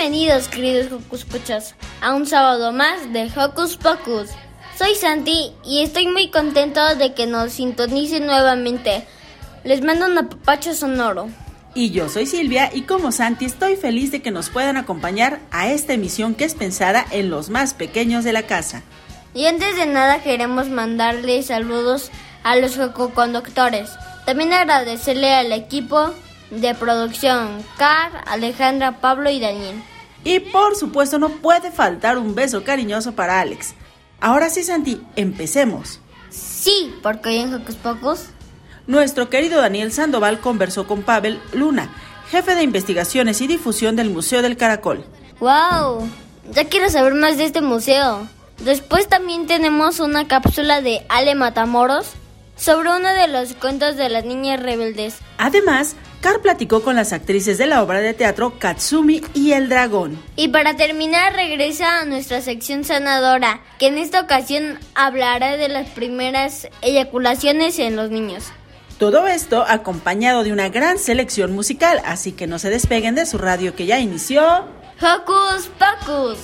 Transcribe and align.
Bienvenidos, 0.00 0.48
queridos 0.48 0.90
Hocus 0.90 1.26
Pocus, 1.26 1.74
a 2.00 2.14
un 2.14 2.26
sábado 2.26 2.72
más 2.72 3.12
de 3.12 3.30
Hocus 3.36 3.76
Pocus. 3.76 4.30
Soy 4.78 4.94
Santi 4.94 5.52
y 5.62 5.82
estoy 5.82 6.06
muy 6.06 6.30
contento 6.30 6.80
de 6.96 7.12
que 7.12 7.26
nos 7.26 7.52
sintonicen 7.52 8.24
nuevamente. 8.24 9.04
Les 9.62 9.82
mando 9.82 10.06
un 10.06 10.16
apapacho 10.16 10.72
sonoro. 10.72 11.28
Y 11.74 11.90
yo 11.90 12.08
soy 12.08 12.24
Silvia 12.24 12.70
y 12.72 12.82
como 12.84 13.12
Santi 13.12 13.44
estoy 13.44 13.76
feliz 13.76 14.10
de 14.10 14.22
que 14.22 14.30
nos 14.30 14.48
puedan 14.48 14.78
acompañar 14.78 15.38
a 15.50 15.68
esta 15.68 15.92
emisión 15.92 16.34
que 16.34 16.46
es 16.46 16.54
pensada 16.54 17.04
en 17.10 17.28
los 17.28 17.50
más 17.50 17.74
pequeños 17.74 18.24
de 18.24 18.32
la 18.32 18.44
casa. 18.44 18.82
Y 19.34 19.44
antes 19.44 19.76
de 19.76 19.84
nada 19.84 20.22
queremos 20.22 20.70
mandarles 20.70 21.48
saludos 21.48 22.10
a 22.42 22.56
los 22.56 22.78
conductores. 23.12 23.90
También 24.24 24.54
agradecerle 24.54 25.34
al 25.34 25.52
equipo 25.52 26.14
de 26.50 26.74
producción, 26.74 27.64
Car, 27.76 28.24
Alejandra, 28.26 29.00
Pablo 29.00 29.30
y 29.30 29.40
Daniel. 29.40 29.82
Y 30.24 30.40
por 30.40 30.76
supuesto 30.76 31.18
no 31.18 31.28
puede 31.28 31.70
faltar 31.70 32.18
un 32.18 32.34
beso 32.34 32.64
cariñoso 32.64 33.12
para 33.12 33.40
Alex. 33.40 33.74
Ahora 34.20 34.50
sí, 34.50 34.62
Santi, 34.62 35.02
empecemos. 35.16 36.00
Sí, 36.28 36.94
porque 37.02 37.30
hoy 37.30 37.36
en 37.38 37.54
Hocus 37.54 37.76
Pocus 37.76 38.26
Nuestro 38.86 39.30
querido 39.30 39.60
Daniel 39.60 39.92
Sandoval 39.92 40.40
conversó 40.40 40.86
con 40.86 41.02
Pavel 41.02 41.40
Luna, 41.52 41.90
jefe 42.30 42.54
de 42.54 42.62
investigaciones 42.62 43.40
y 43.40 43.46
difusión 43.46 43.96
del 43.96 44.10
Museo 44.10 44.42
del 44.42 44.56
Caracol. 44.56 45.04
¡Wow! 45.38 46.08
Ya 46.52 46.64
quiero 46.64 46.90
saber 46.90 47.14
más 47.14 47.38
de 47.38 47.44
este 47.44 47.60
museo. 47.60 48.26
Después 48.64 49.08
también 49.08 49.46
tenemos 49.46 50.00
una 50.00 50.26
cápsula 50.28 50.80
de 50.80 51.06
Ale 51.08 51.34
Matamoros 51.34 52.10
sobre 52.56 52.90
uno 52.90 53.08
de 53.14 53.28
los 53.28 53.54
cuentos 53.54 53.96
de 53.96 54.08
las 54.08 54.24
niñas 54.24 54.60
rebeldes. 54.60 55.18
Además, 55.38 55.94
Car 56.20 56.40
platicó 56.42 56.82
con 56.82 56.96
las 56.96 57.14
actrices 57.14 57.56
de 57.56 57.66
la 57.66 57.82
obra 57.82 58.00
de 58.00 58.12
teatro 58.12 58.58
Katsumi 58.58 59.22
y 59.32 59.52
el 59.52 59.70
dragón. 59.70 60.22
Y 60.36 60.48
para 60.48 60.76
terminar 60.76 61.32
regresa 61.32 62.00
a 62.00 62.04
nuestra 62.04 62.42
sección 62.42 62.84
sanadora, 62.84 63.62
que 63.78 63.86
en 63.86 63.96
esta 63.96 64.20
ocasión 64.20 64.78
hablará 64.94 65.56
de 65.56 65.68
las 65.68 65.88
primeras 65.88 66.68
eyaculaciones 66.82 67.78
en 67.78 67.96
los 67.96 68.10
niños. 68.10 68.52
Todo 68.98 69.26
esto 69.26 69.64
acompañado 69.66 70.44
de 70.44 70.52
una 70.52 70.68
gran 70.68 70.98
selección 70.98 71.52
musical, 71.52 72.02
así 72.04 72.32
que 72.32 72.46
no 72.46 72.58
se 72.58 72.68
despeguen 72.68 73.14
de 73.14 73.24
su 73.24 73.38
radio 73.38 73.74
que 73.74 73.86
ya 73.86 73.98
inició. 73.98 74.66
Hocus 75.00 75.70
Pocus. 75.78 76.38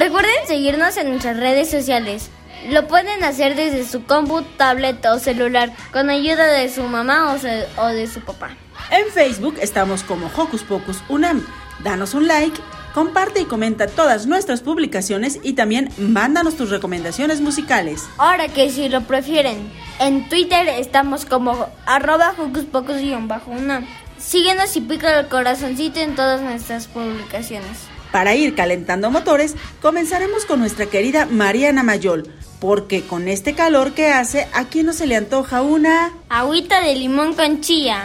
Recuerden 0.00 0.32
seguirnos 0.46 0.96
en 0.96 1.10
nuestras 1.10 1.36
redes 1.36 1.70
sociales. 1.70 2.30
Lo 2.70 2.88
pueden 2.88 3.22
hacer 3.22 3.54
desde 3.54 3.86
su 3.86 4.04
compu, 4.04 4.40
tablet 4.56 5.04
o 5.04 5.18
celular 5.18 5.70
con 5.92 6.08
ayuda 6.08 6.46
de 6.46 6.70
su 6.70 6.82
mamá 6.84 7.34
o, 7.34 7.38
se- 7.38 7.66
o 7.76 7.86
de 7.88 8.06
su 8.06 8.20
papá. 8.22 8.48
En 8.90 9.06
Facebook 9.12 9.56
estamos 9.60 10.02
como 10.02 10.30
Hocus 10.34 10.62
Pocus 10.62 11.02
Unam. 11.10 11.46
Danos 11.84 12.14
un 12.14 12.26
like, 12.28 12.58
comparte 12.94 13.40
y 13.40 13.44
comenta 13.44 13.88
todas 13.88 14.24
nuestras 14.26 14.62
publicaciones 14.62 15.38
y 15.42 15.52
también 15.52 15.90
mándanos 15.98 16.56
tus 16.56 16.70
recomendaciones 16.70 17.42
musicales. 17.42 18.02
Ahora 18.16 18.48
que 18.48 18.70
si 18.70 18.88
lo 18.88 19.02
prefieren, 19.02 19.70
en 19.98 20.30
Twitter 20.30 20.66
estamos 20.66 21.26
como 21.26 21.68
arroba 21.84 22.34
Hocus 22.38 22.64
Pocus-una. 22.64 23.86
Síguenos 24.16 24.74
y 24.76 24.80
pica 24.80 25.20
el 25.20 25.28
corazoncito 25.28 26.00
en 26.00 26.14
todas 26.14 26.40
nuestras 26.40 26.86
publicaciones. 26.86 27.76
Para 28.12 28.34
ir 28.34 28.54
calentando 28.54 29.10
motores, 29.10 29.54
comenzaremos 29.80 30.44
con 30.44 30.58
nuestra 30.58 30.86
querida 30.86 31.26
Mariana 31.26 31.82
Mayol, 31.82 32.32
porque 32.58 33.02
con 33.02 33.28
este 33.28 33.54
calor 33.54 33.92
que 33.92 34.08
hace, 34.08 34.48
¿a 34.52 34.64
quién 34.64 34.86
no 34.86 34.92
se 34.92 35.06
le 35.06 35.16
antoja 35.16 35.62
una? 35.62 36.12
Agüita 36.28 36.80
de 36.80 36.96
limón 36.96 37.34
con 37.34 37.60
chía. 37.60 38.04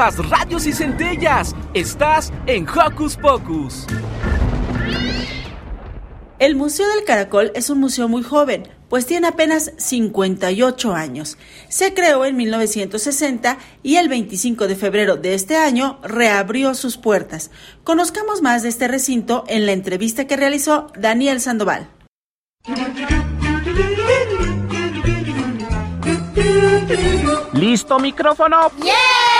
Chispas, 0.00 0.30
radios 0.30 0.66
y 0.66 0.72
centellas. 0.72 1.54
Estás 1.74 2.32
en 2.46 2.66
Hocus 2.66 3.16
Pocus. 3.16 3.86
El 6.38 6.56
Museo 6.56 6.88
del 6.88 7.04
Caracol 7.04 7.52
es 7.54 7.68
un 7.68 7.80
museo 7.80 8.08
muy 8.08 8.22
joven, 8.22 8.66
pues 8.88 9.04
tiene 9.04 9.26
apenas 9.26 9.72
58 9.76 10.94
años. 10.94 11.36
Se 11.68 11.92
creó 11.92 12.24
en 12.24 12.34
1960 12.36 13.58
y 13.82 13.96
el 13.96 14.08
25 14.08 14.68
de 14.68 14.76
febrero 14.76 15.16
de 15.16 15.34
este 15.34 15.56
año 15.56 16.00
reabrió 16.02 16.74
sus 16.74 16.96
puertas. 16.96 17.50
Conozcamos 17.84 18.40
más 18.40 18.62
de 18.62 18.70
este 18.70 18.88
recinto 18.88 19.44
en 19.48 19.66
la 19.66 19.72
entrevista 19.72 20.26
que 20.26 20.38
realizó 20.38 20.86
Daniel 20.96 21.42
Sandoval. 21.42 21.90
¿Listo 27.52 27.98
micrófono? 27.98 28.70
¡Yeah! 28.82 29.39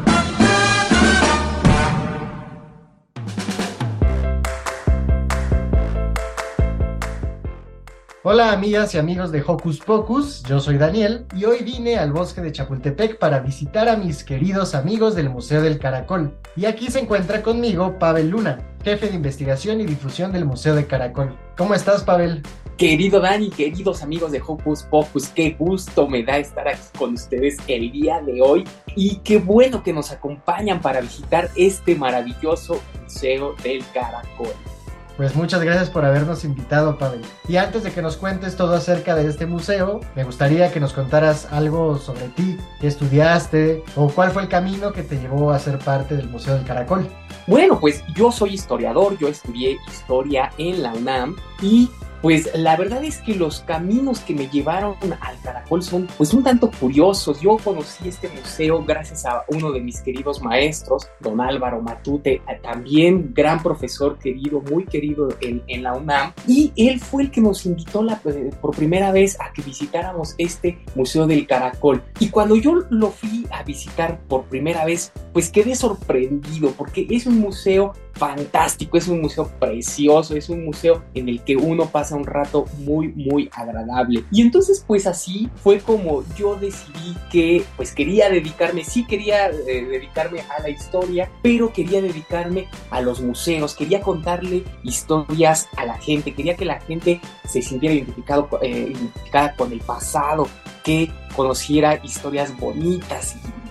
Hola 8.23 8.51
amigas 8.51 8.93
y 8.93 8.99
amigos 8.99 9.31
de 9.31 9.41
Hocus 9.41 9.79
Pocus, 9.79 10.43
yo 10.43 10.59
soy 10.59 10.77
Daniel 10.77 11.25
y 11.35 11.45
hoy 11.45 11.63
vine 11.63 11.97
al 11.97 12.13
bosque 12.13 12.39
de 12.39 12.51
Chapultepec 12.51 13.17
para 13.17 13.39
visitar 13.39 13.89
a 13.89 13.97
mis 13.97 14.23
queridos 14.23 14.75
amigos 14.75 15.15
del 15.15 15.31
Museo 15.31 15.63
del 15.63 15.79
Caracol. 15.79 16.37
Y 16.55 16.65
aquí 16.65 16.91
se 16.91 16.99
encuentra 16.99 17.41
conmigo 17.41 17.97
Pavel 17.97 18.29
Luna, 18.29 18.59
jefe 18.83 19.09
de 19.09 19.15
investigación 19.15 19.81
y 19.81 19.87
difusión 19.87 20.31
del 20.31 20.45
Museo 20.45 20.75
de 20.75 20.85
Caracol. 20.85 21.35
¿Cómo 21.57 21.73
estás 21.73 22.03
Pavel? 22.03 22.43
Querido 22.77 23.21
Dani, 23.21 23.49
queridos 23.49 24.03
amigos 24.03 24.31
de 24.31 24.39
Hocus 24.39 24.83
Pocus, 24.83 25.29
qué 25.29 25.55
gusto 25.57 26.07
me 26.07 26.21
da 26.21 26.37
estar 26.37 26.67
aquí 26.67 26.95
con 26.95 27.15
ustedes 27.15 27.57
el 27.65 27.91
día 27.91 28.21
de 28.21 28.39
hoy 28.39 28.65
y 28.95 29.15
qué 29.23 29.39
bueno 29.39 29.81
que 29.81 29.93
nos 29.93 30.11
acompañan 30.11 30.79
para 30.79 31.01
visitar 31.01 31.49
este 31.55 31.95
maravilloso 31.95 32.79
Museo 33.01 33.55
del 33.63 33.83
Caracol. 33.91 34.53
Pues 35.21 35.35
muchas 35.35 35.61
gracias 35.61 35.91
por 35.91 36.03
habernos 36.03 36.43
invitado, 36.45 36.97
Pavel. 36.97 37.21
Y 37.47 37.57
antes 37.57 37.83
de 37.83 37.91
que 37.91 38.01
nos 38.01 38.17
cuentes 38.17 38.55
todo 38.55 38.73
acerca 38.73 39.13
de 39.13 39.27
este 39.27 39.45
museo, 39.45 39.99
me 40.15 40.23
gustaría 40.23 40.71
que 40.71 40.79
nos 40.79 40.93
contaras 40.93 41.47
algo 41.51 41.99
sobre 41.99 42.29
ti, 42.29 42.57
qué 42.79 42.87
estudiaste 42.87 43.83
o 43.95 44.09
cuál 44.09 44.31
fue 44.31 44.41
el 44.41 44.47
camino 44.49 44.91
que 44.91 45.03
te 45.03 45.19
llevó 45.19 45.51
a 45.51 45.59
ser 45.59 45.77
parte 45.77 46.17
del 46.17 46.27
Museo 46.27 46.55
del 46.55 46.65
Caracol. 46.65 47.07
Bueno, 47.45 47.79
pues 47.79 48.03
yo 48.15 48.31
soy 48.31 48.55
historiador, 48.55 49.15
yo 49.19 49.27
estudié 49.27 49.77
historia 49.87 50.51
en 50.57 50.81
la 50.81 50.91
UNAM 50.91 51.35
y 51.61 51.87
pues 52.21 52.49
la 52.55 52.75
verdad 52.77 53.03
es 53.03 53.17
que 53.19 53.35
los 53.35 53.61
caminos 53.61 54.19
que 54.19 54.35
me 54.35 54.47
llevaron 54.47 54.95
al 55.19 55.39
caracol 55.41 55.81
son 55.81 56.07
pues 56.17 56.33
un 56.33 56.43
tanto 56.43 56.69
curiosos. 56.71 57.41
Yo 57.41 57.57
conocí 57.57 58.07
este 58.07 58.29
museo 58.29 58.83
gracias 58.83 59.25
a 59.25 59.43
uno 59.47 59.71
de 59.71 59.81
mis 59.81 60.01
queridos 60.01 60.41
maestros, 60.41 61.07
don 61.19 61.41
Álvaro 61.41 61.81
Matute, 61.81 62.41
también 62.61 63.31
gran 63.33 63.61
profesor 63.61 64.17
querido, 64.19 64.61
muy 64.61 64.85
querido 64.85 65.29
en, 65.41 65.63
en 65.67 65.83
la 65.83 65.93
UNAM, 65.93 66.33
y 66.47 66.71
él 66.75 66.99
fue 66.99 67.23
el 67.23 67.31
que 67.31 67.41
nos 67.41 67.65
invitó 67.65 68.03
la, 68.03 68.21
eh, 68.25 68.51
por 68.61 68.75
primera 68.75 69.11
vez 69.11 69.39
a 69.39 69.51
que 69.53 69.61
visitáramos 69.61 70.35
este 70.37 70.79
Museo 70.95 71.27
del 71.27 71.47
Caracol. 71.47 72.03
Y 72.19 72.29
cuando 72.29 72.55
yo 72.55 72.75
lo 72.89 73.11
fui 73.11 73.47
a 73.51 73.63
visitar 73.63 74.19
por 74.27 74.43
primera 74.43 74.85
vez, 74.85 75.11
pues 75.33 75.49
quedé 75.49 75.75
sorprendido 75.75 76.71
porque 76.77 77.07
es 77.09 77.25
un 77.25 77.39
museo 77.39 77.93
fantástico, 78.13 78.97
es 78.97 79.07
un 79.07 79.21
museo 79.21 79.49
precioso, 79.59 80.35
es 80.35 80.49
un 80.49 80.65
museo 80.65 81.03
en 81.13 81.29
el 81.29 81.41
que 81.43 81.55
uno 81.55 81.87
pasa 81.87 82.15
un 82.15 82.25
rato 82.25 82.65
muy, 82.79 83.09
muy 83.09 83.49
agradable. 83.53 84.23
Y 84.31 84.41
entonces, 84.41 84.83
pues 84.85 85.07
así 85.07 85.49
fue 85.63 85.79
como 85.79 86.23
yo 86.35 86.55
decidí 86.55 87.15
que, 87.31 87.63
pues 87.77 87.93
quería 87.93 88.29
dedicarme, 88.29 88.83
sí 88.83 89.05
quería 89.05 89.49
eh, 89.49 89.85
dedicarme 89.85 90.41
a 90.41 90.61
la 90.61 90.69
historia, 90.69 91.29
pero 91.41 91.71
quería 91.73 92.01
dedicarme 92.01 92.67
a 92.89 93.01
los 93.01 93.21
museos, 93.21 93.75
quería 93.75 94.01
contarle 94.01 94.63
historias 94.83 95.67
a 95.77 95.85
la 95.85 95.97
gente, 95.97 96.33
quería 96.33 96.55
que 96.55 96.65
la 96.65 96.79
gente 96.81 97.19
se 97.47 97.61
sintiera 97.61 97.95
identificado, 97.95 98.49
eh, 98.61 98.93
identificada 98.95 99.55
con 99.55 99.71
el 99.71 99.79
pasado, 99.79 100.47
que 100.83 101.11
conociera 101.35 101.99
historias 102.03 102.57
bonitas 102.57 103.35
y 103.35 103.70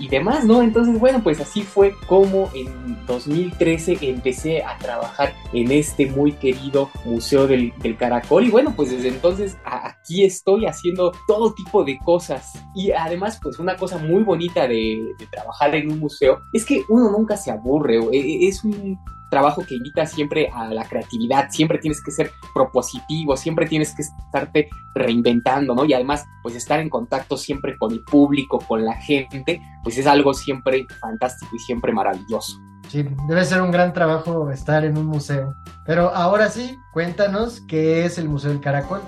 y 0.00 0.08
demás, 0.08 0.44
¿no? 0.44 0.62
Entonces, 0.62 0.98
bueno, 0.98 1.22
pues 1.22 1.40
así 1.40 1.62
fue 1.62 1.94
como 2.06 2.50
en 2.54 3.04
2013 3.06 3.98
empecé 4.00 4.64
a 4.64 4.78
trabajar 4.78 5.34
en 5.52 5.70
este 5.70 6.06
muy 6.06 6.32
querido 6.32 6.90
Museo 7.04 7.46
del, 7.46 7.72
Caracol 7.98 8.46
y 8.46 8.50
bueno, 8.50 8.72
pues 8.74 8.90
desde 8.90 9.08
entonces 9.08 9.58
aquí 9.64 10.24
estoy 10.24 10.64
haciendo 10.64 11.12
todo 11.26 11.52
tipo 11.52 11.84
de 11.84 11.98
cosas 11.98 12.52
y 12.74 12.92
además 12.92 13.38
pues 13.42 13.58
una 13.58 13.76
cosa 13.76 13.98
muy 13.98 14.22
bonita 14.22 14.66
de, 14.66 14.98
trabajar 15.30 15.74
en 15.74 15.92
un 15.92 15.98
museo 15.98 16.40
es 16.52 16.64
que 16.64 16.82
uno 16.88 17.10
nunca 17.10 17.36
se 17.36 17.50
aburre, 17.50 17.98
e, 18.12 18.48
es 18.48 18.64
un 18.64 18.98
trabajo 19.30 19.64
que 19.66 19.76
invita 19.76 20.04
siempre 20.06 20.50
a 20.52 20.66
la 20.66 20.84
creatividad, 20.84 21.48
siempre 21.50 21.78
tienes 21.78 22.02
que 22.02 22.10
ser 22.10 22.30
propositivo, 22.52 23.36
siempre 23.36 23.66
tienes 23.66 23.94
que 23.94 24.02
estarte 24.02 24.68
reinventando, 24.94 25.74
¿no? 25.74 25.84
Y 25.84 25.94
además, 25.94 26.26
pues 26.42 26.56
estar 26.56 26.80
en 26.80 26.90
contacto 26.90 27.36
siempre 27.36 27.78
con 27.78 27.92
el 27.92 28.02
público, 28.02 28.58
con 28.58 28.84
la 28.84 28.94
gente, 28.94 29.62
pues 29.82 29.96
es 29.96 30.06
algo 30.06 30.34
siempre 30.34 30.86
fantástico 31.00 31.56
y 31.56 31.58
siempre 31.60 31.92
maravilloso. 31.92 32.60
Sí, 32.88 33.06
debe 33.28 33.44
ser 33.44 33.62
un 33.62 33.70
gran 33.70 33.92
trabajo 33.92 34.50
estar 34.50 34.84
en 34.84 34.98
un 34.98 35.06
museo. 35.06 35.54
Pero 35.86 36.12
ahora 36.12 36.48
sí, 36.48 36.76
cuéntanos 36.92 37.60
qué 37.68 38.04
es 38.04 38.18
el 38.18 38.28
Museo 38.28 38.50
del 38.50 38.60
Caracol. 38.60 39.00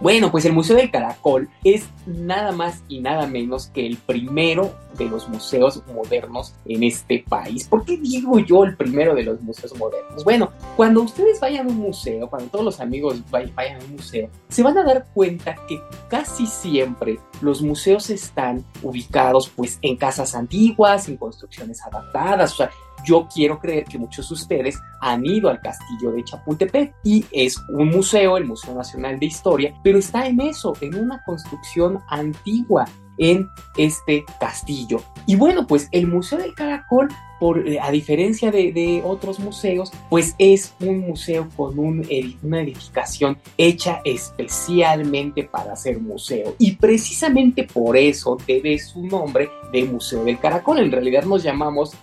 Bueno, 0.00 0.30
pues 0.30 0.46
el 0.46 0.54
Museo 0.54 0.76
del 0.76 0.90
Caracol 0.90 1.50
es 1.62 1.86
nada 2.06 2.52
más 2.52 2.82
y 2.88 3.00
nada 3.00 3.26
menos 3.26 3.66
que 3.66 3.86
el 3.86 3.98
primero 3.98 4.72
de 4.96 5.04
los 5.04 5.28
museos 5.28 5.82
modernos 5.94 6.54
en 6.64 6.84
este 6.84 7.22
país. 7.28 7.68
¿Por 7.68 7.84
qué 7.84 7.98
digo 7.98 8.38
yo 8.38 8.64
el 8.64 8.76
primero 8.76 9.14
de 9.14 9.24
los 9.24 9.42
museos 9.42 9.76
modernos? 9.76 10.24
Bueno, 10.24 10.52
cuando 10.74 11.02
ustedes 11.02 11.38
vayan 11.38 11.66
a 11.66 11.70
un 11.70 11.76
museo, 11.76 12.28
cuando 12.30 12.48
todos 12.48 12.64
los 12.64 12.80
amigos 12.80 13.22
vayan 13.30 13.80
a 13.80 13.84
un 13.84 13.92
museo, 13.92 14.30
se 14.48 14.62
van 14.62 14.78
a 14.78 14.84
dar 14.84 15.06
cuenta 15.12 15.54
que 15.68 15.80
casi 16.08 16.46
siempre 16.46 17.18
los 17.42 17.60
museos 17.60 18.08
están 18.08 18.64
ubicados 18.82 19.50
pues 19.54 19.78
en 19.82 19.96
casas 19.96 20.34
antiguas, 20.34 21.08
en 21.08 21.18
construcciones 21.18 21.82
adaptadas, 21.84 22.54
o 22.54 22.56
sea, 22.56 22.70
yo 23.04 23.28
quiero 23.32 23.58
creer 23.58 23.84
que 23.84 23.98
muchos 23.98 24.28
de 24.28 24.34
ustedes 24.34 24.80
han 25.00 25.24
ido 25.24 25.48
al 25.48 25.60
castillo 25.60 26.12
de 26.12 26.24
Chapultepec 26.24 26.94
y 27.04 27.24
es 27.32 27.56
un 27.68 27.88
museo, 27.88 28.36
el 28.36 28.44
Museo 28.44 28.74
Nacional 28.74 29.18
de 29.18 29.26
Historia, 29.26 29.74
pero 29.82 29.98
está 29.98 30.26
en 30.26 30.40
eso, 30.40 30.72
en 30.80 30.94
una 30.96 31.22
construcción 31.24 31.98
antigua 32.08 32.86
en 33.20 33.50
este 33.76 34.24
castillo. 34.40 35.02
Y 35.26 35.36
bueno, 35.36 35.66
pues 35.66 35.88
el 35.92 36.06
Museo 36.06 36.38
del 36.38 36.54
Caracol, 36.54 37.08
por, 37.38 37.66
eh, 37.68 37.78
a 37.78 37.90
diferencia 37.90 38.50
de, 38.50 38.72
de, 38.72 39.02
otros 39.04 39.38
museos, 39.38 39.92
pues 40.08 40.34
es 40.38 40.74
un 40.80 41.00
museo 41.00 41.48
con 41.54 41.78
un, 41.78 42.06
una 42.42 42.62
edificación 42.62 43.38
hecha 43.56 44.00
especialmente 44.04 45.44
para 45.44 45.76
ser 45.76 46.00
museo. 46.00 46.54
Y 46.58 46.72
precisamente 46.76 47.64
por 47.64 47.96
eso 47.96 48.38
debe 48.46 48.78
su 48.78 49.06
nombre 49.06 49.50
de 49.70 49.84
Museo 49.84 50.24
del 50.24 50.38
Caracol. 50.38 50.80
En 50.80 50.90
realidad 50.90 51.24
nos 51.24 51.42
llamamos 51.42 51.94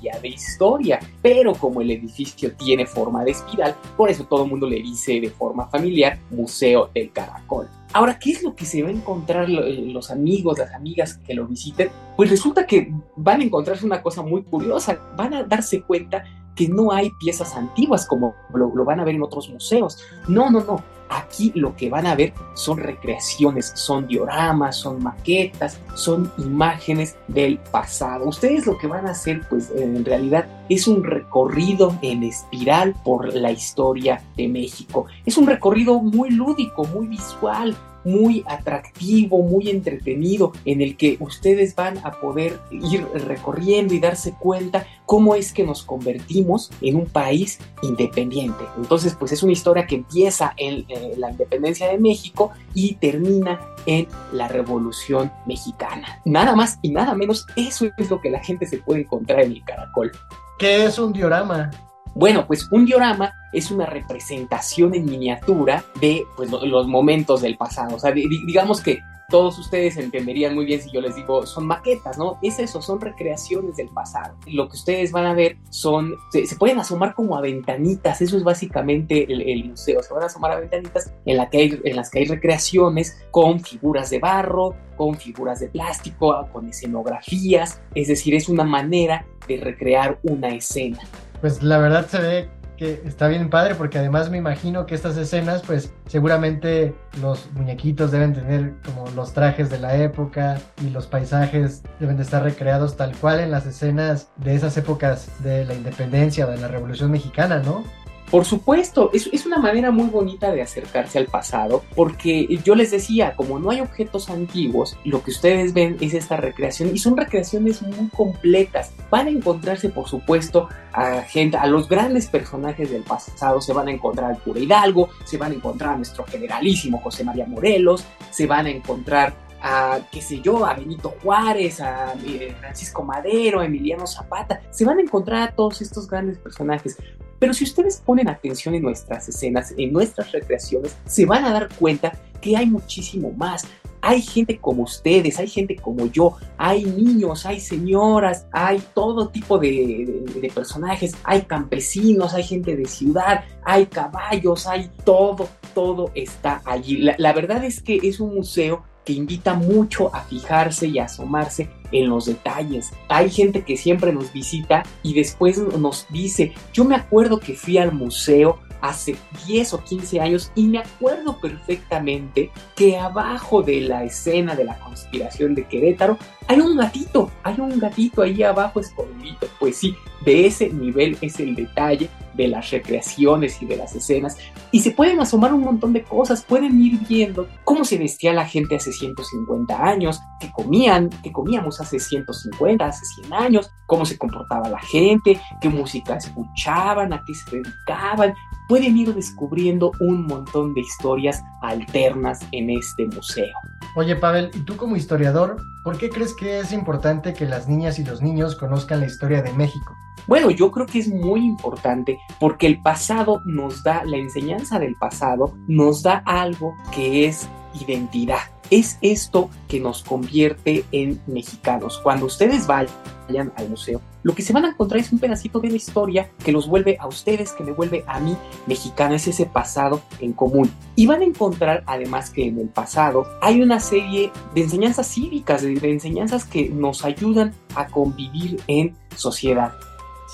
De 0.00 0.28
historia, 0.28 0.98
pero 1.20 1.54
como 1.54 1.82
el 1.82 1.90
edificio 1.90 2.52
tiene 2.54 2.86
forma 2.86 3.22
de 3.22 3.32
espiral, 3.32 3.76
por 3.96 4.08
eso 4.08 4.24
todo 4.24 4.44
el 4.44 4.50
mundo 4.50 4.66
le 4.66 4.76
dice 4.76 5.20
de 5.20 5.28
forma 5.28 5.66
familiar 5.66 6.18
Museo 6.30 6.90
del 6.94 7.12
Caracol. 7.12 7.68
Ahora, 7.92 8.18
¿qué 8.18 8.30
es 8.30 8.42
lo 8.42 8.54
que 8.54 8.64
se 8.64 8.82
va 8.82 8.88
a 8.88 8.92
encontrar 8.92 9.48
los 9.48 10.10
amigos, 10.10 10.58
las 10.58 10.72
amigas 10.72 11.18
que 11.26 11.34
lo 11.34 11.46
visiten? 11.46 11.90
Pues 12.16 12.30
resulta 12.30 12.66
que 12.66 12.92
van 13.16 13.40
a 13.40 13.44
encontrarse 13.44 13.84
una 13.84 14.00
cosa 14.00 14.22
muy 14.22 14.42
curiosa, 14.42 14.98
van 15.16 15.34
a 15.34 15.42
darse 15.42 15.82
cuenta 15.82 16.24
que 16.54 16.68
no 16.68 16.92
hay 16.92 17.10
piezas 17.10 17.56
antiguas 17.56 18.06
como 18.06 18.34
lo, 18.52 18.84
van 18.84 19.00
a 19.00 19.04
ver 19.04 19.14
en 19.14 19.22
otros 19.22 19.48
museos. 19.48 19.98
No, 20.28 20.50
no, 20.50 20.60
no. 20.60 20.82
Aquí 21.08 21.50
lo 21.56 21.74
que 21.74 21.90
van 21.90 22.06
a 22.06 22.14
ver 22.14 22.32
son 22.54 22.78
recreaciones, 22.78 23.72
son 23.74 24.06
dioramas, 24.06 24.76
son 24.76 25.02
maquetas, 25.02 25.80
son 25.94 26.30
imágenes 26.38 27.16
del 27.26 27.58
pasado. 27.58 28.28
Ustedes 28.28 28.64
lo 28.64 28.78
que 28.78 28.86
van 28.86 29.08
a 29.08 29.10
hacer, 29.10 29.42
pues 29.50 29.72
en 29.72 30.04
realidad 30.04 30.46
es 30.68 30.86
un 30.86 31.02
recorrido 31.02 31.98
en 32.02 32.22
espiral 32.22 32.94
por 33.04 33.34
la 33.34 33.50
historia 33.50 34.22
de 34.36 34.46
México. 34.46 35.06
Es 35.26 35.36
un 35.36 35.48
recorrido 35.48 35.98
muy 35.98 36.30
lúdico, 36.30 36.84
muy 36.84 37.08
visual, 37.08 37.76
muy 38.04 38.44
atractivo, 38.46 39.42
muy 39.42 39.70
entretenido, 39.70 40.52
en 40.64 40.80
el 40.80 40.96
que 40.96 41.16
ustedes 41.20 41.74
van 41.74 41.98
a 41.98 42.12
poder 42.12 42.58
ir 42.70 43.06
recorriendo 43.26 43.94
y 43.94 44.00
darse 44.00 44.34
cuenta 44.38 44.86
cómo 45.06 45.34
es 45.34 45.52
que 45.52 45.64
nos 45.64 45.82
convertimos 45.82 46.70
en 46.80 46.96
un 46.96 47.06
país 47.06 47.58
independiente. 47.82 48.64
Entonces, 48.76 49.14
pues 49.18 49.32
es 49.32 49.42
una 49.42 49.52
historia 49.52 49.86
que 49.86 49.96
empieza 49.96 50.54
en 50.56 50.84
eh, 50.88 51.14
la 51.16 51.30
independencia 51.30 51.88
de 51.88 51.98
México 51.98 52.52
y 52.74 52.94
termina 52.94 53.60
en 53.86 54.06
la 54.32 54.48
Revolución 54.48 55.32
Mexicana. 55.46 56.20
Nada 56.24 56.54
más 56.54 56.78
y 56.82 56.90
nada 56.90 57.14
menos, 57.14 57.46
eso 57.56 57.88
es 57.96 58.10
lo 58.10 58.20
que 58.20 58.30
la 58.30 58.42
gente 58.42 58.66
se 58.66 58.78
puede 58.78 59.00
encontrar 59.00 59.40
en 59.40 59.52
el 59.52 59.64
caracol. 59.64 60.12
¿Qué 60.58 60.84
es 60.84 60.98
un 60.98 61.12
diorama? 61.12 61.70
Bueno, 62.14 62.46
pues 62.46 62.68
un 62.70 62.84
diorama 62.84 63.32
es 63.52 63.70
una 63.70 63.86
representación 63.86 64.94
en 64.94 65.04
miniatura 65.04 65.84
de 66.00 66.24
pues, 66.36 66.50
los 66.50 66.86
momentos 66.86 67.42
del 67.42 67.56
pasado. 67.56 67.96
O 67.96 67.98
sea, 67.98 68.12
digamos 68.12 68.80
que 68.80 69.00
todos 69.30 69.58
ustedes 69.58 69.96
entenderían 69.96 70.54
muy 70.54 70.66
bien 70.66 70.82
si 70.82 70.90
yo 70.90 71.00
les 71.00 71.14
digo, 71.14 71.46
son 71.46 71.66
maquetas, 71.66 72.18
¿no? 72.18 72.38
Es 72.42 72.58
eso, 72.58 72.82
son 72.82 73.00
recreaciones 73.00 73.76
del 73.76 73.88
pasado. 73.88 74.36
Lo 74.46 74.68
que 74.68 74.76
ustedes 74.76 75.12
van 75.12 75.24
a 75.24 75.34
ver 75.34 75.56
son, 75.70 76.16
se, 76.32 76.54
pueden 76.56 76.78
asomar 76.80 77.14
como 77.14 77.36
a 77.36 77.40
ventanitas, 77.40 78.20
eso 78.20 78.36
es 78.36 78.44
básicamente 78.44 79.32
el, 79.32 79.64
museo, 79.64 80.02
se 80.02 80.12
van 80.12 80.24
a 80.24 80.26
asomar 80.26 80.50
a 80.52 80.60
ventanitas 80.60 81.12
en, 81.24 81.36
la 81.36 81.48
en 81.52 81.96
las 81.96 82.10
que 82.10 82.18
hay 82.18 82.24
recreaciones 82.26 83.22
con 83.30 83.60
figuras 83.60 84.10
de 84.10 84.18
barro, 84.18 84.74
con 84.96 85.14
figuras 85.14 85.60
de 85.60 85.68
plástico, 85.68 86.48
con 86.52 86.68
escenografías, 86.68 87.80
es 87.94 88.08
decir, 88.08 88.34
es 88.34 88.48
una 88.48 88.64
manera 88.64 89.24
de 89.46 89.58
recrear 89.58 90.18
una 90.24 90.48
escena. 90.48 90.98
Pues 91.40 91.62
la 91.62 91.78
verdad 91.78 92.06
se 92.06 92.18
ve 92.20 92.50
que 92.80 93.02
está 93.04 93.28
bien 93.28 93.50
padre 93.50 93.74
porque 93.74 93.98
además 93.98 94.30
me 94.30 94.38
imagino 94.38 94.86
que 94.86 94.94
estas 94.94 95.14
escenas 95.18 95.62
pues 95.66 95.92
seguramente 96.06 96.94
los 97.20 97.52
muñequitos 97.52 98.10
deben 98.10 98.32
tener 98.32 98.72
como 98.86 99.06
los 99.10 99.34
trajes 99.34 99.68
de 99.68 99.78
la 99.78 99.96
época 99.96 100.58
y 100.82 100.88
los 100.88 101.06
paisajes 101.06 101.82
deben 101.98 102.16
de 102.16 102.22
estar 102.22 102.42
recreados 102.42 102.96
tal 102.96 103.14
cual 103.16 103.40
en 103.40 103.50
las 103.50 103.66
escenas 103.66 104.30
de 104.36 104.54
esas 104.54 104.78
épocas 104.78 105.28
de 105.42 105.66
la 105.66 105.74
independencia 105.74 106.46
o 106.46 106.50
de 106.50 106.56
la 106.56 106.68
revolución 106.68 107.10
mexicana, 107.10 107.58
¿no? 107.58 107.84
Por 108.30 108.44
supuesto, 108.44 109.10
es, 109.12 109.44
una 109.44 109.58
manera 109.58 109.90
muy 109.90 110.08
bonita 110.08 110.52
de 110.52 110.62
acercarse 110.62 111.18
al 111.18 111.26
pasado, 111.26 111.82
porque 111.96 112.46
yo 112.64 112.76
les 112.76 112.92
decía, 112.92 113.34
como 113.34 113.58
no 113.58 113.70
hay 113.70 113.80
objetos 113.80 114.30
antiguos, 114.30 114.96
lo 115.04 115.22
que 115.22 115.32
ustedes 115.32 115.74
ven 115.74 115.96
es 116.00 116.14
esta 116.14 116.36
recreación 116.36 116.94
y 116.94 116.98
son 116.98 117.16
recreaciones 117.16 117.82
muy 117.82 118.08
completas. 118.08 118.92
Van 119.10 119.26
a 119.26 119.30
encontrarse, 119.30 119.88
por 119.88 120.08
supuesto, 120.08 120.68
a 120.92 121.22
gente, 121.22 121.56
a 121.56 121.66
los 121.66 121.88
grandes 121.88 122.28
personajes 122.28 122.90
del 122.90 123.02
pasado, 123.02 123.60
se 123.60 123.72
van 123.72 123.88
a 123.88 123.92
encontrar 123.92 124.30
al 124.30 124.38
cura 124.38 124.60
Hidalgo, 124.60 125.08
se 125.24 125.36
van 125.36 125.50
a 125.50 125.54
encontrar 125.56 125.94
a 125.94 125.96
nuestro 125.96 126.24
generalísimo 126.24 126.98
José 126.98 127.24
María 127.24 127.46
Morelos, 127.46 128.04
se 128.30 128.46
van 128.46 128.66
a 128.66 128.70
encontrar 128.70 129.34
a, 129.60 129.98
qué 130.10 130.22
sé 130.22 130.40
yo, 130.40 130.64
a 130.64 130.74
Benito 130.74 131.14
Juárez, 131.22 131.80
a 131.80 132.14
eh, 132.24 132.54
Francisco 132.60 133.02
Madero, 133.02 133.60
a 133.60 133.66
Emiliano 133.66 134.06
Zapata. 134.06 134.60
Se 134.70 134.84
van 134.84 134.98
a 134.98 135.02
encontrar 135.02 135.48
a 135.48 135.52
todos 135.52 135.82
estos 135.82 136.06
grandes 136.06 136.38
personajes. 136.38 136.96
Pero 137.40 137.54
si 137.54 137.64
ustedes 137.64 137.96
ponen 137.96 138.28
atención 138.28 138.74
en 138.74 138.82
nuestras 138.82 139.28
escenas, 139.28 139.74
en 139.76 139.92
nuestras 139.92 140.30
recreaciones, 140.30 140.96
se 141.06 141.24
van 141.24 141.44
a 141.44 141.52
dar 141.52 141.68
cuenta 141.74 142.12
que 142.40 142.56
hay 142.56 142.66
muchísimo 142.66 143.32
más. 143.32 143.66
Hay 144.02 144.22
gente 144.22 144.58
como 144.58 144.84
ustedes, 144.84 145.38
hay 145.38 145.48
gente 145.48 145.76
como 145.76 146.06
yo, 146.06 146.36
hay 146.56 146.84
niños, 146.84 147.44
hay 147.44 147.60
señoras, 147.60 148.46
hay 148.52 148.82
todo 148.94 149.28
tipo 149.28 149.58
de, 149.58 150.50
personajes, 150.54 151.14
hay 151.24 151.42
campesinos, 151.42 152.32
hay 152.32 152.44
gente 152.44 152.76
de 152.76 152.86
ciudad, 152.86 153.44
hay 153.64 153.86
caballos, 153.86 154.66
hay 154.66 154.90
todo, 155.04 155.48
todo 155.74 156.10
está 156.14 156.62
allí. 156.64 156.98
la 156.98 157.32
verdad 157.32 157.64
es 157.64 157.82
que 157.82 157.98
es 158.02 158.20
un 158.20 158.34
museo 158.34 158.84
invita 159.12 159.54
mucho 159.54 160.14
a 160.14 160.22
fijarse 160.22 160.86
y 160.86 160.98
a 160.98 161.04
asomarse 161.04 161.68
en 161.92 162.08
los 162.08 162.26
detalles. 162.26 162.92
Hay 163.08 163.30
gente 163.30 163.62
que 163.62 163.76
siempre 163.76 164.12
nos 164.12 164.32
visita 164.32 164.84
y 165.02 165.14
después 165.14 165.58
nos 165.58 166.06
dice, 166.10 166.52
yo 166.72 166.84
me 166.84 166.94
acuerdo 166.94 167.40
que 167.40 167.54
fui 167.54 167.78
al 167.78 167.92
museo 167.92 168.60
hace 168.80 169.16
10 169.46 169.74
o 169.74 169.84
15 169.84 170.20
años 170.20 170.52
y 170.54 170.66
me 170.66 170.78
acuerdo 170.78 171.38
perfectamente 171.38 172.50
que 172.74 172.96
abajo 172.98 173.62
de 173.62 173.82
la 173.82 174.04
escena 174.04 174.54
de 174.54 174.64
la 174.64 174.78
conspiración 174.78 175.54
de 175.54 175.66
Querétaro 175.66 176.18
hay 176.46 176.60
un 176.60 176.76
gatito, 176.76 177.30
hay 177.42 177.60
un 177.60 177.78
gatito 177.78 178.22
ahí 178.22 178.42
abajo 178.42 178.80
escondido. 178.80 179.36
Pues 179.58 179.76
sí, 179.76 179.94
de 180.24 180.46
ese 180.46 180.70
nivel 180.70 181.16
es 181.20 181.38
el 181.40 181.54
detalle 181.54 182.08
de 182.40 182.48
las 182.48 182.70
recreaciones 182.70 183.60
y 183.60 183.66
de 183.66 183.76
las 183.76 183.94
escenas. 183.94 184.38
Y 184.72 184.80
se 184.80 184.92
pueden 184.92 185.20
asomar 185.20 185.52
un 185.52 185.60
montón 185.60 185.92
de 185.92 186.02
cosas, 186.02 186.42
pueden 186.42 186.80
ir 186.80 186.98
viendo 187.06 187.46
cómo 187.64 187.84
se 187.84 187.98
vestía 187.98 188.32
la 188.32 188.46
gente 188.46 188.76
hace 188.76 188.92
150 188.92 189.84
años, 189.84 190.20
qué 190.40 190.50
comían, 190.50 191.10
qué 191.22 191.32
comíamos 191.32 191.80
hace 191.80 191.98
150, 191.98 192.86
hace 192.86 193.04
100 193.22 193.32
años, 193.34 193.70
cómo 193.86 194.06
se 194.06 194.16
comportaba 194.16 194.70
la 194.70 194.80
gente, 194.80 195.38
qué 195.60 195.68
música 195.68 196.16
escuchaban, 196.16 197.12
a 197.12 197.22
qué 197.26 197.34
se 197.34 197.56
dedicaban. 197.56 198.32
Pueden 198.68 198.96
ir 198.96 199.14
descubriendo 199.14 199.92
un 200.00 200.26
montón 200.26 200.72
de 200.72 200.80
historias 200.80 201.42
alternas 201.60 202.40
en 202.52 202.70
este 202.70 203.06
museo. 203.06 203.52
Oye, 203.96 204.16
Pavel, 204.16 204.50
¿y 204.54 204.60
tú 204.60 204.76
como 204.76 204.96
historiador, 204.96 205.56
por 205.84 205.98
qué 205.98 206.08
crees 206.08 206.32
que 206.34 206.60
es 206.60 206.72
importante 206.72 207.34
que 207.34 207.44
las 207.44 207.68
niñas 207.68 207.98
y 207.98 208.04
los 208.04 208.22
niños 208.22 208.54
conozcan 208.54 209.00
la 209.00 209.06
historia 209.06 209.42
de 209.42 209.52
México? 209.52 209.94
Bueno, 210.30 210.52
yo 210.52 210.70
creo 210.70 210.86
que 210.86 211.00
es 211.00 211.08
muy 211.08 211.40
importante 211.40 212.20
porque 212.38 212.68
el 212.68 212.80
pasado 212.80 213.42
nos 213.44 213.82
da, 213.82 214.04
la 214.04 214.16
enseñanza 214.16 214.78
del 214.78 214.94
pasado 214.94 215.56
nos 215.66 216.04
da 216.04 216.22
algo 216.24 216.76
que 216.94 217.26
es 217.26 217.48
identidad. 217.84 218.38
Es 218.70 218.96
esto 219.02 219.50
que 219.66 219.80
nos 219.80 220.04
convierte 220.04 220.84
en 220.92 221.20
mexicanos. 221.26 221.98
Cuando 221.98 222.26
ustedes 222.26 222.68
vayan 222.68 223.52
al 223.56 223.70
museo, 223.70 224.00
lo 224.22 224.32
que 224.32 224.42
se 224.42 224.52
van 224.52 224.66
a 224.66 224.68
encontrar 224.68 225.00
es 225.00 225.10
un 225.10 225.18
pedacito 225.18 225.58
de 225.58 225.70
la 225.70 225.74
historia 225.74 226.30
que 226.44 226.52
los 226.52 226.68
vuelve 226.68 226.96
a 227.00 227.08
ustedes, 227.08 227.50
que 227.50 227.64
me 227.64 227.72
vuelve 227.72 228.04
a 228.06 228.20
mí 228.20 228.36
mexicano, 228.68 229.16
es 229.16 229.26
ese 229.26 229.46
pasado 229.46 230.00
en 230.20 230.32
común. 230.32 230.70
Y 230.94 231.08
van 231.08 231.22
a 231.22 231.24
encontrar 231.24 231.82
además 231.88 232.30
que 232.30 232.46
en 232.46 232.60
el 232.60 232.68
pasado 232.68 233.26
hay 233.42 233.62
una 233.62 233.80
serie 233.80 234.30
de 234.54 234.60
enseñanzas 234.60 235.08
cívicas, 235.08 235.62
de, 235.62 235.74
de 235.74 235.90
enseñanzas 235.90 236.44
que 236.44 236.68
nos 236.68 237.04
ayudan 237.04 237.52
a 237.74 237.88
convivir 237.88 238.62
en 238.68 238.94
sociedad. 239.16 239.72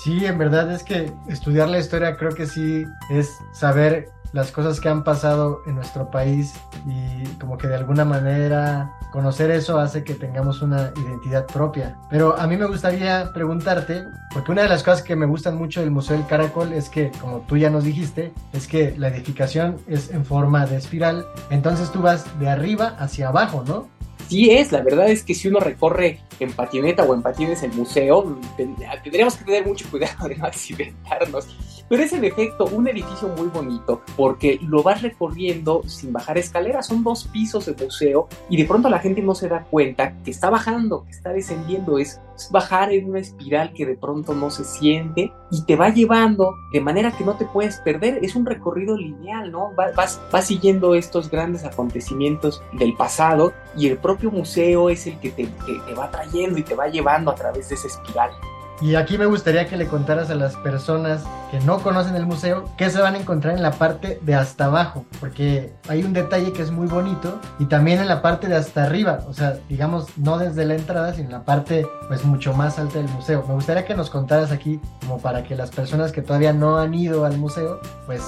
Sí, 0.03 0.25
en 0.25 0.37
verdad 0.37 0.71
es 0.71 0.83
que 0.83 1.11
estudiar 1.27 1.69
la 1.69 1.79
historia 1.79 2.17
creo 2.17 2.31
que 2.31 2.45
sí 2.45 2.85
es 3.09 3.35
saber 3.51 4.09
las 4.31 4.51
cosas 4.51 4.79
que 4.79 4.89
han 4.89 5.03
pasado 5.03 5.61
en 5.65 5.75
nuestro 5.75 6.11
país 6.11 6.53
y 6.85 7.25
como 7.39 7.57
que 7.57 7.67
de 7.67 7.75
alguna 7.75 8.05
manera 8.05 8.91
conocer 9.11 9.49
eso 9.49 9.79
hace 9.79 10.03
que 10.03 10.13
tengamos 10.13 10.61
una 10.61 10.91
identidad 10.95 11.47
propia. 11.47 11.97
Pero 12.09 12.37
a 12.37 12.45
mí 12.45 12.57
me 12.57 12.67
gustaría 12.67 13.31
preguntarte, 13.33 14.03
porque 14.33 14.51
una 14.51 14.63
de 14.63 14.69
las 14.69 14.83
cosas 14.83 15.01
que 15.01 15.15
me 15.15 15.25
gustan 15.25 15.57
mucho 15.57 15.81
del 15.81 15.91
Museo 15.91 16.17
del 16.17 16.27
Caracol 16.27 16.73
es 16.73 16.89
que, 16.89 17.11
como 17.19 17.39
tú 17.47 17.57
ya 17.57 17.69
nos 17.69 17.83
dijiste, 17.83 18.33
es 18.53 18.67
que 18.67 18.93
la 18.97 19.07
edificación 19.07 19.77
es 19.87 20.11
en 20.11 20.25
forma 20.25 20.65
de 20.67 20.77
espiral, 20.77 21.25
entonces 21.49 21.91
tú 21.91 22.01
vas 22.01 22.25
de 22.39 22.49
arriba 22.49 22.95
hacia 22.99 23.29
abajo, 23.29 23.63
¿no? 23.65 23.87
Sí 24.27 24.51
es, 24.51 24.71
la 24.71 24.81
verdad 24.81 25.09
es 25.09 25.23
que 25.23 25.33
si 25.33 25.47
uno 25.47 25.59
recorre 25.59 26.19
en 26.39 26.51
patineta 26.51 27.03
o 27.03 27.13
en 27.13 27.21
patines 27.21 27.63
el 27.63 27.71
museo, 27.73 28.37
tendríamos 28.57 29.35
que 29.37 29.45
tener 29.45 29.65
mucho 29.65 29.89
cuidado 29.89 30.27
de 30.27 30.35
no 30.35 30.45
accidentarnos. 30.45 31.47
Pero 31.89 32.03
es 32.03 32.11
en 32.11 32.25
efecto 32.25 32.65
un 32.65 32.87
edificio 32.87 33.29
muy 33.29 33.47
bonito 33.47 34.01
porque 34.17 34.59
lo 34.61 34.83
vas 34.83 35.01
recorriendo 35.01 35.83
sin 35.87 36.11
bajar 36.11 36.37
escaleras. 36.37 36.87
Son 36.87 37.03
dos 37.03 37.25
pisos 37.31 37.65
de 37.65 37.73
museo 37.81 38.27
y 38.49 38.57
de 38.57 38.65
pronto 38.65 38.89
la 38.89 38.99
gente 38.99 39.21
no 39.21 39.33
se 39.33 39.47
da 39.47 39.63
cuenta 39.63 40.13
que 40.23 40.31
está 40.31 40.49
bajando, 40.49 41.05
que 41.05 41.11
está 41.11 41.31
descendiendo. 41.31 41.97
Es 41.97 42.19
bajar 42.51 42.91
en 42.91 43.09
una 43.09 43.19
espiral 43.19 43.73
que 43.73 43.85
de 43.85 43.95
pronto 43.95 44.33
no 44.33 44.49
se 44.49 44.63
siente 44.63 45.33
y 45.51 45.63
te 45.63 45.75
va 45.75 45.89
llevando 45.89 46.53
de 46.71 46.81
manera 46.81 47.11
que 47.11 47.23
no 47.23 47.35
te 47.35 47.45
puedes 47.45 47.77
perder. 47.79 48.19
Es 48.23 48.35
un 48.35 48.45
recorrido 48.45 48.95
lineal, 48.97 49.51
¿no? 49.51 49.71
Vas, 49.75 50.21
vas 50.31 50.45
siguiendo 50.45 50.95
estos 50.95 51.29
grandes 51.29 51.63
acontecimientos 51.65 52.61
del 52.73 52.93
pasado 52.93 53.53
y 53.75 53.87
el 53.87 53.97
propio 53.97 54.31
museo 54.31 54.89
es 54.89 55.07
el 55.07 55.19
que 55.19 55.31
te, 55.31 55.47
te 55.47 55.93
va 55.93 56.11
trayendo 56.11 56.57
y 56.57 56.63
te 56.63 56.75
va 56.75 56.87
llevando 56.87 57.31
a 57.31 57.35
través 57.35 57.69
de 57.69 57.75
esa 57.75 57.87
espiral. 57.87 58.31
Y 58.79 58.93
aquí 58.93 59.17
me 59.17 59.25
gustaría 59.25 59.65
que 59.65 59.75
le 59.75 59.87
contaras 59.87 60.29
a 60.29 60.35
las 60.35 60.55
personas 60.57 61.23
que 61.49 61.59
no 61.61 61.79
conocen 61.79 62.15
el 62.15 62.27
museo 62.27 62.65
qué 62.77 62.91
se 62.91 63.01
van 63.01 63.15
a 63.15 63.17
encontrar 63.17 63.55
en 63.55 63.63
la 63.63 63.71
parte 63.71 64.19
de 64.21 64.35
hasta 64.35 64.65
abajo, 64.65 65.03
porque 65.19 65.73
hay 65.87 66.03
un 66.03 66.13
detalle 66.13 66.53
que 66.53 66.61
es 66.61 66.69
muy 66.69 66.87
bonito 66.87 67.39
y 67.57 67.65
también 67.65 67.99
en 67.99 68.07
la 68.07 68.21
parte 68.21 68.47
de 68.47 68.55
hasta 68.55 68.83
arriba, 68.83 69.21
o 69.27 69.33
sea, 69.33 69.57
digamos 69.67 70.15
no 70.17 70.37
desde 70.37 70.65
la 70.65 70.75
entrada, 70.75 71.13
sino 71.13 71.25
en 71.25 71.31
la 71.31 71.43
parte 71.43 71.87
pues 72.07 72.23
mucho 72.23 72.53
más 72.53 72.77
alta 72.77 72.99
del 72.99 73.09
museo. 73.09 73.43
Me 73.47 73.55
gustaría 73.55 73.83
que 73.83 73.95
nos 73.95 74.11
contaras 74.11 74.51
aquí 74.51 74.79
como 75.01 75.19
para 75.19 75.43
que 75.43 75.55
las 75.55 75.71
personas 75.71 76.11
que 76.11 76.21
todavía 76.21 76.53
no 76.53 76.77
han 76.77 76.93
ido 76.93 77.25
al 77.25 77.37
museo 77.37 77.79
pues 78.05 78.21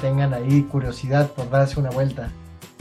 tengan 0.00 0.34
ahí 0.34 0.64
curiosidad 0.64 1.28
por 1.28 1.48
darse 1.48 1.78
una 1.78 1.90
vuelta. 1.90 2.28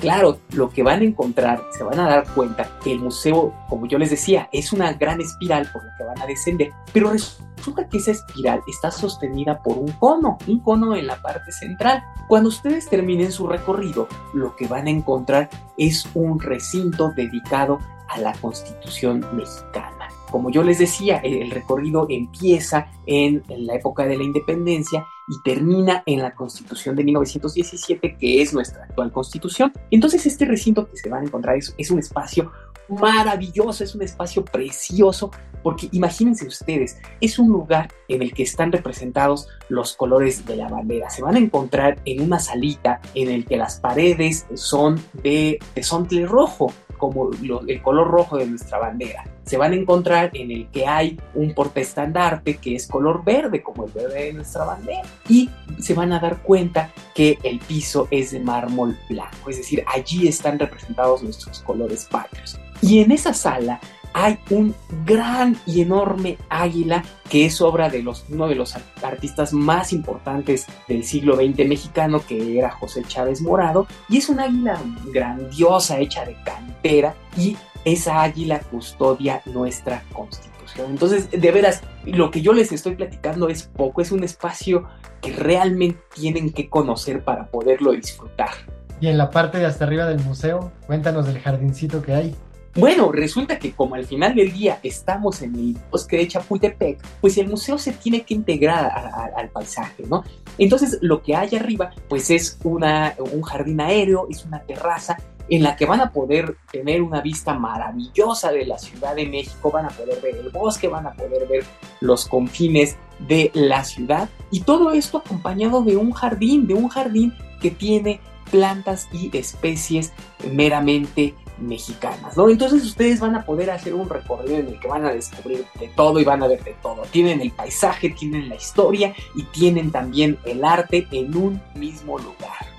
Claro, 0.01 0.39
lo 0.53 0.71
que 0.71 0.81
van 0.81 1.01
a 1.01 1.03
encontrar, 1.03 1.63
se 1.77 1.83
van 1.83 1.99
a 1.99 2.09
dar 2.09 2.25
cuenta 2.33 2.67
que 2.83 2.91
el 2.91 2.99
museo, 2.99 3.53
como 3.69 3.85
yo 3.85 3.99
les 3.99 4.09
decía, 4.09 4.49
es 4.51 4.73
una 4.73 4.93
gran 4.93 5.21
espiral 5.21 5.69
por 5.71 5.85
la 5.85 5.95
que 5.95 6.03
van 6.03 6.19
a 6.19 6.25
descender, 6.25 6.71
pero 6.91 7.11
resulta 7.11 7.87
que 7.87 7.99
esa 7.99 8.09
espiral 8.09 8.61
está 8.67 8.89
sostenida 8.89 9.61
por 9.61 9.77
un 9.77 9.91
cono, 9.91 10.39
un 10.47 10.59
cono 10.61 10.95
en 10.95 11.05
la 11.05 11.21
parte 11.21 11.51
central. 11.51 12.03
Cuando 12.27 12.49
ustedes 12.49 12.89
terminen 12.89 13.31
su 13.31 13.45
recorrido, 13.45 14.07
lo 14.33 14.55
que 14.55 14.65
van 14.65 14.87
a 14.87 14.89
encontrar 14.89 15.51
es 15.77 16.07
un 16.15 16.39
recinto 16.39 17.11
dedicado 17.15 17.77
a 18.09 18.19
la 18.19 18.33
Constitución 18.33 19.23
mexicana. 19.33 20.07
Como 20.31 20.49
yo 20.49 20.63
les 20.63 20.79
decía, 20.79 21.17
el 21.17 21.51
recorrido 21.51 22.07
empieza 22.09 22.87
en, 23.05 23.43
la 23.49 23.75
época 23.75 24.07
de 24.07 24.17
la 24.17 24.23
independencia 24.23 25.05
y 25.31 25.41
termina 25.43 26.03
en 26.05 26.21
la 26.21 26.35
Constitución 26.35 26.93
de 26.97 27.05
1917, 27.05 28.17
que 28.19 28.41
es 28.41 28.53
nuestra 28.53 28.83
actual 28.83 29.13
Constitución. 29.13 29.71
Entonces 29.89 30.25
este 30.25 30.43
recinto 30.43 30.89
que 30.89 30.97
se 30.97 31.09
van 31.09 31.23
a 31.23 31.25
encontrar 31.25 31.55
es, 31.55 31.89
un 31.89 31.99
espacio 31.99 32.51
maravilloso, 32.89 33.85
es 33.85 33.95
un 33.95 34.01
espacio 34.01 34.43
precioso, 34.43 35.31
porque 35.63 35.87
imagínense 35.93 36.45
ustedes, 36.45 36.97
es 37.21 37.39
un 37.39 37.47
lugar 37.47 37.87
en 38.09 38.21
el 38.21 38.33
que 38.33 38.43
están 38.43 38.73
representados 38.73 39.47
los 39.69 39.95
colores 39.95 40.45
de 40.45 40.57
la 40.57 40.67
bandera. 40.67 41.09
Se 41.09 41.21
van 41.21 41.37
a 41.37 41.39
encontrar 41.39 42.01
en 42.03 42.21
una 42.23 42.39
salita 42.39 42.99
en 43.15 43.29
el 43.29 43.45
que 43.45 43.55
las 43.55 43.79
paredes 43.79 44.45
son 44.55 45.01
de 45.23 45.59
tesontle 45.73 46.25
rojo, 46.25 46.73
como 46.97 47.31
el 47.67 47.81
color 47.81 48.09
rojo 48.09 48.37
de 48.37 48.47
nuestra 48.47 48.79
bandera. 48.79 49.23
Se 49.43 49.57
van 49.57 49.73
a 49.73 49.75
encontrar 49.75 50.31
en 50.33 50.51
el 50.51 50.67
que 50.69 50.87
hay 50.87 51.19
un 51.33 51.53
portaestandarte 51.53 52.57
que 52.57 52.75
es 52.75 52.87
color 52.87 53.23
verde, 53.23 53.61
como 53.61 53.85
el 53.85 53.91
verde 53.91 54.25
de 54.25 54.33
nuestra 54.33 54.65
bandera. 54.65 55.01
Y 55.27 55.49
se 55.79 55.93
van 55.93 56.13
a 56.13 56.19
dar 56.19 56.41
cuenta 56.41 56.91
que 57.15 57.37
el 57.43 57.59
piso 57.59 58.07
es 58.11 58.31
de 58.31 58.39
mármol 58.39 58.97
blanco, 59.09 59.49
es 59.49 59.57
decir, 59.57 59.83
allí 59.87 60.27
están 60.27 60.59
representados 60.59 61.23
nuestros 61.23 61.59
colores 61.59 62.05
patrios. 62.05 62.59
Y 62.81 62.99
en 62.99 63.11
esa 63.11 63.33
sala 63.33 63.79
hay 64.13 64.37
un 64.49 64.75
gran 65.05 65.57
y 65.65 65.81
enorme 65.81 66.37
águila 66.49 67.03
que 67.29 67.45
es 67.45 67.61
obra 67.61 67.89
de 67.89 68.03
los, 68.03 68.25
uno 68.29 68.47
de 68.47 68.55
los 68.55 68.75
artistas 69.01 69.53
más 69.53 69.93
importantes 69.93 70.67
del 70.87 71.03
siglo 71.03 71.35
XX 71.35 71.65
mexicano, 71.65 72.21
que 72.25 72.57
era 72.57 72.71
José 72.71 73.03
Chávez 73.07 73.41
Morado, 73.41 73.87
y 74.09 74.17
es 74.17 74.27
un 74.27 74.39
águila 74.39 74.77
grandiosa 75.13 75.99
hecha 75.99 76.25
de 76.25 76.35
cantera 76.43 77.15
y 77.37 77.55
esa 77.85 78.21
águila 78.21 78.59
custodia 78.59 79.41
nuestra 79.45 80.03
constitución. 80.13 80.91
Entonces, 80.91 81.29
de 81.31 81.51
veras, 81.51 81.81
lo 82.05 82.31
que 82.31 82.41
yo 82.41 82.53
les 82.53 82.71
estoy 82.71 82.95
platicando 82.95 83.49
es 83.49 83.63
poco, 83.63 84.01
es 84.01 84.11
un 84.11 84.23
espacio 84.23 84.87
que 85.21 85.33
realmente 85.33 85.99
tienen 86.13 86.51
que 86.51 86.69
conocer 86.69 87.23
para 87.23 87.47
poderlo 87.47 87.91
disfrutar. 87.91 88.51
Y 88.99 89.07
en 89.07 89.17
la 89.17 89.29
parte 89.29 89.57
de 89.57 89.65
hasta 89.65 89.85
arriba 89.85 90.05
del 90.05 90.19
museo, 90.19 90.71
cuéntanos 90.85 91.25
del 91.25 91.39
jardincito 91.39 92.01
que 92.01 92.13
hay. 92.13 92.35
Bueno, 92.75 93.11
resulta 93.11 93.59
que 93.59 93.73
como 93.73 93.95
al 93.95 94.05
final 94.05 94.33
del 94.33 94.53
día 94.53 94.79
estamos 94.81 95.41
en 95.41 95.55
el 95.55 95.77
bosque 95.91 96.17
de 96.17 96.27
Chapultepec, 96.29 96.99
pues 97.19 97.37
el 97.37 97.49
museo 97.49 97.77
se 97.77 97.91
tiene 97.91 98.21
que 98.21 98.33
integrar 98.33 98.89
al 99.35 99.49
paisaje, 99.49 100.05
¿no? 100.07 100.23
Entonces 100.57 100.97
lo 101.01 101.21
que 101.21 101.35
hay 101.35 101.53
arriba, 101.55 101.91
pues 102.07 102.29
es 102.29 102.57
una, 102.63 103.13
un 103.33 103.41
jardín 103.41 103.81
aéreo, 103.81 104.27
es 104.29 104.45
una 104.45 104.61
terraza 104.61 105.17
en 105.49 105.63
la 105.63 105.75
que 105.75 105.85
van 105.85 106.01
a 106.01 106.11
poder 106.11 106.55
tener 106.71 107.01
una 107.01 107.21
vista 107.21 107.53
maravillosa 107.53 108.51
de 108.51 108.65
la 108.65 108.77
Ciudad 108.77 109.15
de 109.15 109.27
México, 109.27 109.71
van 109.71 109.85
a 109.85 109.89
poder 109.89 110.21
ver 110.21 110.35
el 110.35 110.49
bosque, 110.49 110.87
van 110.87 111.07
a 111.07 111.13
poder 111.13 111.47
ver 111.47 111.65
los 111.99 112.27
confines 112.27 112.97
de 113.19 113.51
la 113.53 113.83
ciudad 113.83 114.29
y 114.49 114.61
todo 114.61 114.91
esto 114.91 115.19
acompañado 115.19 115.83
de 115.83 115.95
un 115.95 116.11
jardín, 116.11 116.67
de 116.67 116.73
un 116.73 116.89
jardín 116.89 117.33
que 117.61 117.71
tiene 117.71 118.19
plantas 118.49 119.07
y 119.13 119.35
especies 119.37 120.11
meramente 120.51 121.35
mexicanas. 121.61 122.37
Entonces 122.37 122.83
ustedes 122.83 123.19
van 123.19 123.35
a 123.35 123.45
poder 123.45 123.69
hacer 123.71 123.93
un 123.93 124.09
recorrido 124.09 124.57
en 124.57 124.67
el 124.67 124.79
que 124.79 124.87
van 124.87 125.05
a 125.05 125.13
descubrir 125.13 125.65
de 125.79 125.87
todo 125.89 126.19
y 126.19 126.23
van 126.23 126.43
a 126.43 126.47
ver 126.47 126.63
de 126.63 126.75
todo. 126.81 127.03
Tienen 127.11 127.41
el 127.41 127.51
paisaje, 127.51 128.09
tienen 128.09 128.49
la 128.49 128.55
historia 128.55 129.13
y 129.35 129.43
tienen 129.43 129.91
también 129.91 130.37
el 130.45 130.63
arte 130.63 131.07
en 131.11 131.35
un 131.35 131.61
mismo 131.75 132.17
lugar. 132.17 132.70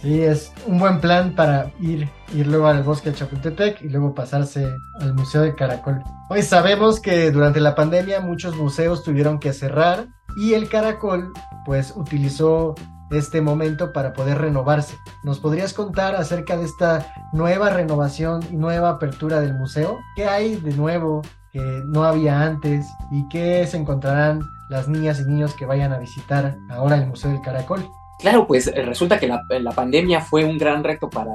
Sí, 0.00 0.22
es 0.22 0.52
un 0.66 0.78
buen 0.78 1.00
plan 1.00 1.34
para 1.34 1.72
ir, 1.80 2.08
ir 2.32 2.46
luego 2.46 2.68
al 2.68 2.84
bosque 2.84 3.10
de 3.10 3.16
Chapultepec 3.16 3.82
y 3.82 3.88
luego 3.88 4.14
pasarse 4.14 4.78
al 5.00 5.14
Museo 5.14 5.42
de 5.42 5.56
Caracol. 5.56 6.02
Hoy 6.30 6.42
sabemos 6.42 7.00
que 7.00 7.32
durante 7.32 7.60
la 7.60 7.74
pandemia 7.74 8.20
muchos 8.20 8.54
museos 8.56 9.02
tuvieron 9.02 9.40
que 9.40 9.52
cerrar 9.52 10.06
y 10.36 10.54
el 10.54 10.68
Caracol 10.68 11.32
pues 11.66 11.92
utilizó 11.96 12.76
este 13.10 13.40
momento 13.40 13.92
para 13.92 14.12
poder 14.12 14.38
renovarse. 14.38 14.96
¿Nos 15.24 15.40
podrías 15.40 15.74
contar 15.74 16.14
acerca 16.14 16.56
de 16.56 16.64
esta 16.64 17.12
nueva 17.32 17.70
renovación 17.70 18.44
y 18.52 18.56
nueva 18.56 18.90
apertura 18.90 19.40
del 19.40 19.54
museo? 19.54 19.98
¿Qué 20.14 20.26
hay 20.26 20.56
de 20.56 20.74
nuevo 20.74 21.22
que 21.52 21.82
no 21.86 22.04
había 22.04 22.42
antes 22.42 22.86
y 23.10 23.26
qué 23.28 23.66
se 23.66 23.78
encontrarán 23.78 24.42
las 24.68 24.86
niñas 24.86 25.18
y 25.20 25.24
niños 25.24 25.54
que 25.54 25.66
vayan 25.66 25.92
a 25.92 25.98
visitar 25.98 26.56
ahora 26.70 26.96
el 26.96 27.06
Museo 27.06 27.32
del 27.32 27.40
Caracol? 27.40 27.88
Claro, 28.18 28.46
pues 28.46 28.66
eh, 28.66 28.82
resulta 28.82 29.18
que 29.18 29.28
la, 29.28 29.72
pandemia 29.72 30.20
fue 30.20 30.44
un 30.44 30.58
gran 30.58 30.82
reto 30.82 31.08
para, 31.08 31.30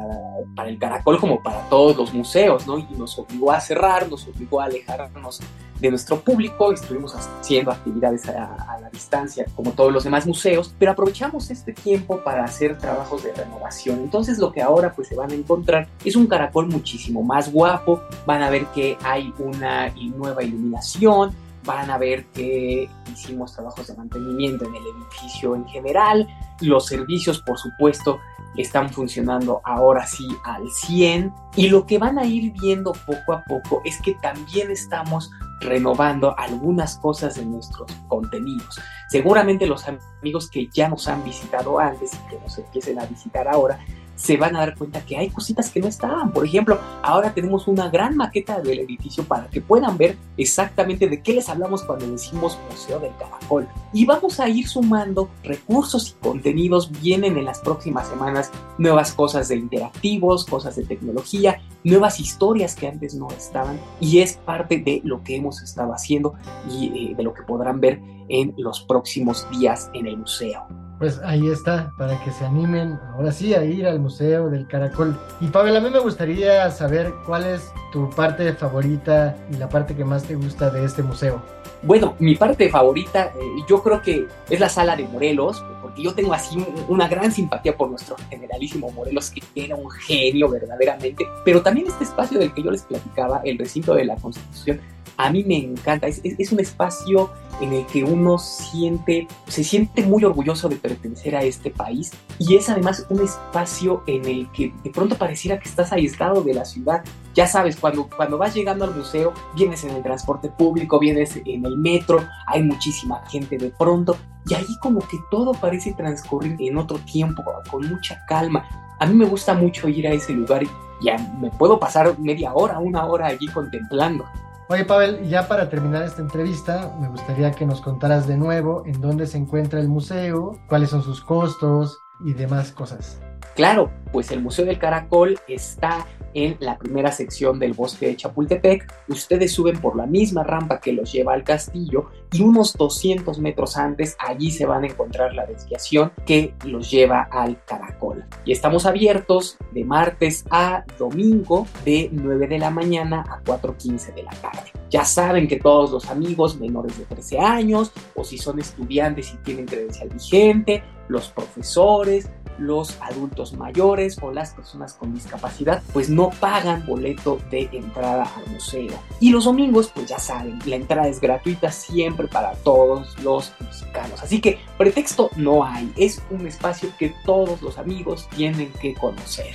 para, 0.56 0.70
el 0.70 0.78
Caracol 0.78 1.20
como 1.20 1.42
para 1.42 1.62
todos 1.70 1.96
los 1.96 2.14
museos, 2.14 2.68
¿no? 2.68 2.78
Y 2.78 2.88
nos 2.98 3.18
obligó 3.18 3.52
a 3.52 3.62
cerrar, 3.62 4.10
nos 4.10 4.28
obligó 4.28 4.60
a 4.60 4.66
alejarnos 4.66 5.40
de 5.84 5.90
nuestro 5.90 6.22
público, 6.22 6.72
estuvimos 6.72 7.14
haciendo 7.14 7.70
actividades 7.70 8.28
a, 8.30 8.78
la 8.82 8.90
distancia 8.90 9.46
como 9.54 9.72
todos 9.72 9.92
los 9.92 10.06
demás 10.06 10.26
museos, 10.26 10.74
pero 10.80 10.92
aprovechamos 10.92 11.52
este 11.52 11.74
tiempo 11.74 12.24
para 12.24 12.46
hacer 12.46 12.78
trabajos 12.78 13.24
de 13.24 13.34
renovación. 13.34 14.00
Entonces 14.00 14.38
lo 14.38 14.52
que 14.54 14.62
ahora 14.62 14.94
pues 14.94 15.10
se 15.10 15.16
van 15.16 15.32
a 15.32 15.34
encontrar 15.34 15.90
es 16.06 16.16
un 16.16 16.28
Caracol 16.28 16.68
muchísimo 16.68 17.22
más 17.22 17.52
guapo, 17.52 18.02
van 18.26 18.42
a 18.44 18.50
ver 18.50 18.66
que 18.68 18.98
hay 19.04 19.34
una 19.40 19.90
nueva 20.16 20.42
iluminación, 20.42 21.36
van 21.64 21.90
a 21.90 21.98
ver 21.98 22.26
que 22.28 22.90
hicimos 23.12 23.54
trabajos 23.54 23.88
de 23.88 23.96
mantenimiento 23.96 24.66
en 24.66 24.76
el 24.76 24.84
edificio 24.84 25.56
en 25.56 25.66
general. 25.68 26.28
Los 26.62 26.88
servicios, 26.88 27.42
por 27.42 27.58
supuesto, 27.58 28.20
están 28.58 28.90
funcionando 28.90 29.62
ahora 29.64 30.06
sí 30.06 30.28
al 30.44 30.70
100. 30.70 31.34
Y 31.56 31.70
lo 31.70 31.86
que 31.86 31.98
van 31.98 32.20
a 32.20 32.26
ir 32.26 32.52
viendo 32.54 32.94
poco 33.06 33.34
a 33.34 33.44
poco 33.44 33.82
es 33.86 34.00
que 34.02 34.14
también 34.16 34.72
estamos 34.72 35.32
renovando 35.60 36.38
algunas 36.38 36.98
cosas 36.98 37.36
de 37.36 37.46
nuestros 37.46 37.92
contenidos. 38.08 38.80
Seguramente 39.10 39.66
los 39.66 39.86
amigos 39.88 40.50
que 40.50 40.68
ya 40.74 40.90
nos 40.90 41.08
han 41.08 41.24
visitado 41.24 41.80
antes 41.80 42.14
y 42.14 42.30
que 42.30 42.40
nos 42.40 42.58
empiecen 42.58 43.00
a 43.00 43.06
visitar 43.06 43.48
ahora 43.48 43.80
se 44.24 44.38
van 44.38 44.56
a 44.56 44.60
dar 44.60 44.78
cuenta 44.78 45.06
que 45.06 45.18
hay 45.18 45.30
cositas 45.30 45.70
que 45.70 45.82
no 45.82 45.88
estaban. 45.88 46.32
Por 46.32 46.46
ejemplo, 46.46 46.80
ahora 47.02 47.34
tenemos 47.34 47.68
una 47.68 47.90
gran 47.90 48.16
maqueta 48.16 48.62
del 48.62 48.80
edificio 48.80 49.26
para 49.26 49.50
que 49.50 49.60
puedan 49.60 49.98
ver 49.98 50.18
exactamente 50.38 51.10
de 51.10 51.22
qué 51.22 51.34
les 51.34 51.50
hablamos 51.50 51.84
cuando 51.84 52.08
decimos 52.08 52.58
Museo 52.72 53.00
del 53.00 53.12
Caracol. 53.18 53.68
Y 53.92 54.06
vamos 54.06 54.40
a 54.40 54.48
ir 54.48 54.66
sumando 54.66 55.30
recursos 55.44 56.16
y 56.16 56.24
contenidos. 56.24 56.90
Vienen 57.02 57.38
en 57.38 57.44
las 57.44 57.60
próximas 57.60 58.08
semanas 58.08 58.50
nuevas 58.78 59.12
cosas 59.12 59.50
de 59.50 59.58
interactivos, 59.58 60.46
cosas 60.46 60.78
de 60.78 60.86
tecnología, 60.86 61.62
nuevas 61.84 62.22
historias 62.22 62.76
que 62.76 62.88
antes 62.88 63.16
no 63.16 63.28
estaban. 63.28 63.78
Y 64.00 64.20
es 64.20 64.38
parte 64.38 64.78
de 64.78 65.02
lo 65.04 65.22
que 65.22 65.36
hemos 65.36 65.62
estado 65.62 65.92
haciendo 65.92 66.36
y 66.72 67.10
eh, 67.12 67.16
de 67.16 67.24
lo 67.24 67.34
que 67.34 67.44
podrán 67.44 67.82
ver 67.82 68.00
en 68.30 68.54
los 68.58 68.84
próximos 68.84 69.46
días 69.52 69.92
en 69.94 70.08
el 70.08 70.16
museo 70.16 70.66
pues 71.04 71.20
ahí 71.26 71.50
está, 71.50 71.92
para 71.98 72.18
que 72.24 72.32
se 72.32 72.46
animen 72.46 72.98
ahora 73.12 73.34
sí 73.34 73.54
a 73.54 73.66
ir 73.66 73.86
al 73.86 74.00
Museo 74.00 74.50
del 74.50 74.66
Caracol. 74.68 75.20
Y 75.42 75.48
Pavel, 75.48 75.76
a 75.76 75.82
mí 75.82 75.90
me 75.90 76.00
gustaría 76.00 76.72
saber 76.72 77.14
cuál 77.26 77.44
es 77.44 77.74
tu 77.92 78.10
parte 78.12 78.54
favorita 78.54 79.36
y 79.52 79.58
la 79.58 79.68
parte 79.68 79.98
que 79.98 80.06
más 80.06 80.24
te 80.24 80.36
gusta 80.36 80.70
de 80.70 80.86
este 80.86 81.04
museo. 81.04 81.42
Bueno, 81.82 82.16
mi 82.20 82.36
parte 82.36 82.70
favorita 82.70 83.34
eh, 83.36 83.64
yo 83.68 83.84
creo 83.84 84.02
que 84.02 84.28
es 84.50 84.58
la 84.62 84.70
sala 84.70 84.96
de 84.96 85.04
Morelos, 85.04 85.62
porque 85.82 86.02
yo 86.02 86.14
tengo 86.14 86.34
así 86.34 86.66
una 86.88 87.10
gran 87.10 87.34
simpatía 87.34 87.76
por 87.76 87.90
nuestro 87.90 88.16
generalísimo 88.30 88.90
Morelos, 88.92 89.30
que 89.30 89.42
era 89.56 89.76
un 89.76 89.92
genio 89.92 90.48
verdaderamente, 90.48 91.28
pero 91.44 91.62
también 91.62 91.88
este 91.88 92.06
espacio 92.06 92.40
del 92.40 92.54
que 92.54 92.64
yo 92.64 92.72
les 92.72 92.84
platicaba, 92.84 93.42
el 93.44 93.58
recinto 93.58 93.94
de 93.94 94.06
la 94.06 94.16
Constitución, 94.16 94.80
a 95.18 95.30
mí 95.30 95.44
me 95.44 95.58
encanta, 95.58 96.08
es, 96.08 96.52
un 96.52 96.60
espacio 96.60 97.30
en 97.62 97.74
el 97.74 97.86
que 97.86 98.04
uno 98.04 98.38
siente, 98.38 99.28
se 99.48 99.64
siente 99.64 100.04
muy 100.04 100.24
orgulloso 100.24 100.70
de 100.70 100.76
pertenecer 100.76 101.36
a 101.36 101.44
este 101.44 101.70
país 101.70 102.12
y 102.40 102.56
es 102.56 102.70
además 102.70 103.06
un 103.10 103.22
espacio 103.22 104.04
en 104.08 104.26
el 104.26 104.52
que 104.52 104.74
de 104.84 104.90
pronto 104.90 105.16
pareciera 105.16 105.60
que 105.60 105.70
estás 105.70 105.92
aislado 105.92 106.42
de 106.42 106.54
la 106.54 106.66
ciudad. 106.66 107.04
Ya 107.36 107.48
sabes, 107.48 107.76
cuando, 107.76 108.10
cuando 108.16 108.38
vas 108.38 108.54
llegando 108.54 108.86
al 108.86 108.96
museo, 108.96 109.34
vienes 109.56 109.84
en 109.84 109.92
el 109.92 110.04
transporte 110.04 110.50
público, 110.50 111.00
vienes 111.00 111.36
en 111.46 111.66
el 111.66 111.78
metro, 111.78 112.26
hay 112.48 112.64
muchísima 112.64 113.24
gente 113.28 113.58
de 113.58 113.70
pronto 113.70 114.18
y 114.48 114.56
ahí 114.56 114.78
como 114.82 115.00
que 115.00 115.18
todo 115.32 115.54
parece 115.54 115.94
transcurrir 115.94 116.58
en 116.60 116.78
otro 116.78 116.98
tiempo, 117.00 117.44
con 117.70 117.88
mucha 117.88 118.26
calma. 118.26 118.66
A 119.00 119.06
mí 119.06 119.14
me 119.14 119.26
gusta 119.26 119.54
mucho 119.54 119.88
ir 119.88 120.08
a 120.08 120.12
ese 120.12 120.34
lugar 120.34 120.64
y 120.64 120.70
ya 121.02 121.18
me 121.40 121.50
puedo 121.50 121.80
pasar 121.80 122.18
media 122.20 122.54
hora, 122.54 122.80
una 122.80 123.06
hora 123.06 123.28
allí 123.28 123.48
contemplando. 123.48 124.26
Oye, 124.74 124.86
Pavel, 124.86 125.30
ya 125.30 125.48
para 125.48 125.70
terminar 125.70 126.02
esta 126.02 126.24
entrevista, 126.24 126.96
me 127.00 127.08
gustaría 127.08 127.52
que 127.52 127.64
nos 127.64 127.80
contaras 127.80 128.28
de 128.28 128.38
nuevo 128.38 128.82
en 128.88 129.02
dónde 129.02 129.28
se 129.28 129.38
encuentra 129.38 129.80
el 129.80 129.88
museo, 129.88 130.58
cuáles 130.68 130.90
son 130.90 131.04
sus 131.04 131.22
costos 131.22 132.00
y 132.26 132.34
demás 132.34 132.72
cosas. 132.72 133.22
Claro, 133.56 133.92
pues 134.12 134.32
el 134.32 134.42
Museo 134.42 134.66
del 134.66 134.80
Caracol 134.80 135.40
está 135.48 136.08
en 136.34 136.58
la 136.60 136.78
primera 136.78 137.12
sección 137.12 137.60
del 137.60 137.74
bosque 137.74 138.08
de 138.08 138.16
Chapultepec. 138.16 138.92
Ustedes 139.08 139.52
suben 139.52 139.80
por 139.80 139.96
la 139.96 140.06
misma 140.06 140.44
rampa 140.44 140.80
que 140.80 140.94
los 140.94 141.12
lleva 141.12 141.34
al 141.34 141.44
castillo 141.44 142.10
y 142.32 142.42
unos 142.42 142.74
200 142.74 143.40
metros 143.40 143.78
antes 143.78 144.16
allí 144.20 144.52
se 144.52 144.66
van 144.66 144.84
a 144.84 144.88
encontrar 144.88 145.34
la 145.34 145.46
desviación 145.46 146.12
que 146.26 146.54
los 146.66 146.90
lleva 146.90 147.28
al 147.32 147.64
Caracol. 147.66 148.26
Y 148.46 148.52
estamos 148.52 148.86
abiertos 148.86 149.58
de 149.72 149.84
martes 149.84 150.46
a 150.50 150.84
domingo 150.98 151.68
de 151.86 152.10
9 152.12 152.48
de 152.48 152.60
la 152.60 152.70
mañana 152.70 153.24
a 153.30 153.44
4.15 153.44 154.14
de 154.14 154.24
la 154.24 154.32
tarde. 154.32 154.72
Ya 154.90 155.06
saben 155.06 155.48
que 155.48 155.60
todos 155.60 155.92
los 155.92 156.10
amigos 156.10 156.60
menores 156.60 156.98
de 156.98 157.06
13 157.06 157.40
años 157.40 157.92
o 158.16 158.24
si 158.24 158.38
son 158.38 158.60
estudiantes 158.60 159.34
y 159.34 159.38
tienen 159.38 159.66
credencial 159.66 160.10
vigente, 160.10 160.84
los 161.08 161.30
profesores, 161.30 162.30
los 162.58 162.98
adultos 163.02 163.54
mayores 163.54 164.18
o 164.22 164.32
las 164.32 164.54
personas 164.54 164.94
con 164.94 165.14
discapacidad 165.14 165.82
pues 165.94 166.10
no 166.10 166.30
pagan 166.40 166.86
boleto 166.86 167.40
de 167.50 167.70
entrada 167.72 168.28
al 168.36 168.52
museo. 168.52 168.94
Y 169.20 169.32
los 169.32 169.46
domingos 169.46 169.92
pues 169.94 170.08
ya 170.08 170.20
saben, 170.20 170.60
la 170.66 170.76
entrada 170.76 171.08
es 171.08 171.20
gratuita 171.20 171.72
siempre 171.72 172.28
para 172.28 172.54
todos 172.54 173.18
los 173.24 173.54
mexicanos. 173.60 174.22
Así 174.22 174.42
que 174.42 174.60
pretexto 174.78 175.30
no 175.36 175.64
hay, 175.64 175.92
es 175.96 176.22
un 176.30 176.48
espacio 176.48 176.90
que 176.98 177.14
todos 177.26 177.62
los 177.62 177.78
amigos 177.78 178.28
tienen 178.36 178.72
que 178.74 178.94
conocer. 178.94 179.54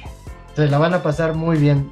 Se 0.54 0.68
la 0.68 0.78
van 0.78 0.94
a 0.94 1.02
pasar 1.02 1.34
muy 1.34 1.56
bien. 1.56 1.90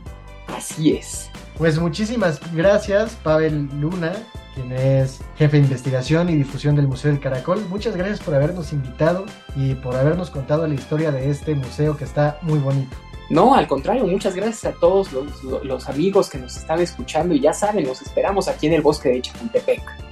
Así 0.54 0.92
es. 0.92 1.30
Pues 1.56 1.78
muchísimas 1.78 2.40
gracias, 2.54 3.16
Pavel 3.22 3.68
Luna, 3.80 4.12
quien 4.54 4.72
es 4.72 5.20
jefe 5.36 5.58
de 5.58 5.64
investigación 5.64 6.28
y 6.28 6.36
difusión 6.36 6.74
del 6.76 6.88
Museo 6.88 7.10
del 7.10 7.20
Caracol. 7.20 7.64
Muchas 7.68 7.96
gracias 7.96 8.20
por 8.20 8.34
habernos 8.34 8.72
invitado 8.72 9.24
y 9.56 9.74
por 9.74 9.96
habernos 9.96 10.30
contado 10.30 10.66
la 10.66 10.74
historia 10.74 11.10
de 11.10 11.30
este 11.30 11.54
museo 11.54 11.96
que 11.96 12.04
está 12.04 12.38
muy 12.42 12.58
bonito. 12.58 12.96
No, 13.30 13.54
al 13.54 13.68
contrario, 13.68 14.04
muchas 14.06 14.34
gracias 14.34 14.64
a 14.64 14.76
todos 14.76 15.12
los, 15.12 15.88
amigos 15.88 16.28
que 16.28 16.36
nos 16.36 16.56
están 16.56 16.80
escuchando 16.80 17.32
y 17.32 17.40
ya 17.40 17.52
saben, 17.52 17.86
los 17.86 18.02
esperamos 18.02 18.48
aquí 18.48 18.66
en 18.66 18.72
el 18.72 18.82
bosque 18.82 19.08
de 19.08 19.22
Chapultepec. 19.22 20.09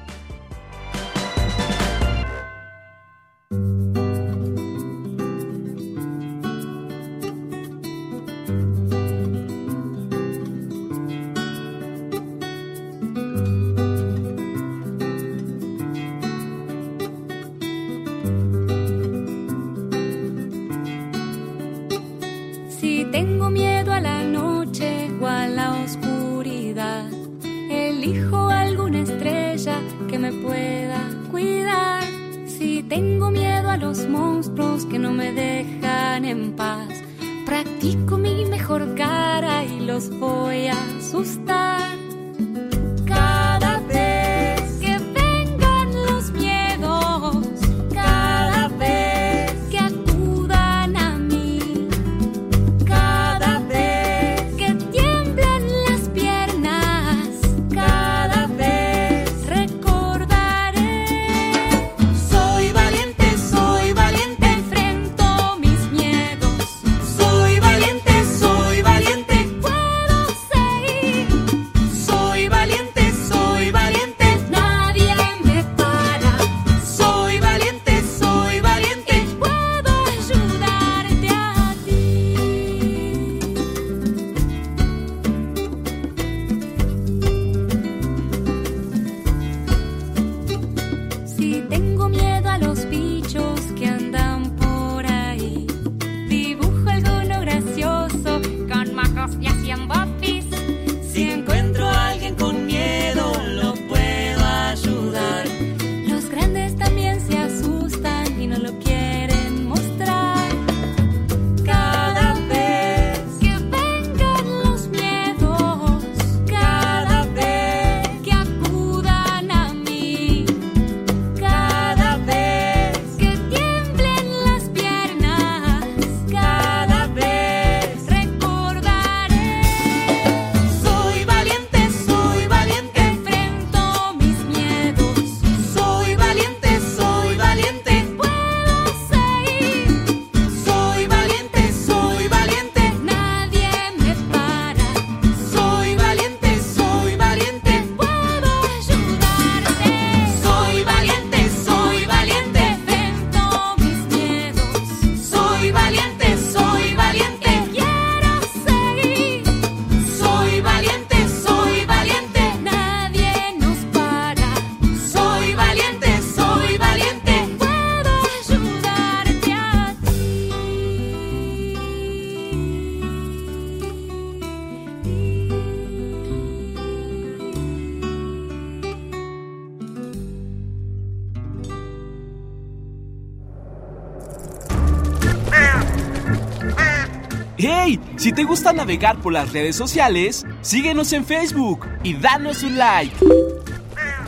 Si 188.29 188.35
te 188.35 188.45
gusta 188.45 188.75
navegar 188.75 189.23
por 189.23 189.33
las 189.33 189.55
redes 189.55 189.75
sociales, 189.75 190.45
síguenos 190.61 191.15
en 191.15 191.25
Facebook 191.25 191.87
y 192.03 192.13
danos 192.13 192.63
un 192.63 192.77
like. 192.77 193.17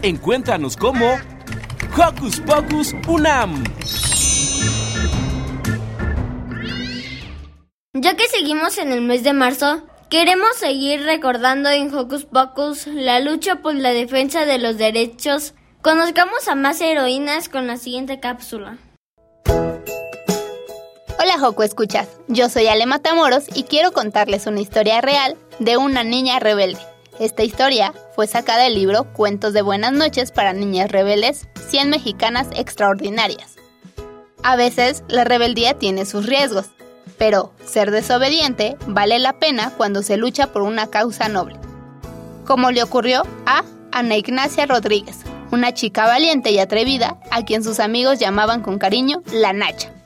Encuéntranos 0.00 0.74
como 0.78 1.18
Hocus 1.94 2.40
Pocus 2.40 2.94
Unam. 3.06 3.62
Ya 7.92 8.16
que 8.16 8.26
seguimos 8.28 8.78
en 8.78 8.92
el 8.92 9.02
mes 9.02 9.22
de 9.22 9.34
marzo, 9.34 9.86
queremos 10.08 10.56
seguir 10.56 11.02
recordando 11.02 11.68
en 11.68 11.94
Hocus 11.94 12.24
Pocus 12.24 12.86
la 12.86 13.20
lucha 13.20 13.56
por 13.56 13.74
la 13.74 13.90
defensa 13.90 14.46
de 14.46 14.56
los 14.56 14.78
derechos. 14.78 15.52
Conozcamos 15.82 16.48
a 16.48 16.54
más 16.54 16.80
heroínas 16.80 17.50
con 17.50 17.66
la 17.66 17.76
siguiente 17.76 18.18
cápsula. 18.18 18.78
Hola 21.22 21.38
Joco 21.38 21.64
Escuchas, 21.64 22.08
yo 22.28 22.48
soy 22.48 22.68
Ale 22.68 22.86
Matamoros 22.86 23.44
y 23.54 23.64
quiero 23.64 23.92
contarles 23.92 24.46
una 24.46 24.60
historia 24.60 25.02
real 25.02 25.36
de 25.58 25.76
una 25.76 26.02
niña 26.02 26.38
rebelde. 26.38 26.80
Esta 27.18 27.42
historia 27.42 27.92
fue 28.16 28.26
sacada 28.26 28.62
del 28.62 28.74
libro 28.74 29.04
Cuentos 29.12 29.52
de 29.52 29.60
Buenas 29.60 29.92
noches 29.92 30.32
para 30.32 30.54
Niñas 30.54 30.90
Rebeldes, 30.90 31.46
100 31.68 31.90
mexicanas 31.90 32.46
extraordinarias. 32.56 33.56
A 34.42 34.56
veces 34.56 35.04
la 35.08 35.24
rebeldía 35.24 35.74
tiene 35.74 36.06
sus 36.06 36.24
riesgos, 36.24 36.70
pero 37.18 37.52
ser 37.66 37.90
desobediente 37.90 38.78
vale 38.86 39.18
la 39.18 39.34
pena 39.34 39.74
cuando 39.76 40.02
se 40.02 40.16
lucha 40.16 40.46
por 40.46 40.62
una 40.62 40.86
causa 40.86 41.28
noble. 41.28 41.56
Como 42.46 42.70
le 42.70 42.82
ocurrió 42.82 43.24
a 43.44 43.62
Ana 43.92 44.16
Ignacia 44.16 44.64
Rodríguez, 44.64 45.18
una 45.52 45.74
chica 45.74 46.06
valiente 46.06 46.50
y 46.50 46.60
atrevida 46.60 47.20
a 47.30 47.44
quien 47.44 47.62
sus 47.62 47.78
amigos 47.78 48.18
llamaban 48.18 48.62
con 48.62 48.78
cariño 48.78 49.22
la 49.30 49.52
Nacha. 49.52 49.99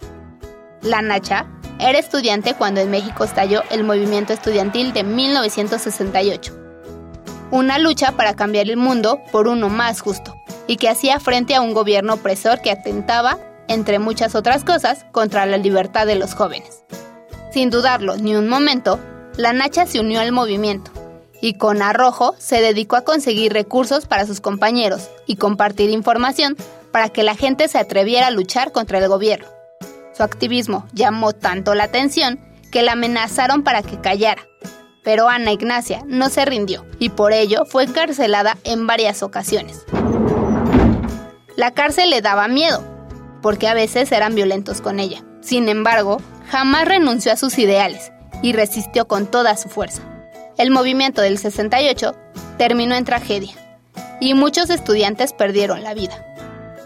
La 0.85 1.01
Nacha 1.01 1.47
era 1.79 1.99
estudiante 1.99 2.53
cuando 2.53 2.83
en 2.83 2.91
México 2.91 3.25
estalló 3.25 3.63
el 3.71 3.85
movimiento 3.85 4.35
estudiantil 4.35 4.93
de 4.93 5.03
1968. 5.03 6.55
Una 7.51 7.79
lucha 7.79 8.13
para 8.13 8.37
cambiar 8.37 8.69
el 8.69 8.77
mundo 8.77 9.19
por 9.33 9.49
uno 9.49 9.71
más 9.71 10.03
justo 10.03 10.35
y 10.67 10.77
que 10.77 10.91
hacía 10.91 11.21
frente 11.21 11.55
a 11.55 11.63
un 11.63 11.73
gobierno 11.73 12.13
opresor 12.13 12.61
que 12.61 12.71
atentaba, 12.71 13.39
entre 13.67 13.99
muchas 13.99 14.35
otras 14.35 14.63
cosas, 14.63 15.07
contra 15.11 15.47
la 15.47 15.57
libertad 15.57 16.07
de 16.07 16.17
los 16.17 16.35
jóvenes. 16.35 16.85
Sin 17.51 17.71
dudarlo 17.71 18.19
ni 18.19 18.37
un 18.37 18.47
momento, 18.47 19.01
la 19.39 19.55
Nacha 19.55 19.87
se 19.87 20.01
unió 20.01 20.21
al 20.21 20.33
movimiento 20.33 20.91
y 21.41 21.55
con 21.55 21.81
arrojo 21.81 22.35
se 22.39 22.61
dedicó 22.61 22.97
a 22.97 23.05
conseguir 23.05 23.55
recursos 23.55 24.05
para 24.05 24.27
sus 24.27 24.43
compañeros 24.43 25.09
y 25.27 25.37
compartir 25.37 25.89
información 25.89 26.59
para 26.93 27.09
que 27.09 27.23
la 27.23 27.37
gente 27.37 27.69
se 27.69 27.79
atreviera 27.79 28.27
a 28.27 28.31
luchar 28.31 28.71
contra 28.71 28.99
el 28.99 29.09
gobierno. 29.09 29.54
Su 30.17 30.23
activismo 30.23 30.87
llamó 30.93 31.33
tanto 31.33 31.75
la 31.75 31.85
atención 31.85 32.41
que 32.71 32.83
la 32.83 32.93
amenazaron 32.93 33.63
para 33.63 33.83
que 33.83 34.01
callara. 34.01 34.43
Pero 35.03 35.29
Ana 35.29 35.53
Ignacia 35.53 36.03
no 36.07 36.31
se 36.31 36.45
rindió 36.45 36.87
y 36.99 37.11
por 37.11 37.33
ello 37.33 37.65
fue 37.67 37.85
encarcelada 37.85 38.57
en 38.65 38.87
varias 38.87 39.23
ocasiones. 39.23 39.85
La 41.57 41.73
cárcel 41.73 42.11
le 42.11 42.21
daba 42.21 42.49
miedo, 42.49 42.83
porque 43.43 43.69
a 43.69 43.75
veces 43.75 44.11
eran 44.13 44.35
violentos 44.35 44.81
con 44.81 44.99
ella. 44.99 45.23
Sin 45.41 45.69
embargo, 45.69 46.21
jamás 46.49 46.89
renunció 46.89 47.33
a 47.33 47.37
sus 47.37 47.59
ideales 47.59 48.13
y 48.43 48.53
resistió 48.53 49.07
con 49.07 49.27
toda 49.27 49.57
su 49.57 49.69
fuerza. 49.69 50.03
El 50.57 50.71
movimiento 50.71 51.23
del 51.23 51.39
68 51.39 52.15
terminó 52.57 52.95
en 52.95 53.05
tragedia 53.05 53.53
y 54.21 54.35
muchos 54.35 54.71
estudiantes 54.71 55.33
perdieron 55.33 55.83
la 55.83 55.95
vida. 55.95 56.25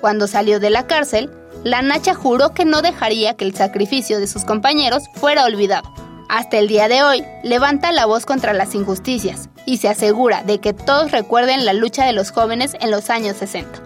Cuando 0.01 0.27
salió 0.27 0.61
de 0.61 0.71
la 0.71 0.87
cárcel, 0.87 1.31
la 1.65 1.83
Nacha 1.83 2.15
juró 2.15 2.55
que 2.55 2.65
no 2.65 2.83
dejaría 2.83 3.35
que 3.35 3.45
el 3.45 3.55
sacrificio 3.55 4.21
de 4.21 4.27
sus 4.27 4.45
compañeros 4.45 5.05
fuera 5.15 5.45
olvidado. 5.45 5.93
Hasta 6.29 6.59
el 6.59 6.69
día 6.69 6.89
de 6.89 7.03
hoy, 7.03 7.25
levanta 7.43 7.91
la 7.91 8.07
voz 8.07 8.27
contra 8.27 8.53
las 8.53 8.75
injusticias 8.75 9.49
y 9.67 9.79
se 9.79 9.89
asegura 9.89 10.43
de 10.45 10.61
que 10.61 10.73
todos 10.73 11.11
recuerden 11.11 11.65
la 11.65 11.73
lucha 11.73 12.05
de 12.05 12.13
los 12.13 12.31
jóvenes 12.31 12.77
en 12.81 12.91
los 12.91 13.11
años 13.11 13.37
60. 13.39 13.83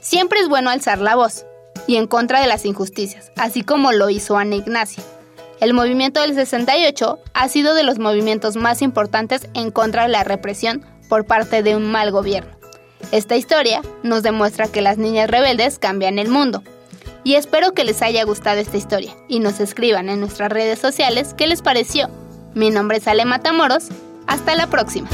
Siempre 0.00 0.40
es 0.40 0.48
bueno 0.48 0.70
alzar 0.70 0.98
la 0.98 1.14
voz 1.16 1.44
y 1.86 1.96
en 1.96 2.06
contra 2.06 2.40
de 2.40 2.46
las 2.46 2.64
injusticias, 2.64 3.32
así 3.36 3.62
como 3.62 3.92
lo 3.92 4.08
hizo 4.08 4.36
Ana 4.38 4.56
Ignacia. 4.56 5.02
El 5.60 5.74
movimiento 5.74 6.20
del 6.20 6.34
68 6.34 7.18
ha 7.34 7.48
sido 7.48 7.74
de 7.74 7.82
los 7.82 7.98
movimientos 7.98 8.56
más 8.56 8.80
importantes 8.80 9.48
en 9.54 9.72
contra 9.72 10.04
de 10.04 10.08
la 10.08 10.24
represión 10.24 10.86
por 11.08 11.26
parte 11.26 11.62
de 11.62 11.76
un 11.76 11.90
mal 11.90 12.12
gobierno. 12.12 12.56
Esta 13.10 13.36
historia 13.36 13.82
nos 14.02 14.22
demuestra 14.22 14.68
que 14.68 14.82
las 14.82 14.96
niñas 14.96 15.28
rebeldes 15.28 15.78
cambian 15.78 16.18
el 16.18 16.28
mundo 16.28 16.62
y 17.28 17.34
espero 17.34 17.72
que 17.72 17.84
les 17.84 18.00
haya 18.00 18.24
gustado 18.24 18.58
esta 18.58 18.78
historia 18.78 19.14
y 19.28 19.40
nos 19.40 19.60
escriban 19.60 20.08
en 20.08 20.18
nuestras 20.18 20.50
redes 20.50 20.78
sociales 20.78 21.34
qué 21.36 21.46
les 21.46 21.60
pareció. 21.60 22.08
Mi 22.54 22.70
nombre 22.70 22.96
es 22.96 23.06
Ale 23.06 23.26
Matamoros. 23.26 23.88
Hasta 24.26 24.54
la 24.54 24.68
próxima. 24.68 25.10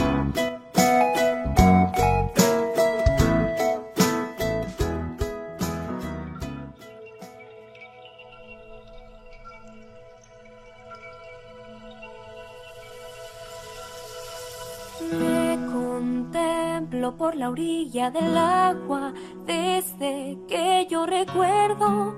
Por 17.12 17.37
la 17.37 17.51
orilla 17.51 18.11
del 18.11 18.37
agua 18.37 19.12
desde 19.45 20.38
que 20.49 20.87
yo 20.90 21.05
recuerdo, 21.05 22.14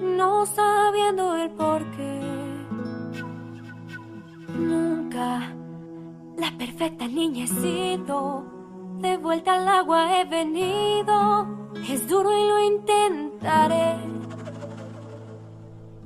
no 0.00 0.46
sabiendo 0.46 1.36
el 1.36 1.50
por 1.50 1.84
qué. 1.90 2.20
Nunca 4.56 5.52
la 6.36 6.56
perfecta 6.56 7.08
niña 7.08 7.44
he 7.44 7.48
sido, 7.48 8.44
de 9.00 9.16
vuelta 9.16 9.54
al 9.54 9.68
agua 9.68 10.20
he 10.20 10.24
venido, 10.24 11.46
es 11.88 12.08
duro 12.08 12.30
y 12.32 12.48
lo 12.48 12.60
intentaré. 12.60 13.96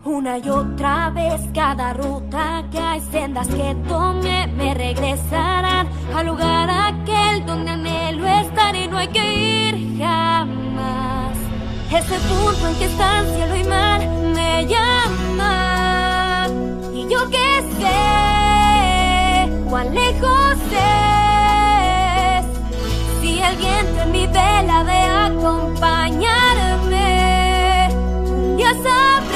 Una 0.05 0.39
y 0.39 0.49
otra 0.49 1.11
vez 1.11 1.41
cada 1.55 1.93
ruta 1.93 2.65
que 2.73 2.81
hay 2.81 3.01
sendas 3.13 3.47
que 3.47 3.77
tome 3.87 4.49
me 4.49 4.75
regresarán 4.75 5.89
al 6.13 6.27
lugar 6.27 6.69
aquel 6.69 7.47
donde 7.47 7.71
anhelo 7.71 8.27
estar 8.27 8.75
y 8.75 8.89
no 8.89 8.99
hay 8.99 9.07
que 9.07 9.69
ir 9.69 9.99
jamás. 9.99 11.37
Ese 11.89 12.19
punto 12.19 12.67
en 12.67 12.75
que 12.79 12.87
están 12.87 13.27
cielo 13.27 13.55
y 13.55 13.63
mar 13.63 14.01
me 14.35 14.67
llaman 14.67 16.51
y 16.93 17.07
yo 17.09 17.31
que 17.31 17.63
sé 17.79 19.49
cuán 19.71 19.95
lejos 19.95 20.57
es 20.73 22.45
si 23.21 23.41
el 23.41 23.57
viento 23.57 24.03
en 24.03 24.11
mi 24.11 24.27
vela 24.27 24.83
de 24.83 25.01
acompañarme 25.29 27.89
ya 28.59 28.75
si 28.75 29.32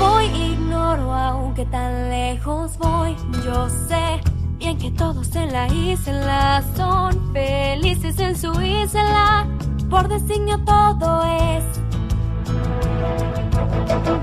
voy 0.00 0.26
ignoro 0.26 1.14
aunque 1.14 1.64
tan 1.66 2.08
lejos 2.08 2.76
voy. 2.78 3.16
Yo 3.44 3.68
sé 3.68 4.20
bien 4.58 4.78
que 4.78 4.90
todos 4.90 5.34
en 5.36 5.52
la 5.52 5.68
isla 5.68 6.62
son 6.76 7.32
felices 7.32 8.18
en 8.18 8.36
su 8.36 8.50
isla. 8.60 9.46
Por 9.88 10.08
designio 10.08 10.58
todo 10.64 11.22
es. 11.24 11.64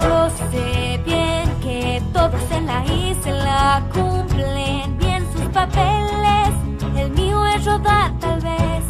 Yo 0.02 0.30
sé 0.52 1.02
bien 1.06 1.46
que 1.62 2.02
todos 2.14 2.52
en 2.52 2.66
la 2.66 2.84
isla 2.86 3.84
cumplen 3.94 4.98
bien 4.98 5.26
sus 5.34 5.46
papeles. 5.50 6.50
El 6.96 7.12
mío 7.12 7.46
es 7.46 7.66
rodar 7.66 8.12
tal 8.20 8.40
vez. 8.42 8.84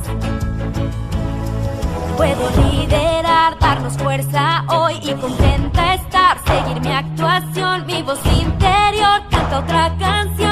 Puedo 2.15 2.49
liderar, 2.61 3.59
darnos 3.59 3.97
fuerza 3.97 4.63
hoy 4.69 4.95
y 5.03 5.13
contenta 5.13 5.86
Seguir 6.35 6.81
mi 6.81 6.91
actuación, 6.91 7.85
mi 7.85 8.01
voz 8.01 8.19
interior, 8.25 9.21
canta 9.29 9.59
otra 9.59 9.95
canción. 9.97 10.46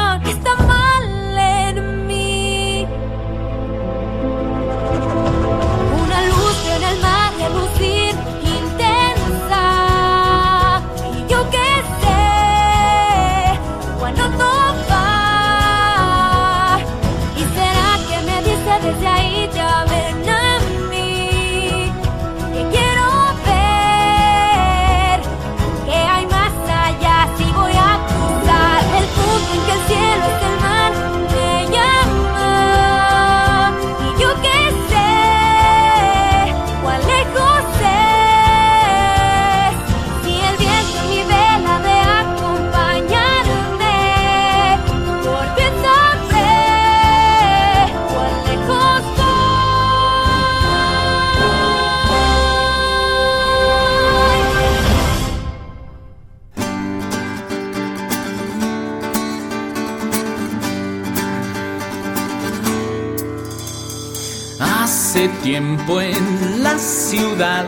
Tiempo 65.85 66.01
en 66.01 66.63
la 66.63 66.77
ciudad 66.77 67.65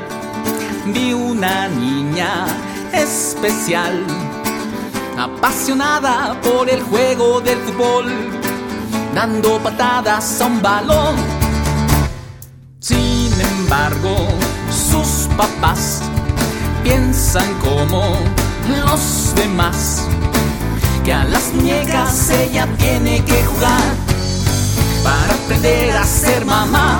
vi 0.87 1.13
una 1.13 1.67
niña 1.67 2.45
especial, 2.93 4.05
apasionada 5.17 6.39
por 6.41 6.69
el 6.69 6.81
juego 6.83 7.41
del 7.41 7.57
fútbol, 7.59 8.05
dando 9.13 9.59
patadas 9.59 10.41
a 10.41 10.45
un 10.45 10.61
balón. 10.61 11.15
Sin 12.79 13.31
embargo, 13.39 14.15
sus 14.69 15.27
papás 15.35 16.01
piensan 16.83 17.53
como 17.59 18.15
los 18.83 19.33
demás, 19.35 20.07
que 21.03 21.13
a 21.13 21.23
las 21.23 21.53
muñecas 21.53 22.29
ella 22.29 22.67
tiene 22.77 23.23
que 23.25 23.43
jugar 23.43 23.95
para 25.03 25.33
aprender 25.33 25.97
a 25.97 26.03
ser 26.05 26.45
mamá. 26.45 26.99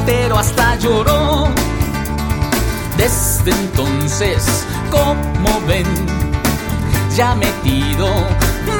Portero 0.00 0.38
hasta 0.38 0.76
lloró. 0.76 1.48
Desde 2.96 3.50
entonces, 3.50 4.64
como 4.90 5.60
ven, 5.66 5.86
ya 7.16 7.32
ha 7.32 7.34
metido 7.34 8.08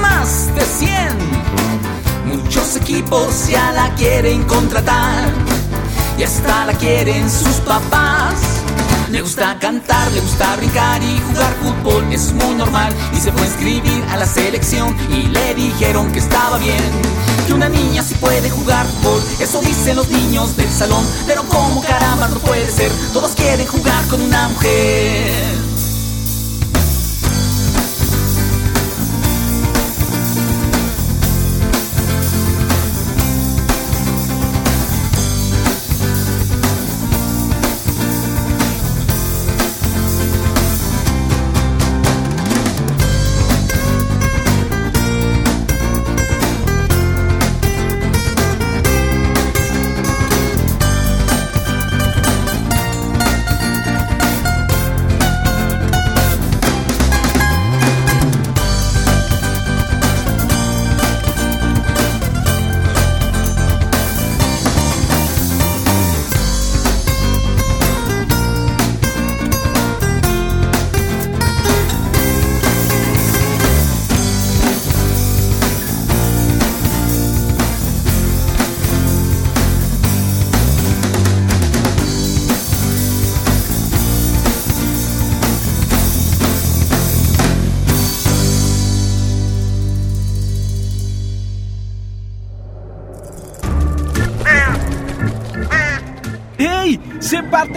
más 0.01 0.55
de 0.55 0.63
100. 0.63 1.01
Muchos 2.27 2.77
equipos 2.77 3.49
ya 3.49 3.73
la 3.73 3.95
quieren 3.95 4.43
contratar 4.45 5.29
y 6.19 6.23
hasta 6.23 6.67
la 6.67 6.73
quieren 6.75 7.31
sus 7.31 7.57
papás. 7.67 8.35
Le 9.11 9.23
gusta 9.23 9.59
cantar, 9.59 10.11
le 10.13 10.21
gusta 10.21 10.55
brincar 10.57 11.03
y 11.03 11.21
jugar 11.29 11.53
fútbol, 11.63 12.13
es 12.13 12.33
muy 12.33 12.55
normal. 12.55 12.93
Y 13.13 13.21
se 13.21 13.33
fue 13.33 13.43
a 13.43 13.47
inscribir 13.47 14.05
a 14.11 14.17
la 14.17 14.27
selección 14.27 14.95
y 15.11 15.27
le 15.29 15.55
dijeron 15.55 16.13
que 16.13 16.21
estaba 16.21 16.59
bien. 16.59 17.20
Que 17.51 17.55
una 17.57 17.69
niña 17.69 18.01
sí 18.01 18.15
puede 18.15 18.49
jugar 18.49 18.87
fútbol, 18.87 19.21
eso 19.41 19.61
dicen 19.61 19.97
los 19.97 20.09
niños 20.09 20.57
del 20.57 20.71
salón. 20.71 21.05
Pero 21.27 21.43
como 21.49 21.83
caramba 21.83 22.29
no 22.29 22.39
puede 22.39 22.71
ser, 22.71 22.93
todos 23.13 23.33
quieren 23.33 23.67
jugar 23.67 24.07
con 24.07 24.23
una 24.23 24.51
mujer. 24.51 25.60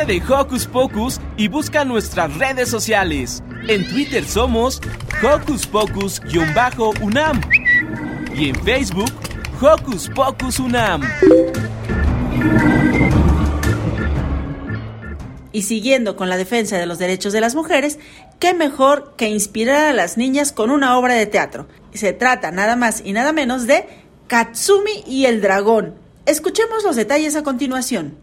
De 0.05 0.21
Hocus 0.27 0.67
Pocus 0.67 1.21
y 1.37 1.47
busca 1.47 1.85
nuestras 1.85 2.35
redes 2.37 2.69
sociales. 2.69 3.41
En 3.67 3.87
Twitter 3.87 4.25
somos 4.25 4.81
Hocus 5.23 5.65
Pocus-UNAM 5.65 7.39
y 8.35 8.49
en 8.49 8.55
Facebook 8.63 9.11
Hocus 9.61 10.09
Pocus 10.09 10.59
UNAM. 10.59 11.01
Y 15.53 15.61
siguiendo 15.61 16.15
con 16.17 16.29
la 16.29 16.35
defensa 16.37 16.77
de 16.77 16.85
los 16.85 16.99
derechos 16.99 17.31
de 17.31 17.39
las 17.39 17.55
mujeres, 17.55 17.99
qué 18.39 18.53
mejor 18.53 19.13
que 19.15 19.29
inspirar 19.29 19.85
a 19.85 19.93
las 19.93 20.17
niñas 20.17 20.51
con 20.51 20.71
una 20.71 20.97
obra 20.97 21.13
de 21.13 21.27
teatro. 21.27 21.67
Se 21.93 22.11
trata 22.11 22.51
nada 22.51 22.75
más 22.75 23.01
y 23.05 23.13
nada 23.13 23.31
menos 23.31 23.67
de 23.67 23.85
Katsumi 24.27 25.03
y 25.07 25.25
el 25.25 25.41
dragón. 25.41 25.95
Escuchemos 26.25 26.83
los 26.83 26.95
detalles 26.95 27.35
a 27.35 27.43
continuación. 27.43 28.22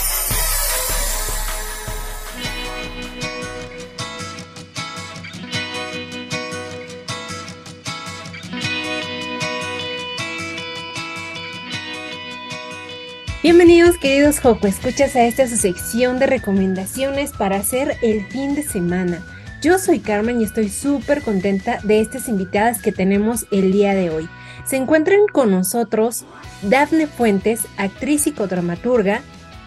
Bienvenidos 13.43 13.97
queridos 13.97 14.39
Joco, 14.39 14.67
escuchas 14.67 15.15
a 15.15 15.23
esta 15.25 15.47
su 15.47 15.57
sección 15.57 16.19
de 16.19 16.27
recomendaciones 16.27 17.31
para 17.31 17.55
hacer 17.55 17.97
el 18.03 18.23
fin 18.27 18.53
de 18.53 18.61
semana. 18.61 19.19
Yo 19.63 19.79
soy 19.79 19.97
Carmen 19.97 20.39
y 20.39 20.43
estoy 20.43 20.69
súper 20.69 21.23
contenta 21.23 21.79
de 21.81 22.01
estas 22.01 22.29
invitadas 22.29 22.83
que 22.83 22.91
tenemos 22.91 23.47
el 23.49 23.71
día 23.71 23.95
de 23.95 24.11
hoy. 24.11 24.29
Se 24.63 24.75
encuentran 24.75 25.21
con 25.33 25.49
nosotros 25.49 26.23
Dafne 26.61 27.07
Fuentes, 27.07 27.61
actriz 27.77 28.27
y 28.27 28.31
codramaturga, 28.31 29.21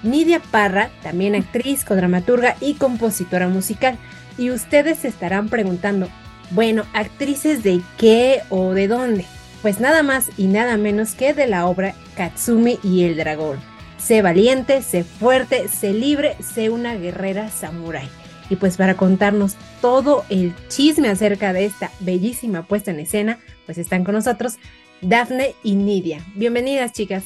Nidia 0.04 0.40
Parra, 0.52 0.90
también 1.02 1.34
actriz, 1.34 1.84
codramaturga 1.84 2.54
y 2.60 2.74
compositora 2.74 3.48
musical. 3.48 3.98
Y 4.38 4.52
ustedes 4.52 4.98
se 4.98 5.08
estarán 5.08 5.48
preguntando, 5.48 6.08
bueno, 6.52 6.84
¿actrices 6.92 7.64
de 7.64 7.82
qué 7.98 8.42
o 8.50 8.72
de 8.72 8.86
dónde? 8.86 9.26
Pues 9.62 9.80
nada 9.80 10.04
más 10.04 10.26
y 10.36 10.46
nada 10.46 10.76
menos 10.76 11.16
que 11.16 11.34
de 11.34 11.48
la 11.48 11.66
obra 11.66 11.96
Katsumi 12.16 12.78
y 12.82 13.04
el 13.04 13.16
dragón. 13.16 13.58
Sé 13.98 14.22
valiente, 14.22 14.82
sé 14.82 15.04
fuerte, 15.04 15.68
sé 15.68 15.92
libre, 15.92 16.36
sé 16.40 16.70
una 16.70 16.94
guerrera 16.94 17.50
samurái. 17.50 18.08
Y 18.50 18.56
pues 18.56 18.76
para 18.76 18.94
contarnos 18.94 19.56
todo 19.80 20.24
el 20.28 20.54
chisme 20.68 21.08
acerca 21.08 21.52
de 21.52 21.64
esta 21.64 21.90
bellísima 22.00 22.66
puesta 22.66 22.90
en 22.90 23.00
escena, 23.00 23.38
pues 23.66 23.78
están 23.78 24.04
con 24.04 24.14
nosotros 24.14 24.56
Dafne 25.00 25.54
y 25.62 25.74
Nidia. 25.74 26.20
Bienvenidas 26.34 26.92
chicas. 26.92 27.24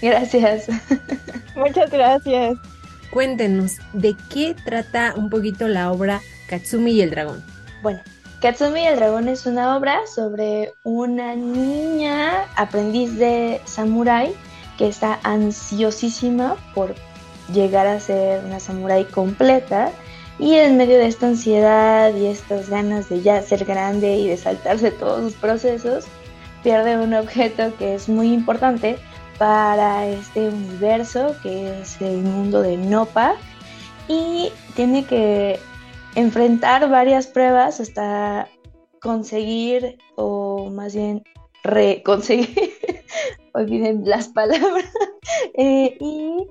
Gracias. 0.00 0.66
Muchas 1.56 1.90
gracias. 1.90 2.56
Cuéntenos, 3.10 3.76
¿de 3.92 4.16
qué 4.32 4.56
trata 4.64 5.14
un 5.16 5.30
poquito 5.30 5.68
la 5.68 5.92
obra 5.92 6.20
Katsumi 6.48 6.92
y 6.92 7.02
el 7.02 7.10
dragón? 7.10 7.44
Bueno, 7.82 8.00
Katsumi 8.44 8.86
el 8.86 8.96
dragón 8.96 9.28
es 9.28 9.46
una 9.46 9.74
obra 9.74 10.06
sobre 10.06 10.74
una 10.82 11.34
niña 11.34 12.44
aprendiz 12.56 13.16
de 13.16 13.62
samurái 13.64 14.34
que 14.76 14.86
está 14.86 15.18
ansiosísima 15.22 16.54
por 16.74 16.94
llegar 17.54 17.86
a 17.86 17.98
ser 17.98 18.44
una 18.44 18.60
samurái 18.60 19.06
completa. 19.06 19.92
Y 20.38 20.56
en 20.56 20.76
medio 20.76 20.98
de 20.98 21.06
esta 21.06 21.28
ansiedad 21.28 22.14
y 22.14 22.26
estas 22.26 22.68
ganas 22.68 23.08
de 23.08 23.22
ya 23.22 23.40
ser 23.40 23.64
grande 23.64 24.14
y 24.18 24.28
de 24.28 24.36
saltarse 24.36 24.90
todos 24.90 25.22
sus 25.22 25.40
procesos, 25.40 26.04
pierde 26.62 26.98
un 26.98 27.14
objeto 27.14 27.74
que 27.78 27.94
es 27.94 28.10
muy 28.10 28.30
importante 28.30 28.98
para 29.38 30.06
este 30.06 30.50
universo 30.50 31.34
que 31.42 31.80
es 31.80 31.98
el 32.02 32.18
mundo 32.18 32.60
de 32.60 32.76
Nopa 32.76 33.36
y 34.06 34.52
tiene 34.76 35.06
que 35.06 35.58
enfrentar 36.14 36.88
varias 36.88 37.26
pruebas 37.26 37.80
hasta 37.80 38.48
conseguir 39.00 39.98
o 40.16 40.70
más 40.70 40.94
bien 40.94 41.22
reconseguir, 41.62 42.72
olviden 43.54 44.02
las 44.04 44.28
palabras, 44.28 44.84
eh, 45.54 45.96
y 46.00 46.46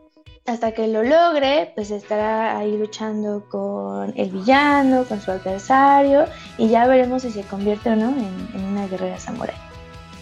hasta 0.45 0.73
que 0.73 0.87
lo 0.87 1.03
logre, 1.03 1.71
pues 1.75 1.89
estará 1.91 2.57
ahí 2.57 2.77
luchando 2.77 3.47
con 3.49 4.13
el 4.17 4.29
villano, 4.29 5.05
con 5.05 5.21
su 5.21 5.31
adversario, 5.31 6.25
y 6.57 6.67
ya 6.67 6.85
veremos 6.85 7.21
si 7.21 7.31
se 7.31 7.43
convierte 7.43 7.89
o 7.89 7.95
no 7.95 8.09
en, 8.09 8.49
en 8.53 8.65
una 8.65 8.87
guerrera 8.87 9.19
samurai. 9.19 9.55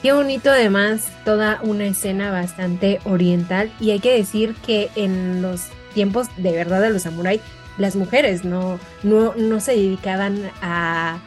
Qué 0.02 0.14
bonito 0.14 0.50
además, 0.50 1.12
toda 1.26 1.60
una 1.64 1.86
escena 1.86 2.32
bastante 2.32 3.00
oriental 3.06 3.72
y 3.80 3.92
hay 3.92 4.00
que 4.00 4.18
decir 4.18 4.56
que 4.66 4.90
en 4.96 5.42
los 5.42 5.68
tiempos 5.94 6.28
de 6.38 6.52
verdad 6.52 6.82
de 6.82 6.90
los 6.90 7.04
samuráis, 7.04 7.42
las 7.82 7.96
mujeres 7.96 8.46
no, 8.46 8.80
no, 9.04 9.34
no 9.36 9.60
se 9.60 9.74
dedicaban 9.74 10.40
a, 10.62 11.20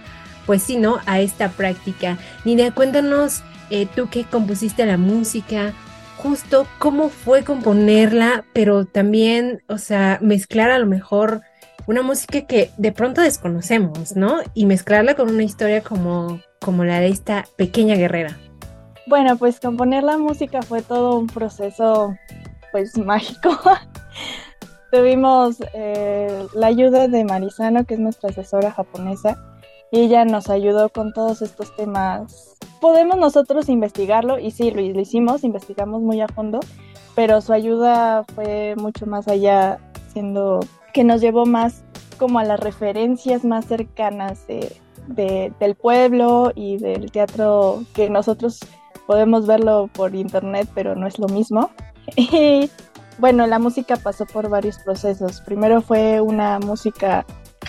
pues 0.46 0.62
sí, 0.62 0.76
¿no? 0.76 0.98
A 1.06 1.20
esta 1.20 1.50
práctica. 1.50 2.18
Nidia, 2.44 2.70
cuéntanos 2.72 3.42
eh, 3.70 3.86
tú 3.94 4.08
que 4.08 4.24
compusiste 4.24 4.86
la 4.86 4.96
música, 4.96 5.72
justo 6.16 6.66
cómo 6.78 7.08
fue 7.08 7.44
componerla, 7.44 8.44
pero 8.52 8.86
también, 8.86 9.62
o 9.68 9.78
sea, 9.78 10.18
mezclar 10.22 10.70
a 10.70 10.78
lo 10.78 10.86
mejor 10.86 11.42
una 11.86 12.02
música 12.02 12.42
que 12.42 12.70
de 12.78 12.92
pronto 12.92 13.20
desconocemos, 13.20 14.16
¿no? 14.16 14.38
Y 14.54 14.66
mezclarla 14.66 15.14
con 15.14 15.28
una 15.28 15.42
historia 15.42 15.82
como, 15.82 16.40
como 16.60 16.84
la 16.84 17.00
de 17.00 17.08
esta 17.08 17.44
pequeña 17.56 17.94
guerrera. 17.94 18.38
Bueno, 19.06 19.36
pues 19.36 19.60
componer 19.60 20.02
la 20.02 20.16
música 20.16 20.62
fue 20.62 20.80
todo 20.80 21.18
un 21.18 21.26
proceso 21.26 22.16
pues 22.72 22.96
mágico. 22.98 23.50
Tuvimos 24.94 25.56
eh, 25.72 26.46
la 26.54 26.68
ayuda 26.68 27.08
de 27.08 27.24
Marisano, 27.24 27.84
que 27.84 27.94
es 27.94 28.00
nuestra 28.00 28.30
asesora 28.30 28.70
japonesa, 28.70 29.36
y 29.90 30.02
ella 30.02 30.24
nos 30.24 30.50
ayudó 30.50 30.88
con 30.88 31.12
todos 31.12 31.42
estos 31.42 31.74
temas. 31.74 32.56
Podemos 32.80 33.16
nosotros 33.16 33.68
investigarlo, 33.68 34.38
y 34.38 34.52
sí, 34.52 34.70
lo, 34.70 34.80
lo 34.80 35.00
hicimos, 35.00 35.42
investigamos 35.42 36.00
muy 36.00 36.20
a 36.20 36.28
fondo, 36.28 36.60
pero 37.16 37.40
su 37.40 37.52
ayuda 37.52 38.22
fue 38.36 38.76
mucho 38.76 39.04
más 39.04 39.26
allá, 39.26 39.80
siendo 40.12 40.60
que 40.92 41.02
nos 41.02 41.20
llevó 41.20 41.44
más 41.44 41.82
como 42.16 42.38
a 42.38 42.44
las 42.44 42.60
referencias 42.60 43.44
más 43.44 43.64
cercanas 43.64 44.46
de, 44.46 44.76
de, 45.08 45.52
del 45.58 45.74
pueblo 45.74 46.52
y 46.54 46.76
del 46.76 47.10
teatro 47.10 47.82
que 47.94 48.08
nosotros 48.10 48.60
podemos 49.08 49.48
verlo 49.48 49.90
por 49.92 50.14
internet, 50.14 50.68
pero 50.72 50.94
no 50.94 51.08
es 51.08 51.18
lo 51.18 51.26
mismo. 51.26 51.70
Y 52.16 52.70
bueno, 53.18 53.46
la 53.46 53.58
música 53.58 53.96
pasó 53.96 54.26
por 54.26 54.48
varios 54.48 54.78
procesos. 54.78 55.40
Primero 55.40 55.82
fue 55.82 56.20
una 56.20 56.58
música 56.58 57.24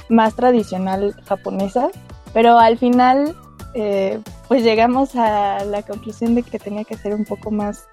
más 0.09 0.35
tradicional 0.35 1.15
japonesa, 1.25 1.89
pero 2.33 2.57
al 2.59 2.77
final 2.77 3.35
eh, 3.73 4.19
pues 4.47 4.63
llegamos 4.63 5.15
a 5.15 5.65
la 5.65 5.81
conclusión 5.81 6.35
de 6.35 6.43
que 6.43 6.59
tenía 6.59 6.83
que 6.83 6.97
ser 6.97 7.13
un 7.13 7.25
poco 7.25 7.51
más 7.51 7.87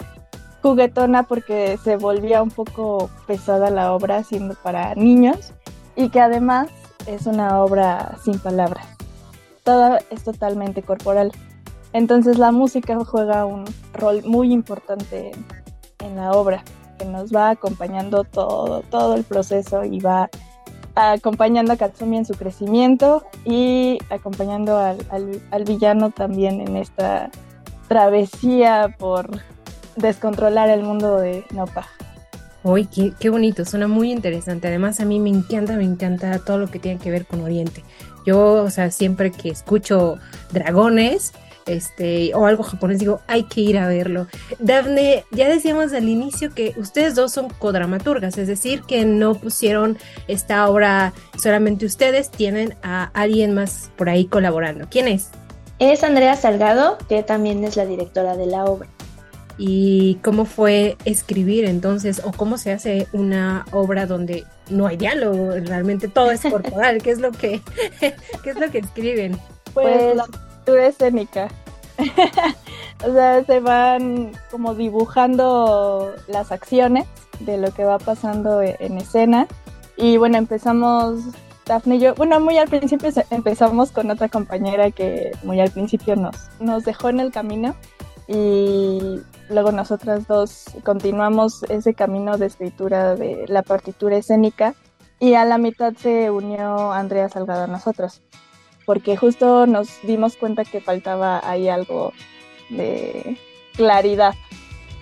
juguetona 0.63 1.25
porque 1.25 1.79
se 1.83 1.97
volvía 1.97 2.43
un 2.43 2.51
poco 2.51 3.11
pesada 3.27 3.71
la 3.71 3.93
obra 3.93 4.23
siendo 4.23 4.55
para 4.55 4.95
niños 4.95 5.53
y 5.97 6.09
que 6.09 6.21
además 6.21 6.69
es 7.07 7.27
una 7.27 7.61
obra 7.61 8.17
sin 8.25 8.39
palabras. 8.39 8.87
Todo 9.65 9.99
es 10.11 10.25
totalmente 10.25 10.83
corporal. 10.83 11.33
Entonces 11.93 12.39
la 12.39 12.53
música 12.53 12.97
juega 13.05 13.45
un 13.45 13.65
rol 13.93 14.23
muy 14.25 14.53
importante 14.53 15.33
en, 15.99 16.17
la 16.17 16.33
obra, 16.33 16.65
nos 17.05 17.35
va 17.35 17.51
acompañando 17.51 18.25
todo, 18.25 18.83
todo 18.91 19.15
el 19.15 19.25
proceso 19.25 19.85
y 19.85 20.01
va 20.01 20.29
acompañando 20.95 21.73
a 21.73 21.77
Katsumi 21.77 22.19
en 22.19 22.25
su 22.25 22.35
crecimiento 22.35 23.25
y 23.45 23.99
acompañando 24.11 24.77
al, 24.77 24.99
al 25.51 25.65
villano 25.65 26.11
también 26.11 26.61
en 26.61 26.77
esta 26.77 27.31
travesía 27.89 28.95
por 28.99 29.31
descontrolar 29.97 30.69
el 30.69 30.83
mundo 30.83 31.19
de 31.19 31.45
Nopa. 31.53 31.87
Uy, 32.65 32.87
qué, 32.87 33.13
qué, 33.19 33.29
bonito, 33.29 33.65
suena 33.65 33.89
muy 33.89 34.13
interesante. 34.13 34.69
Además, 34.69 35.01
a 35.01 35.05
mí 35.05 35.19
me 35.19 35.31
encanta, 35.31 35.77
me 35.77 35.85
encanta 35.85 36.39
todo 36.39 36.59
lo 36.59 36.69
que 36.69 36.79
tiene 36.79 37.01
que 37.01 37.11
ver 37.11 37.27
con 37.27 37.41
Oriente. 37.41 37.83
Yo, 38.25 38.63
o 38.63 38.71
sea, 38.71 38.91
siempre 38.93 39.33
que 39.33 39.49
escucho 39.49 40.19
dragones, 40.53 41.33
este, 41.67 42.35
o 42.35 42.47
algo 42.47 42.63
japonés, 42.63 42.99
digo, 42.99 43.21
hay 43.27 43.45
que 43.45 43.61
ir 43.61 43.79
a 43.79 43.89
verlo. 43.89 44.27
Dafne, 44.59 45.25
ya 45.31 45.49
decíamos 45.49 45.93
al 45.93 46.09
inicio 46.09 46.55
que 46.55 46.75
ustedes 46.77 47.15
dos 47.15 47.33
son 47.33 47.49
codramaturgas, 47.49 48.39
es 48.39 48.49
decir, 48.49 48.83
que 48.83 49.05
no 49.05 49.35
pusieron 49.35 49.99
esta 50.29 50.69
obra 50.69 51.13
solamente 51.41 51.87
ustedes, 51.87 52.31
tienen 52.31 52.75
a 52.83 53.11
alguien 53.15 53.55
más 53.55 53.91
por 53.97 54.09
ahí 54.09 54.27
colaborando. 54.27 54.87
¿Quién 54.91 55.09
es? 55.09 55.31
Es 55.79 56.05
Andrea 56.05 56.37
Salgado, 56.37 56.99
que 57.09 57.23
también 57.23 57.65
es 57.65 57.77
la 57.77 57.87
directora 57.87 58.37
de 58.37 58.47
la 58.47 58.65
obra. 58.65 58.89
¿Y 59.59 60.17
cómo 60.23 60.45
fue 60.45 60.97
escribir 61.05 61.65
entonces? 61.65 62.23
¿O 62.25 62.33
cómo 62.33 62.57
se 62.57 62.73
hace 62.73 63.07
una 63.13 63.67
obra 63.73 64.07
donde 64.07 64.45
no 64.71 64.87
hay 64.87 64.97
diálogo? 64.97 65.53
Realmente 65.65 66.09
todo 66.09 66.31
es 66.31 66.41
corporal. 66.51 67.03
¿Qué 67.03 67.11
es 67.11 67.19
lo 67.19 67.33
que, 67.33 67.61
qué 68.01 68.51
es 68.51 68.57
lo 68.57 68.71
que 68.71 68.79
escriben? 68.79 69.39
Pues, 69.75 70.17
la 70.17 70.27
escénica. 70.67 71.49
o 73.05 73.13
sea, 73.13 73.45
se 73.45 73.61
van 73.61 74.33
como 74.51 74.75
dibujando 74.75 76.13
las 76.29 76.53
acciones 76.53 77.07
de 77.41 77.59
lo 77.59 77.73
que 77.73 77.85
va 77.85 77.99
pasando 77.99 78.63
e-, 78.63 78.77
en 78.81 78.99
escena. 78.99 79.47
Y 79.97 80.17
bueno, 80.17 80.39
empezamos, 80.39 81.21
Daphne 81.67 81.97
y 81.97 81.99
yo, 82.01 82.15
bueno, 82.15 82.41
muy 82.41 82.59
al 82.59 82.69
principio 82.69 83.11
empezamos 83.31 83.93
con 83.93 84.11
otra 84.11 84.29
compañera 84.29 84.91
que 84.91 85.33
muy 85.43 85.61
al 85.61 85.71
principio 85.71 86.17
nos, 86.17 86.37
nos 86.61 86.85
dejó 86.85 87.09
en 87.09 87.21
el 87.21 87.31
camino 87.31 87.75
y 88.27 89.21
luego 89.51 89.73
nosotras 89.73 90.27
dos 90.27 90.65
continuamos 90.85 91.65
ese 91.65 91.93
camino 91.93 92.39
de 92.39 92.47
escritura 92.47 93.15
de 93.15 93.45
la 93.49 93.63
partitura 93.63 94.17
escénica 94.17 94.75
y 95.19 95.35
a 95.35 95.45
la 95.45 95.59
mitad 95.59 95.93
se 95.95 96.31
unió 96.31 96.93
Andrea 96.93 97.29
Salgado 97.29 97.65
a 97.65 97.67
nosotros 97.67 98.23
porque 98.93 99.16
justo 99.16 99.66
nos 99.66 100.03
dimos 100.03 100.36
cuenta 100.36 100.66
que 100.66 100.82
faltaba 100.82 101.40
ahí 101.49 101.70
algo 101.70 102.12
de 102.68 103.38
claridad. 103.74 104.34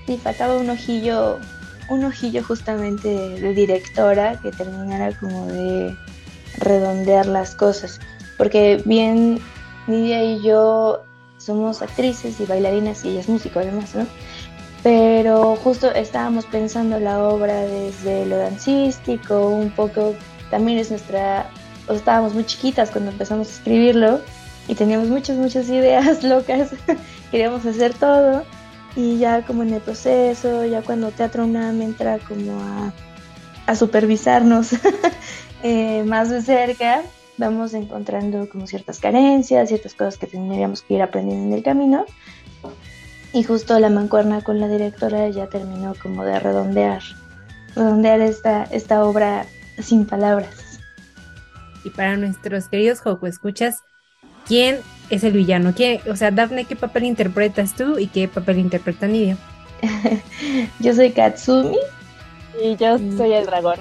Sí, 0.06 0.16
faltaba 0.16 0.56
un 0.58 0.70
ojillo, 0.70 1.40
un 1.88 2.04
ojillo 2.04 2.44
justamente 2.44 3.08
de, 3.08 3.52
directora 3.52 4.38
que 4.40 4.52
terminara 4.52 5.12
como 5.18 5.46
de 5.46 5.96
redondear 6.58 7.26
las 7.26 7.56
cosas, 7.56 7.98
porque 8.38 8.80
bien 8.84 9.40
Nidia 9.88 10.22
y 10.22 10.40
yo 10.40 11.02
somos 11.38 11.82
actrices 11.82 12.38
y 12.38 12.46
bailarinas 12.46 13.04
y 13.04 13.08
ella 13.08 13.20
es 13.22 13.28
músico 13.28 13.58
además, 13.58 13.96
¿no? 13.96 14.06
Pero 14.84 15.56
justo 15.56 15.90
estábamos 15.92 16.46
pensando 16.46 17.00
la 17.00 17.24
obra 17.24 17.62
desde 17.62 18.24
lo 18.26 18.36
dancístico, 18.36 19.48
un 19.48 19.70
poco 19.70 20.14
también 20.48 20.78
es 20.78 20.90
nuestra 20.90 21.50
estábamos 21.98 22.34
muy 22.34 22.44
chiquitas 22.44 22.90
cuando 22.90 23.10
empezamos 23.10 23.48
a 23.48 23.50
escribirlo 23.50 24.20
y 24.68 24.74
teníamos 24.74 25.08
muchas, 25.08 25.36
muchas 25.36 25.68
ideas 25.68 26.22
locas, 26.24 26.70
queríamos 27.30 27.64
hacer 27.66 27.94
todo 27.94 28.44
y 28.96 29.18
ya 29.18 29.42
como 29.42 29.62
en 29.62 29.74
el 29.74 29.80
proceso, 29.80 30.64
ya 30.64 30.82
cuando 30.82 31.10
Teatro 31.10 31.44
UNAM 31.44 31.80
entra 31.82 32.18
como 32.18 32.60
a, 32.60 32.92
a 33.66 33.74
supervisarnos 33.74 34.70
eh, 35.62 36.02
más 36.04 36.30
de 36.30 36.42
cerca, 36.42 37.02
vamos 37.36 37.74
encontrando 37.74 38.48
como 38.48 38.66
ciertas 38.66 38.98
carencias, 39.00 39.68
ciertas 39.68 39.94
cosas 39.94 40.18
que 40.18 40.26
tendríamos 40.26 40.82
que 40.82 40.94
ir 40.94 41.02
aprendiendo 41.02 41.46
en 41.46 41.52
el 41.54 41.62
camino. 41.62 42.04
Y 43.32 43.44
justo 43.44 43.78
la 43.78 43.90
mancuerna 43.90 44.42
con 44.42 44.58
la 44.60 44.68
directora 44.68 45.28
ya 45.28 45.46
terminó 45.46 45.94
como 46.02 46.24
de 46.24 46.38
redondear, 46.40 47.02
redondear 47.76 48.20
esta, 48.20 48.64
esta 48.64 49.04
obra 49.04 49.46
sin 49.80 50.04
palabras. 50.04 50.69
Y 51.84 51.90
para 51.90 52.16
nuestros 52.16 52.68
queridos 52.68 53.00
Joco 53.00 53.26
escuchas, 53.26 53.82
¿quién 54.46 54.78
es 55.10 55.24
el 55.24 55.32
villano? 55.32 55.72
¿Quién, 55.74 56.00
o 56.10 56.16
sea, 56.16 56.30
Daphne, 56.30 56.64
¿qué 56.64 56.76
papel 56.76 57.04
interpretas 57.04 57.74
tú 57.74 57.98
y 57.98 58.06
qué 58.06 58.28
papel 58.28 58.58
interpreta 58.58 59.06
Nidia? 59.06 59.36
yo 60.80 60.94
soy 60.94 61.10
Katsumi. 61.12 61.78
Y 62.62 62.76
yo 62.76 62.98
soy 63.16 63.32
el 63.32 63.46
dragón. 63.46 63.78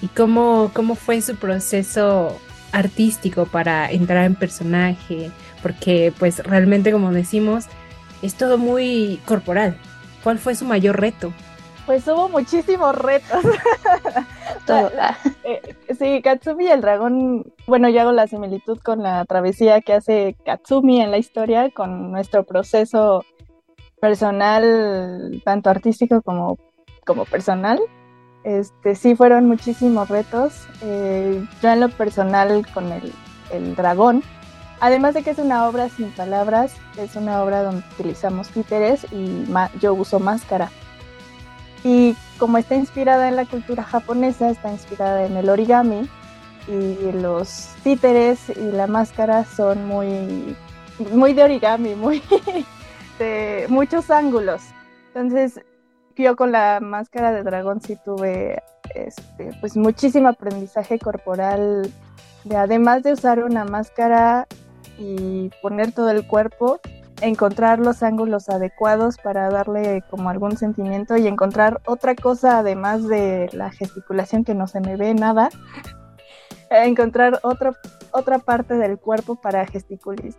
¿Y 0.00 0.08
cómo, 0.08 0.70
cómo 0.74 0.94
fue 0.94 1.20
su 1.20 1.36
proceso 1.36 2.38
artístico 2.72 3.46
para 3.46 3.90
entrar 3.90 4.24
en 4.24 4.34
personaje? 4.34 5.30
Porque 5.62 6.12
pues 6.18 6.38
realmente 6.38 6.92
como 6.92 7.12
decimos, 7.12 7.66
es 8.22 8.34
todo 8.34 8.58
muy 8.58 9.20
corporal. 9.26 9.76
¿Cuál 10.22 10.38
fue 10.38 10.54
su 10.54 10.64
mayor 10.64 11.00
reto? 11.00 11.32
Pues 11.86 12.06
hubo 12.08 12.28
muchísimos 12.28 12.96
retos. 12.96 13.44
Eh, 15.44 15.60
sí, 15.98 16.22
Katsumi 16.22 16.64
y 16.64 16.70
el 16.70 16.80
dragón, 16.80 17.52
bueno, 17.66 17.90
yo 17.90 18.00
hago 18.00 18.12
la 18.12 18.26
similitud 18.26 18.78
con 18.82 19.02
la 19.02 19.24
travesía 19.26 19.82
que 19.82 19.92
hace 19.92 20.36
Katsumi 20.44 21.02
en 21.02 21.10
la 21.10 21.18
historia 21.18 21.70
con 21.70 22.10
nuestro 22.10 22.44
proceso 22.44 23.24
personal, 24.00 25.42
tanto 25.44 25.68
artístico 25.68 26.22
como, 26.22 26.58
como 27.04 27.26
personal. 27.26 27.78
Este, 28.42 28.94
sí 28.94 29.14
fueron 29.14 29.46
muchísimos 29.46 30.08
retos. 30.08 30.66
Eh, 30.82 31.44
yo 31.62 31.68
en 31.70 31.80
lo 31.80 31.90
personal 31.90 32.66
con 32.72 32.90
el, 32.90 33.12
el 33.50 33.76
dragón, 33.76 34.22
además 34.80 35.12
de 35.12 35.22
que 35.22 35.30
es 35.30 35.38
una 35.38 35.68
obra 35.68 35.90
sin 35.90 36.10
palabras, 36.12 36.74
es 36.96 37.16
una 37.16 37.42
obra 37.42 37.62
donde 37.62 37.84
utilizamos 37.98 38.48
títeres 38.48 39.06
y 39.12 39.44
yo 39.80 39.92
uso 39.92 40.20
máscara. 40.20 40.70
Y 41.84 42.16
como 42.38 42.58
está 42.58 42.74
inspirada 42.74 43.28
en 43.28 43.36
la 43.36 43.44
cultura 43.44 43.84
japonesa, 43.84 44.48
está 44.48 44.72
inspirada 44.72 45.26
en 45.26 45.36
el 45.36 45.50
origami 45.50 46.08
y 46.66 47.12
los 47.12 47.74
títeres 47.82 48.48
y 48.48 48.72
la 48.72 48.86
máscara 48.86 49.44
son 49.44 49.86
muy, 49.86 50.56
muy 51.12 51.34
de 51.34 51.44
origami, 51.44 51.94
muy 51.94 52.22
de 53.18 53.66
muchos 53.68 54.10
ángulos. 54.10 54.62
Entonces, 55.08 55.60
yo 56.16 56.36
con 56.36 56.52
la 56.52 56.80
máscara 56.80 57.32
de 57.32 57.42
dragón 57.42 57.80
sí 57.80 57.96
tuve 58.02 58.62
este, 58.94 59.50
pues 59.60 59.76
muchísimo 59.76 60.28
aprendizaje 60.28 60.98
corporal, 60.98 61.92
de, 62.44 62.56
además 62.56 63.02
de 63.02 63.12
usar 63.12 63.42
una 63.42 63.64
máscara 63.64 64.46
y 64.98 65.50
poner 65.60 65.92
todo 65.92 66.10
el 66.10 66.26
cuerpo, 66.26 66.80
encontrar 67.20 67.78
los 67.78 68.02
ángulos 68.02 68.48
adecuados 68.48 69.16
para 69.18 69.48
darle 69.50 70.02
como 70.10 70.30
algún 70.30 70.56
sentimiento 70.56 71.16
y 71.16 71.26
encontrar 71.26 71.80
otra 71.86 72.14
cosa 72.14 72.58
además 72.58 73.06
de 73.06 73.48
la 73.52 73.70
gesticulación 73.70 74.44
que 74.44 74.54
no 74.54 74.66
se 74.66 74.80
me 74.80 74.96
ve 74.96 75.14
nada, 75.14 75.50
encontrar 76.70 77.40
otra 77.42 77.72
otra 78.14 78.38
parte 78.38 78.74
del 78.74 78.98
cuerpo 78.98 79.34
para 79.34 79.66
gesticular, 79.66 80.32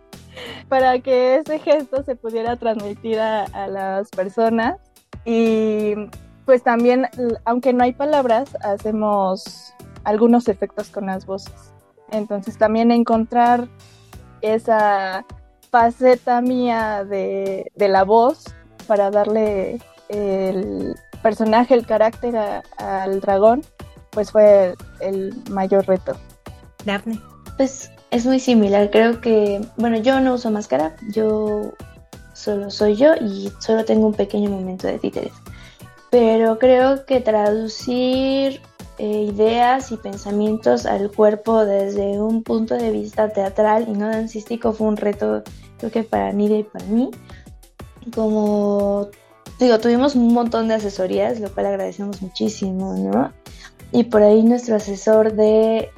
para 0.68 0.98
que 1.00 1.36
ese 1.36 1.58
gesto 1.58 2.02
se 2.04 2.16
pudiera 2.16 2.56
transmitir 2.56 3.20
a, 3.20 3.44
a 3.44 3.68
las 3.68 4.08
personas 4.08 4.78
y 5.26 5.94
pues 6.46 6.62
también, 6.62 7.06
aunque 7.44 7.72
no 7.72 7.84
hay 7.84 7.92
palabras, 7.92 8.56
hacemos 8.62 9.74
algunos 10.04 10.48
efectos 10.48 10.88
con 10.88 11.06
las 11.06 11.26
voces. 11.26 11.74
Entonces 12.12 12.56
también 12.56 12.92
encontrar 12.92 13.68
esa 14.40 15.26
faceta 15.70 16.40
mía 16.40 17.04
de, 17.04 17.70
la 17.76 18.04
voz 18.04 18.44
para 18.86 19.10
darle 19.10 19.80
el 20.08 20.94
personaje, 21.22 21.74
el 21.74 21.86
carácter 21.86 22.36
al 22.78 23.20
dragón, 23.20 23.62
pues 24.10 24.30
fue 24.30 24.74
el, 25.00 25.34
mayor 25.50 25.86
reto. 25.86 26.16
Daphne. 26.84 27.20
Pues 27.56 27.90
es 28.10 28.26
muy 28.26 28.38
similar, 28.38 28.90
creo 28.90 29.20
que, 29.20 29.60
bueno, 29.76 29.98
yo 29.98 30.20
no 30.20 30.34
uso 30.34 30.50
máscara, 30.50 30.94
yo 31.10 31.72
solo 32.32 32.70
soy 32.70 32.96
yo 32.96 33.14
y 33.16 33.50
solo 33.58 33.84
tengo 33.84 34.06
un 34.06 34.14
pequeño 34.14 34.50
momento 34.50 34.86
de 34.86 34.98
títeres. 34.98 35.32
Pero 36.10 36.58
creo 36.58 37.04
que 37.04 37.20
traducir 37.20 38.60
eh, 38.98 39.30
ideas 39.32 39.92
y 39.92 39.96
pensamientos 39.96 40.86
al 40.86 41.10
cuerpo 41.10 41.64
desde 41.64 42.20
un 42.20 42.42
punto 42.42 42.74
de 42.74 42.90
vista 42.90 43.28
teatral 43.28 43.86
y 43.88 43.92
no 43.92 44.08
dancístico 44.08 44.72
fue 44.72 44.86
un 44.88 44.96
reto 44.96 45.42
creo 45.78 45.90
que 45.90 46.02
para 46.02 46.32
Nidia 46.32 46.58
y 46.58 46.62
para 46.64 46.84
mí. 46.86 47.10
Como 48.14 49.08
digo, 49.58 49.78
tuvimos 49.78 50.14
un 50.14 50.32
montón 50.32 50.68
de 50.68 50.74
asesorías, 50.74 51.40
lo 51.40 51.52
cual 51.52 51.66
agradecemos 51.66 52.22
muchísimo, 52.22 52.94
¿no? 52.94 53.32
Y 53.92 54.04
por 54.04 54.22
ahí 54.22 54.42
nuestro 54.42 54.76
asesor 54.76 55.32
de 55.32 55.90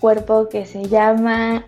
cuerpo 0.00 0.48
que 0.48 0.66
se 0.66 0.84
llama... 0.88 1.64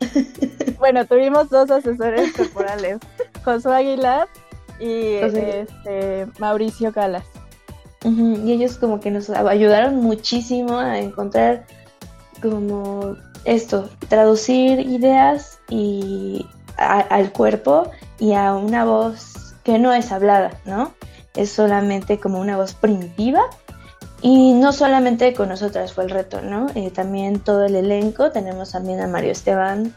bueno, 0.78 1.06
tuvimos 1.06 1.50
dos 1.50 1.70
asesores 1.70 2.32
corporales, 2.32 2.98
Josué 3.44 3.74
Aguilar 3.74 4.28
y 4.78 5.14
este, 5.14 6.26
Mauricio 6.38 6.92
Calas. 6.92 7.24
Y 8.04 8.52
ellos 8.52 8.78
como 8.78 9.00
que 9.00 9.10
nos 9.10 9.28
ayudaron 9.30 9.96
muchísimo 9.96 10.78
a 10.78 10.98
encontrar 11.00 11.66
como 12.40 13.16
esto, 13.44 13.88
traducir 14.08 14.80
ideas 14.80 15.58
y 15.68 16.46
al 16.76 17.32
cuerpo 17.32 17.90
y 18.20 18.34
a 18.34 18.54
una 18.54 18.84
voz 18.84 19.54
que 19.64 19.78
no 19.78 19.92
es 19.92 20.12
hablada, 20.12 20.52
¿no? 20.64 20.92
Es 21.34 21.50
solamente 21.50 22.18
como 22.18 22.40
una 22.40 22.56
voz 22.56 22.74
primitiva 22.74 23.42
y 24.20 24.52
no 24.52 24.72
solamente 24.72 25.34
con 25.34 25.48
nosotras 25.48 25.92
fue 25.92 26.04
el 26.04 26.10
reto, 26.10 26.40
¿no? 26.42 26.66
Eh, 26.74 26.90
también 26.90 27.40
todo 27.40 27.64
el 27.64 27.76
elenco, 27.76 28.30
tenemos 28.30 28.72
también 28.72 29.00
a 29.00 29.06
Mario 29.06 29.30
Esteban 29.30 29.94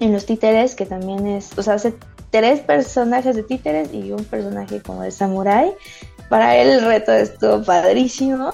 en 0.00 0.12
los 0.12 0.26
títeres, 0.26 0.74
que 0.74 0.86
también 0.86 1.26
es, 1.26 1.56
o 1.58 1.62
sea, 1.62 1.74
hace 1.74 1.94
tres 2.30 2.60
personajes 2.60 3.36
de 3.36 3.42
títeres 3.42 3.92
y 3.92 4.12
un 4.12 4.24
personaje 4.24 4.80
como 4.80 5.02
de 5.02 5.10
samurái. 5.10 5.72
Para 6.28 6.56
él 6.56 6.68
el 6.68 6.84
reto 6.84 7.12
estuvo 7.12 7.62
padrísimo. 7.62 8.50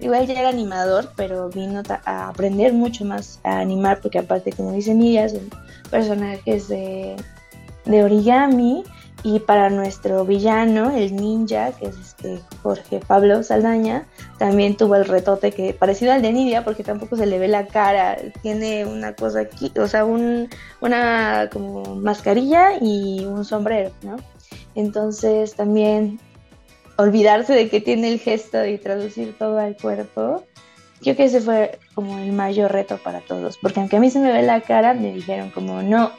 Igual 0.00 0.26
ya 0.26 0.40
era 0.40 0.48
animador, 0.48 1.10
pero 1.16 1.48
vino 1.48 1.82
a 2.04 2.28
aprender 2.28 2.72
mucho 2.72 3.04
más 3.04 3.40
a 3.42 3.58
animar, 3.58 4.00
porque 4.00 4.20
aparte, 4.20 4.52
como 4.52 4.72
dice 4.72 4.94
Miriam, 4.94 5.28
son 5.28 5.50
personajes 5.90 6.68
de, 6.68 7.16
de 7.84 8.04
origami 8.04 8.84
y 9.24 9.40
para 9.40 9.68
nuestro 9.68 10.24
villano, 10.24 10.90
el 10.96 11.16
ninja, 11.16 11.72
que 11.72 11.86
es 11.86 11.98
este 11.98 12.40
Jorge 12.62 13.00
Pablo 13.04 13.42
Saldaña, 13.42 14.06
también 14.38 14.76
tuvo 14.76 14.94
el 14.94 15.06
retote 15.06 15.50
que 15.50 15.74
parecido 15.74 16.12
al 16.12 16.22
de 16.22 16.32
Nidia, 16.32 16.64
porque 16.64 16.84
tampoco 16.84 17.16
se 17.16 17.26
le 17.26 17.38
ve 17.40 17.48
la 17.48 17.66
cara, 17.66 18.16
tiene 18.42 18.84
una 18.86 19.14
cosa 19.14 19.40
aquí, 19.40 19.72
o 19.76 19.88
sea, 19.88 20.04
un, 20.04 20.48
una 20.80 21.50
como 21.52 21.96
mascarilla 21.96 22.74
y 22.80 23.24
un 23.24 23.44
sombrero, 23.44 23.90
¿no? 24.02 24.16
Entonces 24.76 25.54
también 25.54 26.20
olvidarse 26.98 27.54
de 27.54 27.68
que 27.68 27.80
tiene 27.80 28.08
el 28.08 28.18
gesto 28.18 28.66
y 28.66 28.76
traducir 28.76 29.36
todo 29.38 29.58
al 29.58 29.76
cuerpo, 29.76 30.44
creo 31.00 31.16
que 31.16 31.24
ese 31.24 31.40
fue 31.40 31.78
como 31.94 32.18
el 32.18 32.32
mayor 32.32 32.72
reto 32.72 32.98
para 32.98 33.20
todos, 33.20 33.56
porque 33.56 33.80
aunque 33.80 33.96
a 33.96 34.00
mí 34.00 34.10
se 34.10 34.18
me 34.18 34.32
ve 34.32 34.42
la 34.42 34.60
cara, 34.60 34.94
me 34.94 35.12
dijeron 35.12 35.50
como 35.50 35.80
no, 35.80 36.10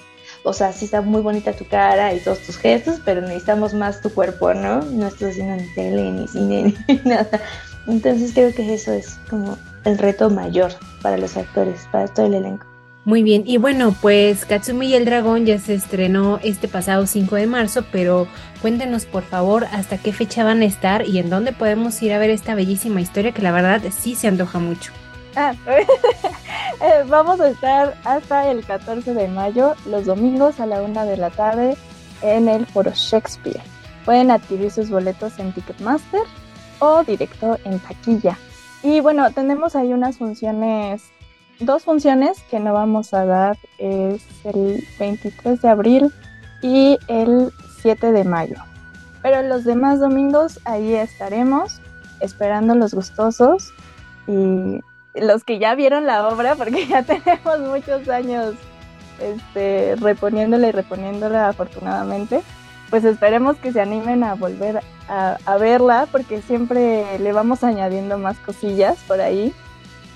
o 0.44 0.54
sea, 0.54 0.72
sí 0.72 0.86
está 0.86 1.02
muy 1.02 1.22
bonita 1.22 1.52
tu 1.52 1.66
cara 1.66 2.14
y 2.14 2.20
todos 2.22 2.40
tus 2.40 2.58
gestos, 2.58 3.02
pero 3.04 3.22
necesitamos 3.22 3.74
más 3.74 4.02
tu 4.02 4.10
cuerpo, 4.14 4.54
¿no? 4.54 4.82
No 4.82 5.08
estás 5.08 5.32
haciendo 5.32 5.62
ni 5.62 5.74
tele, 5.76 6.12
ni 6.12 6.28
cine, 6.28 6.74
ni 6.88 6.96
nada. 7.04 7.42
Entonces 7.88 8.32
creo 8.34 8.54
que 8.54 8.74
eso 8.74 8.94
es 8.94 9.18
como 9.30 9.58
el 9.84 9.98
reto 9.98 10.30
mayor 10.30 10.72
para 11.02 11.18
los 11.18 11.36
actores, 11.36 11.88
para 11.92 12.08
todo 12.08 12.28
el 12.28 12.36
elenco. 12.36 12.69
Muy 13.10 13.24
bien, 13.24 13.42
y 13.48 13.58
bueno, 13.58 13.96
pues 14.04 14.46
Katsumi 14.46 14.90
y 14.90 14.94
el 14.94 15.04
Dragón 15.04 15.48
ya 15.48 15.58
se 15.58 15.74
estrenó 15.74 16.40
este 16.44 16.68
pasado 16.68 17.08
5 17.08 17.38
de 17.38 17.48
marzo, 17.48 17.84
pero 17.92 18.28
cuéntenos 18.62 19.08
por 19.08 19.24
favor 19.24 19.66
hasta 19.72 19.98
qué 19.98 20.14
fecha 20.14 20.44
van 20.44 20.62
a 20.62 20.66
estar 20.66 21.08
y 21.08 21.18
en 21.18 21.32
dónde 21.32 21.52
podemos 21.52 22.00
ir 22.04 22.14
a 22.14 22.20
ver 22.20 22.30
esta 22.30 22.54
bellísima 22.54 23.02
historia 23.02 23.32
que 23.32 23.42
la 23.42 23.52
verdad 23.52 23.82
sí 23.90 24.14
se 24.14 24.28
antoja 24.28 24.60
mucho. 24.60 24.92
Ah, 25.36 25.56
eh, 26.82 27.04
vamos 27.08 27.40
a 27.40 27.50
estar 27.50 27.98
hasta 28.04 28.52
el 28.52 28.64
14 28.64 29.16
de 29.16 29.28
mayo, 29.28 29.74
los 29.88 30.06
domingos 30.06 30.60
a 30.60 30.68
la 30.68 30.84
una 30.84 31.04
de 31.04 31.18
la 31.18 31.32
tarde 31.32 31.78
en 32.22 32.48
el 32.48 32.68
Foro 32.68 32.92
Shakespeare. 32.94 33.64
Pueden 34.06 34.30
adquirir 34.30 34.70
sus 34.70 34.92
boletos 34.92 35.40
en 35.40 35.52
Ticketmaster 35.52 36.22
o 36.78 37.04
directo 37.04 37.58
en 37.66 37.80
taquilla. 37.80 38.38
Y 38.84 39.00
bueno, 39.00 39.32
tenemos 39.32 39.76
ahí 39.76 39.94
unas 39.94 40.20
funciones, 40.20 41.06
dos 41.60 41.84
funciones 41.84 42.42
que 42.50 42.60
no 42.60 42.74
vamos 42.74 43.14
a 43.14 43.26
dar, 43.26 43.58
es 43.78 44.24
el 44.44 44.86
23 45.00 45.62
de 45.62 45.70
abril 45.70 46.14
y 46.62 46.98
el 47.08 47.52
7 47.82 48.12
de 48.12 48.24
mayo. 48.24 48.56
Pero 49.22 49.42
los 49.44 49.66
demás 49.66 50.00
domingos 50.00 50.60
ahí 50.66 50.94
estaremos 50.94 51.82
esperando 52.22 52.76
los 52.76 52.94
gustosos 52.94 53.74
y 54.28 54.82
los 55.16 55.44
que 55.44 55.60
ya 55.60 55.76
vieron 55.76 56.06
la 56.06 56.28
obra, 56.28 56.56
porque 56.56 56.88
ya 56.88 57.04
tenemos 57.04 57.60
muchos 57.60 58.08
años 58.10 58.56
este, 59.20 59.96
reponiéndola 59.98 60.68
y 60.68 60.72
reponiéndola 60.72 61.50
afortunadamente, 61.50 62.42
pues 62.90 63.04
esperemos 63.04 63.58
que 63.58 63.72
se 63.72 63.82
animen 63.82 64.24
a 64.24 64.36
volver 64.36 64.82
a, 65.08 65.38
a, 65.46 65.58
verla, 65.58 66.08
porque 66.12 66.42
siempre 66.42 67.20
le 67.20 67.34
vamos 67.34 67.64
añadiendo 67.64 68.18
más 68.18 68.38
cosillas 68.40 68.98
por 69.08 69.22
ahí. 69.22 69.54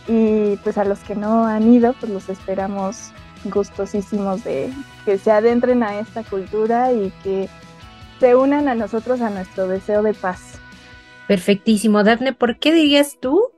Y 0.07 0.57
pues 0.57 0.77
a 0.77 0.83
los 0.83 0.99
que 0.99 1.15
no 1.15 1.45
han 1.45 1.71
ido, 1.71 1.93
pues 1.99 2.11
los 2.11 2.29
esperamos 2.29 3.11
gustosísimos 3.45 4.43
de 4.43 4.71
que 5.05 5.17
se 5.17 5.31
adentren 5.31 5.83
a 5.83 5.99
esta 5.99 6.23
cultura 6.23 6.91
y 6.91 7.11
que 7.23 7.49
se 8.19 8.35
unan 8.35 8.67
a 8.67 8.75
nosotros 8.75 9.21
a 9.21 9.29
nuestro 9.29 9.67
deseo 9.67 10.01
de 10.03 10.13
paz. 10.13 10.59
Perfectísimo, 11.27 12.03
Dafne, 12.03 12.33
¿por 12.33 12.59
qué 12.59 12.73
dirías 12.73 13.17
tú 13.19 13.49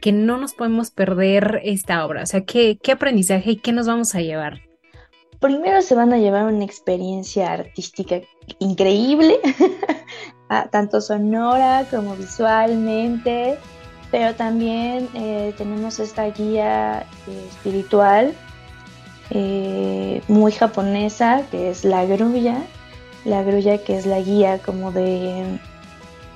que 0.00 0.12
no 0.12 0.38
nos 0.38 0.54
podemos 0.54 0.90
perder 0.90 1.60
esta 1.64 2.04
obra? 2.04 2.22
O 2.22 2.26
sea, 2.26 2.44
¿qué, 2.44 2.78
qué 2.82 2.92
aprendizaje 2.92 3.52
y 3.52 3.56
qué 3.56 3.72
nos 3.72 3.86
vamos 3.86 4.14
a 4.14 4.20
llevar? 4.20 4.60
Primero 5.40 5.82
se 5.82 5.94
van 5.94 6.12
a 6.12 6.18
llevar 6.18 6.44
una 6.44 6.64
experiencia 6.64 7.52
artística 7.52 8.20
increíble, 8.58 9.40
tanto 10.70 11.00
sonora 11.00 11.86
como 11.90 12.14
visualmente, 12.16 13.58
pero 14.12 14.34
también 14.36 15.08
eh, 15.14 15.52
tenemos 15.58 15.98
esta 15.98 16.26
guía 16.26 17.06
eh, 17.26 17.46
espiritual 17.48 18.34
eh, 19.30 20.22
muy 20.28 20.52
japonesa, 20.52 21.42
que 21.50 21.70
es 21.70 21.84
la 21.84 22.04
grulla, 22.04 22.58
la 23.24 23.42
grulla 23.42 23.78
que 23.78 23.96
es 23.96 24.06
la 24.06 24.20
guía 24.20 24.58
como 24.58 24.92
de 24.92 25.58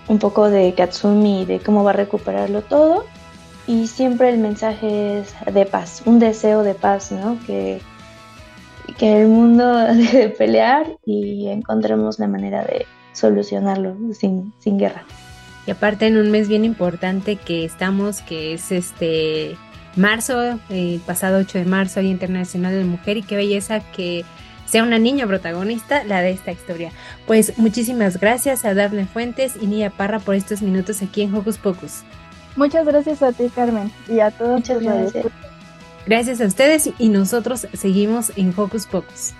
un 0.08 0.18
poco 0.18 0.50
de 0.50 0.72
Katsumi, 0.74 1.44
de 1.44 1.60
cómo 1.60 1.84
va 1.84 1.90
a 1.90 1.94
recuperarlo 1.94 2.62
todo, 2.62 3.04
y 3.66 3.86
siempre 3.86 4.30
el 4.30 4.38
mensaje 4.38 5.18
es 5.20 5.34
de 5.52 5.66
paz, 5.66 6.02
un 6.06 6.18
deseo 6.18 6.62
de 6.62 6.74
paz, 6.74 7.12
¿no? 7.12 7.38
Que 7.46 7.80
que 8.98 9.20
el 9.20 9.28
mundo 9.28 9.76
deje 9.94 10.18
de 10.18 10.28
pelear 10.30 10.86
y 11.04 11.48
encontremos 11.48 12.18
la 12.18 12.28
manera 12.28 12.64
de 12.64 12.86
solucionarlo 13.12 13.96
sin, 14.12 14.52
sin 14.58 14.78
guerra. 14.78 15.04
Y 15.66 15.70
aparte 15.70 16.06
en 16.06 16.16
un 16.16 16.30
mes 16.30 16.48
bien 16.48 16.64
importante 16.64 17.36
que 17.36 17.64
estamos, 17.64 18.20
que 18.20 18.54
es 18.54 18.70
este 18.70 19.56
marzo, 19.96 20.58
el 20.68 21.00
pasado 21.04 21.38
8 21.38 21.58
de 21.58 21.64
marzo, 21.64 22.00
Día 22.00 22.10
Internacional 22.10 22.72
de 22.72 22.80
la 22.80 22.86
Mujer, 22.86 23.16
y 23.16 23.22
qué 23.22 23.36
belleza 23.36 23.80
que 23.80 24.24
sea 24.66 24.82
una 24.82 24.98
niña 24.98 25.26
protagonista 25.26 26.04
la 26.04 26.20
de 26.20 26.30
esta 26.30 26.52
historia. 26.52 26.92
Pues 27.26 27.58
muchísimas 27.58 28.20
gracias 28.20 28.64
a 28.64 28.74
Daphne 28.74 29.06
Fuentes 29.06 29.54
y 29.60 29.66
Nia 29.66 29.90
Parra 29.90 30.20
por 30.20 30.34
estos 30.34 30.62
minutos 30.62 31.02
aquí 31.02 31.22
en 31.22 31.34
Hocus 31.34 31.58
Pocus. 31.58 32.02
Muchas 32.56 32.86
gracias 32.86 33.22
a 33.22 33.32
ti, 33.32 33.50
Carmen, 33.54 33.92
y 34.08 34.20
a 34.20 34.30
todos. 34.30 34.60
Muchas 34.60 34.82
gracias. 34.82 35.26
Gracias 36.06 36.40
a 36.40 36.46
ustedes 36.46 36.90
y 36.98 37.08
nosotros 37.08 37.66
seguimos 37.72 38.32
en 38.36 38.54
Hocus 38.56 38.86
Pocus. 38.86 39.34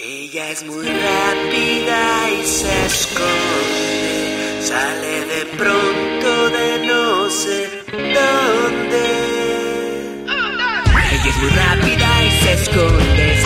Ella 0.00 0.50
es 0.50 0.62
muy 0.62 0.86
rápida 0.86 2.30
y 2.30 2.46
se 2.46 2.86
esconde, 2.86 4.62
sale 4.62 5.24
de 5.24 5.46
pronto 5.56 6.50
de 6.50 6.86
no 6.86 7.28
sé 7.28 7.68
dónde. 7.90 9.02
Ella 11.10 11.28
es 11.28 11.36
muy 11.38 11.50
rápida 11.50 12.24
y 12.24 12.30
se 12.44 12.52
esconde, 12.52 13.37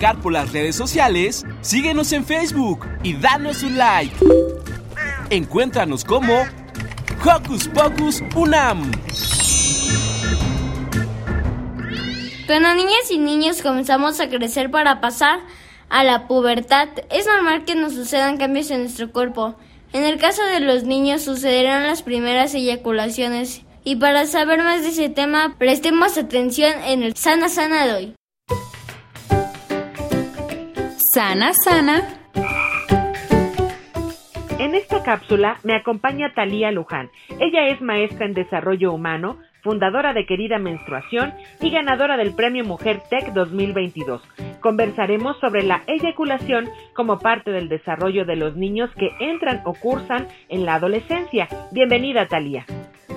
por 0.00 0.32
las 0.32 0.52
redes 0.52 0.76
sociales, 0.76 1.44
síguenos 1.60 2.12
en 2.12 2.24
Facebook 2.24 2.86
y 3.02 3.14
danos 3.14 3.62
un 3.62 3.76
like. 3.76 4.16
Encuéntranos 5.28 6.04
como 6.04 6.42
Hocus 7.22 7.68
Pocus 7.68 8.22
Unam. 8.34 8.90
Cuando 12.46 12.74
niñas 12.74 13.10
y 13.10 13.18
niños 13.18 13.60
comenzamos 13.60 14.20
a 14.20 14.30
crecer 14.30 14.70
para 14.70 15.02
pasar 15.02 15.40
a 15.90 16.02
la 16.02 16.26
pubertad, 16.26 16.88
es 17.10 17.26
normal 17.26 17.64
que 17.66 17.74
nos 17.74 17.92
sucedan 17.92 18.38
cambios 18.38 18.70
en 18.70 18.80
nuestro 18.80 19.12
cuerpo. 19.12 19.54
En 19.92 20.04
el 20.04 20.18
caso 20.18 20.42
de 20.44 20.60
los 20.60 20.84
niños 20.84 21.22
sucederán 21.22 21.86
las 21.86 22.02
primeras 22.02 22.54
eyaculaciones. 22.54 23.62
Y 23.84 23.96
para 23.96 24.24
saber 24.24 24.62
más 24.62 24.82
de 24.82 24.88
ese 24.88 25.10
tema, 25.10 25.56
prestemos 25.58 26.16
atención 26.16 26.72
en 26.84 27.02
el 27.02 27.16
Sana 27.16 27.50
Sana 27.50 27.86
de 27.86 27.92
hoy. 27.92 28.19
Sana, 31.12 31.52
sana. 31.64 32.02
En 34.60 34.76
esta 34.76 35.02
cápsula 35.02 35.58
me 35.64 35.74
acompaña 35.74 36.34
Talía 36.34 36.70
Luján. 36.70 37.10
Ella 37.40 37.66
es 37.66 37.80
maestra 37.80 38.26
en 38.26 38.34
desarrollo 38.34 38.92
humano, 38.92 39.38
fundadora 39.62 40.12
de 40.12 40.24
Querida 40.24 40.58
Menstruación 40.58 41.34
y 41.60 41.70
ganadora 41.70 42.16
del 42.16 42.34
Premio 42.36 42.64
Mujer 42.64 43.02
Tech 43.10 43.32
2022. 43.32 44.22
Conversaremos 44.60 45.36
sobre 45.40 45.64
la 45.64 45.82
eyaculación 45.88 46.68
como 46.94 47.18
parte 47.18 47.50
del 47.50 47.68
desarrollo 47.68 48.24
de 48.24 48.36
los 48.36 48.54
niños 48.54 48.90
que 48.96 49.10
entran 49.18 49.62
o 49.64 49.74
cursan 49.74 50.28
en 50.48 50.64
la 50.64 50.74
adolescencia. 50.74 51.48
Bienvenida, 51.72 52.28
Talía. 52.28 52.66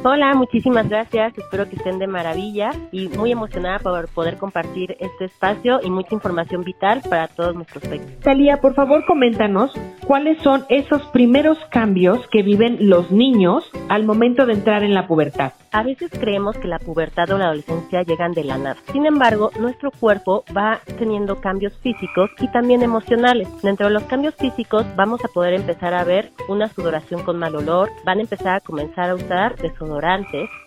Hola, 0.02 0.34
muchísimas 0.34 0.90
gracias. 0.90 1.38
Espero 1.38 1.70
que 1.70 1.76
estén 1.76 2.00
de 2.00 2.08
maravilla 2.08 2.72
y 2.92 3.08
muy 3.10 3.32
emocionada 3.32 3.80
por 3.80 4.08
poder 4.10 4.38
compartir 4.38 4.98
este 5.00 5.26
espacio 5.26 5.80
y 5.84 5.90
mucha 5.90 6.16
información 6.16 6.64
vital 6.64 7.02
para 7.10 7.28
todos 7.28 7.56
nuestros 7.56 7.84
pequeños. 7.84 8.20
Talía, 8.20 8.60
por 8.60 8.74
favor, 8.74 9.06
coméntanos 9.06 9.72
cuáles 10.06 10.42
son 10.42 10.66
esos 10.70 11.02
primeros 11.08 11.58
cambios 11.72 12.28
que 12.32 12.44
viven 12.44 12.90
los 12.90 13.12
niños 13.12 13.70
al 13.90 14.06
momento 14.06 14.46
de 14.46 14.54
entrar 14.54 14.84
en 14.84 14.94
la 14.94 15.08
pubertad. 15.08 15.54
A 15.72 15.82
veces 15.82 16.12
creemos 16.12 16.56
que 16.58 16.68
la 16.68 16.78
pubertad 16.78 17.32
o 17.32 17.38
la 17.40 17.46
adolescencia 17.46 18.04
llegan 18.04 18.34
de 18.34 18.44
la 18.44 18.60
nada. 18.60 18.78
Sin 18.92 19.08
embargo, 19.08 19.50
nuestro 19.60 19.90
cuerpo 19.90 20.44
va 20.56 20.82
teniendo 21.00 21.42
cambios 21.42 21.76
físicos 21.80 22.30
y 22.40 22.48
también 22.50 22.84
emocionales. 22.84 23.48
Dentro 23.64 23.88
de 23.88 23.94
los 23.94 24.04
cambios 24.04 24.36
físicos 24.36 24.86
vamos 24.96 25.26
a 25.26 25.30
poder 25.30 25.56
empezar 25.56 25.96
a 25.96 26.04
ver 26.04 26.32
una 26.48 26.68
sudoración 26.68 27.24
con 27.24 27.40
mal 27.40 27.56
olor, 27.56 27.90
van 28.06 28.20
a 28.20 28.22
empezar 28.22 28.56
a 28.56 28.60
comenzar 28.60 29.10
a 29.10 29.16
usar 29.16 29.56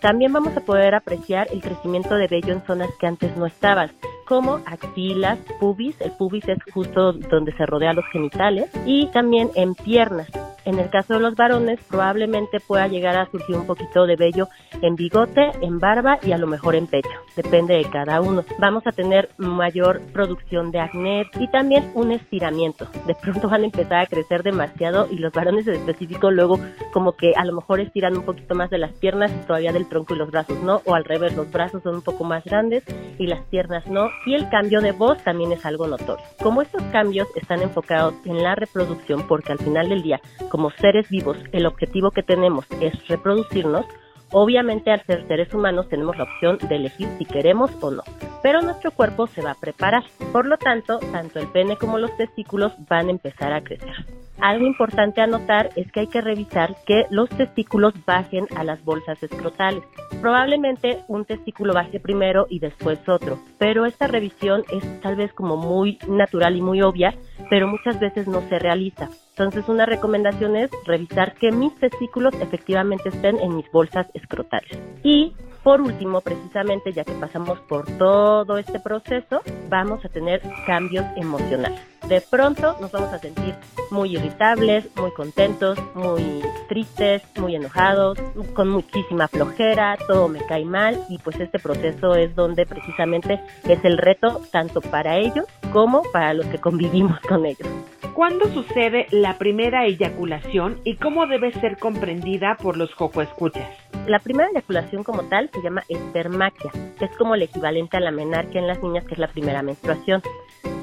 También 0.01 0.33
vamos 0.33 0.55
a 0.55 0.61
poder 0.61 0.95
apreciar 0.95 1.47
el 1.51 1.61
crecimiento 1.61 2.15
de 2.15 2.27
vello 2.27 2.53
en 2.53 2.65
zonas 2.65 2.89
que 2.99 3.07
antes 3.07 3.35
no 3.37 3.45
estaban 3.45 3.91
como 4.27 4.59
axilas, 4.65 5.39
pubis, 5.59 5.99
el 6.01 6.11
pubis 6.11 6.47
es 6.49 6.57
justo 6.73 7.13
donde 7.13 7.53
se 7.53 7.65
rodea 7.65 7.93
los 7.93 8.05
genitales, 8.11 8.69
y 8.85 9.07
también 9.07 9.49
en 9.55 9.73
piernas. 9.73 10.29
En 10.67 10.79
el 10.79 10.89
caso 10.89 11.13
de 11.13 11.21
los 11.21 11.35
varones, 11.35 11.79
probablemente 11.87 12.59
pueda 12.59 12.89
llegar 12.89 13.15
a 13.15 13.31
surgir 13.31 13.55
un 13.55 13.65
poquito 13.65 14.05
de 14.05 14.17
vello 14.17 14.49
en 14.81 14.97
bigote, 14.97 15.51
en 15.61 15.79
barba 15.79 16.19
y 16.21 16.33
a 16.33 16.37
lo 16.37 16.45
mejor 16.45 16.75
en 16.75 16.87
pecho. 16.87 17.07
Depende 17.37 17.75
de 17.75 17.85
cada 17.85 18.19
uno. 18.19 18.43
Vamos 18.59 18.85
a 18.85 18.91
tener 18.91 19.29
mayor 19.37 20.01
producción 20.11 20.71
de 20.71 20.81
acné 20.81 21.25
y 21.39 21.47
también 21.47 21.89
un 21.93 22.11
estiramiento. 22.11 22.85
De 23.05 23.15
pronto 23.15 23.47
van 23.47 23.61
a 23.61 23.65
empezar 23.65 23.99
a 24.01 24.07
crecer 24.07 24.43
demasiado 24.43 25.07
y 25.09 25.19
los 25.19 25.31
varones 25.31 25.65
en 25.67 25.75
específico 25.75 26.31
luego 26.31 26.59
como 26.91 27.13
que 27.13 27.31
a 27.37 27.45
lo 27.45 27.53
mejor 27.53 27.79
estiran 27.79 28.17
un 28.17 28.25
poquito 28.25 28.53
más 28.53 28.69
de 28.69 28.79
las 28.79 28.91
piernas 28.91 29.31
y 29.31 29.47
todavía 29.47 29.71
del 29.71 29.87
tronco 29.87 30.15
y 30.15 30.17
los 30.17 30.29
brazos, 30.31 30.61
¿no? 30.63 30.81
O 30.83 30.95
al 30.95 31.05
revés, 31.05 31.33
los 31.33 31.49
brazos 31.49 31.81
son 31.81 31.95
un 31.95 32.01
poco 32.01 32.25
más 32.25 32.43
grandes 32.43 32.83
y 33.17 33.27
las 33.27 33.39
piernas 33.43 33.87
no. 33.87 34.09
Y 34.25 34.33
el 34.33 34.49
cambio 34.49 34.81
de 34.81 34.91
voz 34.91 35.17
también 35.23 35.51
es 35.51 35.65
algo 35.65 35.87
notorio. 35.87 36.25
Como 36.41 36.61
estos 36.61 36.81
cambios 36.91 37.27
están 37.35 37.61
enfocados 37.61 38.13
en 38.25 38.43
la 38.43 38.55
reproducción, 38.55 39.27
porque 39.27 39.53
al 39.53 39.59
final 39.59 39.89
del 39.89 40.01
día, 40.01 40.19
como 40.49 40.71
seres 40.71 41.09
vivos, 41.09 41.37
el 41.51 41.65
objetivo 41.65 42.11
que 42.11 42.23
tenemos 42.23 42.65
es 42.81 43.07
reproducirnos, 43.07 43.85
Obviamente 44.31 44.91
al 44.91 45.05
ser 45.05 45.25
seres 45.27 45.53
humanos 45.53 45.87
tenemos 45.87 46.17
la 46.17 46.25
opción 46.25 46.57
de 46.57 46.75
elegir 46.75 47.07
si 47.17 47.25
queremos 47.25 47.71
o 47.81 47.91
no, 47.91 48.03
pero 48.43 48.61
nuestro 48.61 48.91
cuerpo 48.91 49.27
se 49.27 49.41
va 49.41 49.51
a 49.51 49.55
preparar. 49.55 50.03
Por 50.33 50.45
lo 50.45 50.57
tanto, 50.57 50.99
tanto 50.99 51.39
el 51.39 51.47
pene 51.47 51.77
como 51.77 51.97
los 51.97 52.15
testículos 52.17 52.73
van 52.89 53.07
a 53.07 53.11
empezar 53.11 53.53
a 53.53 53.63
crecer. 53.63 54.05
Algo 54.39 54.67
importante 54.67 55.19
a 55.21 55.27
notar 55.27 55.69
es 55.75 55.91
que 55.91 56.01
hay 56.01 56.07
que 56.07 56.21
revisar 56.21 56.75
que 56.85 57.05
los 57.09 57.27
testículos 57.29 57.93
bajen 58.05 58.47
a 58.55 58.63
las 58.63 58.83
bolsas 58.83 59.21
escrotales. 59.23 59.83
Probablemente 60.21 60.99
un 61.07 61.25
testículo 61.25 61.73
baje 61.73 61.99
primero 61.99 62.45
y 62.49 62.59
después 62.59 62.99
otro, 63.09 63.39
pero 63.57 63.85
esta 63.85 64.07
revisión 64.07 64.63
es 64.71 65.01
tal 65.01 65.15
vez 65.15 65.33
como 65.33 65.57
muy 65.57 65.97
natural 66.07 66.55
y 66.55 66.61
muy 66.61 66.81
obvia, 66.81 67.15
pero 67.49 67.67
muchas 67.67 67.99
veces 67.99 68.27
no 68.27 68.41
se 68.47 68.59
realiza. 68.59 69.09
Entonces 69.31 69.67
una 69.69 69.85
recomendación 69.85 70.55
es 70.55 70.69
revisar 70.85 71.33
que 71.35 71.51
mis 71.51 71.75
testículos 71.79 72.33
efectivamente 72.41 73.09
estén 73.09 73.39
en 73.39 73.55
mis 73.55 73.69
bolsas 73.71 74.07
escrotales. 74.13 74.71
Y 75.03 75.33
por 75.63 75.81
último, 75.81 76.21
precisamente 76.21 76.93
ya 76.93 77.03
que 77.03 77.11
pasamos 77.13 77.59
por 77.61 77.85
todo 77.97 78.57
este 78.57 78.79
proceso, 78.79 79.41
vamos 79.67 80.05
a 80.05 80.09
tener 80.09 80.41
cambios 80.65 81.05
emocionales. 81.17 81.96
De 82.07 82.21
pronto 82.21 82.77
nos 82.79 82.89
vamos 82.93 83.11
a 83.11 83.19
sentir 83.19 83.53
muy 83.91 84.15
irritables, 84.15 84.87
muy 84.95 85.11
contentos, 85.11 85.77
muy 85.93 86.41
tristes, 86.69 87.21
muy 87.37 87.55
enojados, 87.55 88.17
con 88.53 88.69
muchísima 88.69 89.27
flojera, 89.27 89.97
todo 90.07 90.29
me 90.29 90.39
cae 90.45 90.63
mal 90.63 91.03
y 91.09 91.17
pues 91.17 91.37
este 91.39 91.59
proceso 91.59 92.15
es 92.15 92.33
donde 92.33 92.65
precisamente 92.65 93.41
es 93.67 93.83
el 93.83 93.97
reto 93.97 94.41
tanto 94.51 94.79
para 94.79 95.17
ellos 95.17 95.45
como 95.73 96.01
para 96.13 96.33
los 96.33 96.45
que 96.45 96.59
convivimos 96.59 97.19
con 97.21 97.45
ellos. 97.45 97.67
¿Cuándo 98.13 98.45
sucede 98.53 99.07
la 99.11 99.37
primera 99.37 99.85
eyaculación 99.85 100.79
y 100.85 100.95
cómo 100.95 101.27
debe 101.27 101.51
ser 101.51 101.77
comprendida 101.77 102.55
por 102.55 102.77
los 102.77 102.89
escuchas? 102.91 103.69
La 104.07 104.19
primera 104.19 104.49
eyaculación 104.49 105.03
como 105.03 105.23
tal 105.23 105.49
se 105.53 105.61
llama 105.61 105.83
espermaquia, 105.89 106.71
que 106.97 107.05
es 107.05 107.17
como 107.17 107.35
el 107.35 107.41
equivalente 107.41 107.97
a 107.97 107.99
la 107.99 108.11
menarquia 108.11 108.61
en 108.61 108.67
las 108.67 108.81
niñas, 108.81 109.03
que 109.03 109.13
es 109.13 109.19
la 109.19 109.27
primera 109.27 109.61
menstruación. 109.61 110.23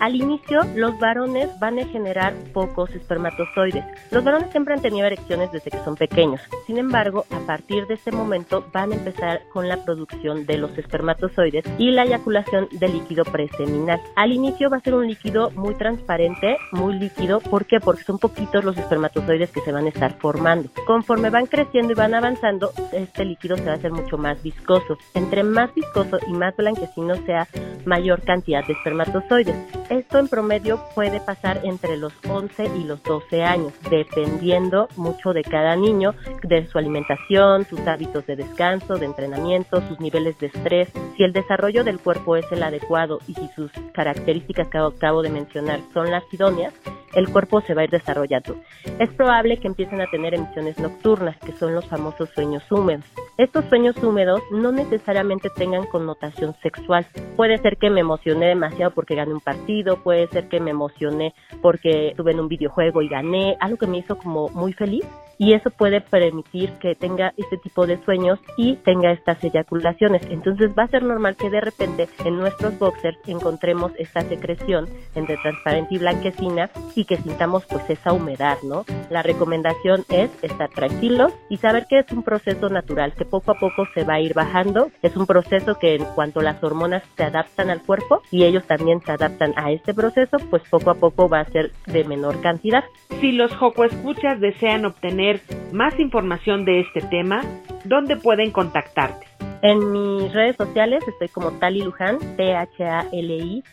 Al 0.00 0.16
inicio, 0.16 0.60
los 0.74 0.98
varones 0.98 1.13
van 1.60 1.78
a 1.78 1.86
generar 1.86 2.34
pocos 2.52 2.90
espermatozoides. 2.90 3.84
Los 4.10 4.24
varones 4.24 4.50
siempre 4.50 4.74
han 4.74 4.82
tenido 4.82 5.06
erecciones 5.06 5.50
desde 5.52 5.70
que 5.70 5.84
son 5.84 5.94
pequeños. 5.96 6.40
Sin 6.66 6.78
embargo, 6.78 7.24
a 7.30 7.38
partir 7.46 7.86
de 7.86 7.94
este 7.94 8.10
momento 8.10 8.64
van 8.72 8.92
a 8.92 8.96
empezar 8.96 9.42
con 9.52 9.68
la 9.68 9.84
producción 9.84 10.44
de 10.46 10.58
los 10.58 10.76
espermatozoides 10.76 11.64
y 11.78 11.90
la 11.90 12.04
eyaculación 12.04 12.68
del 12.72 12.94
líquido 12.94 13.24
preseminal. 13.24 14.00
Al 14.16 14.32
inicio 14.32 14.70
va 14.70 14.78
a 14.78 14.80
ser 14.80 14.94
un 14.94 15.06
líquido 15.06 15.50
muy 15.52 15.74
transparente, 15.74 16.56
muy 16.72 16.98
líquido. 16.98 17.40
¿Por 17.40 17.66
qué? 17.66 17.78
Porque 17.80 18.02
son 18.02 18.18
poquitos 18.18 18.64
los 18.64 18.76
espermatozoides 18.76 19.50
que 19.50 19.60
se 19.60 19.72
van 19.72 19.86
a 19.86 19.90
estar 19.90 20.18
formando. 20.18 20.70
Conforme 20.86 21.30
van 21.30 21.46
creciendo 21.46 21.92
y 21.92 21.96
van 21.96 22.14
avanzando, 22.14 22.72
este 22.92 23.24
líquido 23.24 23.56
se 23.56 23.66
va 23.66 23.72
a 23.72 23.76
hacer 23.76 23.92
mucho 23.92 24.18
más 24.18 24.42
viscoso. 24.42 24.98
Entre 25.14 25.44
más 25.44 25.72
viscoso 25.74 26.18
y 26.26 26.32
más 26.32 26.56
blanquecino 26.56 27.14
sea, 27.26 27.46
mayor 27.86 28.22
cantidad 28.22 28.66
de 28.66 28.72
espermatozoides. 28.72 29.56
Esto 29.90 30.18
en 30.18 30.28
promedio 30.28 30.80
puede 30.94 31.03
pasar 31.20 31.61
entre 31.64 31.96
los 31.96 32.12
11 32.28 32.64
y 32.76 32.84
los 32.84 33.02
12 33.02 33.42
años, 33.42 33.72
dependiendo 33.90 34.88
mucho 34.96 35.32
de 35.32 35.42
cada 35.42 35.76
niño, 35.76 36.14
de 36.42 36.66
su 36.66 36.78
alimentación, 36.78 37.64
sus 37.64 37.80
hábitos 37.80 38.26
de 38.26 38.36
descanso, 38.36 38.96
de 38.96 39.07
entrenamiento, 39.07 39.80
sus 39.88 40.00
niveles 40.00 40.38
de 40.38 40.46
estrés. 40.46 40.88
Si 41.16 41.22
el 41.24 41.32
desarrollo 41.32 41.84
del 41.84 42.00
cuerpo 42.00 42.36
es 42.36 42.50
el 42.52 42.62
adecuado 42.62 43.18
y 43.26 43.34
si 43.34 43.48
sus 43.55 43.70
características 43.92 44.68
que 44.68 44.78
acabo 44.78 45.22
de 45.22 45.30
mencionar 45.30 45.80
son 45.92 46.11
las 46.11 46.24
idóneas, 46.32 46.74
el 47.14 47.28
cuerpo 47.28 47.61
se 47.61 47.74
va 47.74 47.82
a 47.82 47.84
ir 47.84 47.90
desarrollando. 47.90 48.57
Es 48.98 49.11
probable 49.12 49.59
que 49.59 49.68
empiecen 49.68 50.00
a 50.00 50.11
tener 50.11 50.34
emisiones 50.34 50.78
nocturnas, 50.78 51.36
que 51.38 51.52
son 51.52 51.74
los 51.74 51.86
famosos 51.86 52.28
sueños 52.34 52.62
húmedos. 52.70 53.05
Estos 53.37 53.64
sueños 53.64 54.01
húmedos 54.01 54.41
no 54.53 54.70
necesariamente 54.70 55.51
tengan 55.51 55.87
connotación 55.87 56.55
sexual. 56.62 57.05
Puede 57.37 57.59
ser 57.59 57.78
que 57.78 57.91
me 57.91 57.99
emocioné 57.99 58.47
demasiado 58.47 58.93
porque 58.95 59.16
gané 59.16 59.35
un 59.35 59.41
partido, 59.41 59.97
puede 60.05 60.28
ser 60.28 60.49
que 60.49 60.61
me 60.61 60.70
emocioné 60.70 61.35
porque 61.61 62.11
estuve 62.11 62.30
en 62.30 62.39
un 62.39 62.49
videojuego 62.49 63.03
y 63.03 63.09
gané, 63.09 63.57
algo 63.59 63.76
que 63.76 63.89
me 63.89 63.99
hizo 63.99 64.16
como 64.18 64.49
muy 64.51 64.72
feliz 64.72 65.05
y 65.39 65.55
eso 65.55 65.70
puede 65.70 66.01
permitir 66.01 66.72
que 66.80 66.95
tenga 66.95 67.32
este 67.37 67.57
tipo 67.59 67.87
de 67.87 68.03
sueños 68.05 68.39
y 68.57 68.76
tenga 68.76 69.12
estas 69.12 69.43
eyaculaciones. 69.43 70.22
Entonces 70.30 70.70
va 70.78 70.85
a 70.85 70.89
ser 70.89 71.03
normal 71.03 71.37
que 71.37 71.51
de 71.51 71.61
repente 71.61 72.09
en 72.24 72.39
nuestros 72.39 72.78
boxers 72.78 73.18
encontremos 73.26 73.93
esta 73.99 74.22
secreción 74.22 74.89
entre 75.14 75.37
transparente 75.39 75.95
y 75.95 75.99
blanquecina 75.99 76.70
y 76.95 77.05
que 77.05 77.16
sintamos 77.16 77.64
pues 77.66 77.89
esa 77.91 78.12
humedad, 78.12 78.59
¿no? 78.62 78.85
La 79.11 79.22
recomendación 79.22 80.05
es 80.09 80.30
estar 80.43 80.70
tranquilos 80.70 81.32
y 81.49 81.57
saber 81.59 81.87
que 81.89 81.99
es 82.01 82.11
un 82.12 82.22
proceso 82.22 82.68
natural, 82.68 83.14
que 83.14 83.24
poco 83.24 83.53
a 83.53 83.55
poco 83.55 83.87
se 83.95 84.05
va 84.05 84.14
a 84.14 84.20
ir 84.20 84.35
bajando. 84.35 84.91
Es 85.03 85.16
un 85.16 85.26
proceso 85.26 85.78
que 85.78 85.95
en 85.95 86.05
cuanto 86.14 86.41
las 86.41 86.62
hormonas 86.62 87.03
se 87.16 87.24
adaptan 87.24 87.70
al 87.70 87.82
cuerpo 87.82 88.22
y 88.30 88.45
ellos 88.45 88.64
también 88.66 89.01
se 89.03 89.12
adaptan 89.12 89.53
a 89.57 89.70
este 89.72 89.95
proceso, 89.95 90.39
pues 90.51 90.62
poco 90.70 90.91
a 90.91 90.95
poco 90.95 91.28
va 91.28 91.41
a 91.41 91.45
ser 91.47 91.72
de 91.87 92.05
menor 92.05 92.41
cantidad. 92.41 92.85
Si 93.20 93.32
los 93.32 93.55
Joco 93.55 93.85
Escuchas 93.85 94.41
desean 94.41 94.85
obtener 94.85 95.34
más 95.72 95.99
información 95.99 96.64
de 96.64 96.80
este 96.80 97.01
tema, 97.01 97.43
¿dónde 97.85 98.16
pueden 98.16 98.51
contactarte? 98.51 99.34
En 99.62 99.92
mis 99.92 100.30
redes 100.34 100.57
sociales 100.57 101.03
estoy 101.09 101.28
como 101.28 101.53
Tali 101.53 101.80
Luján, 101.82 102.18
T-H-A-L-I-L-U-J-A-N, 102.36 103.64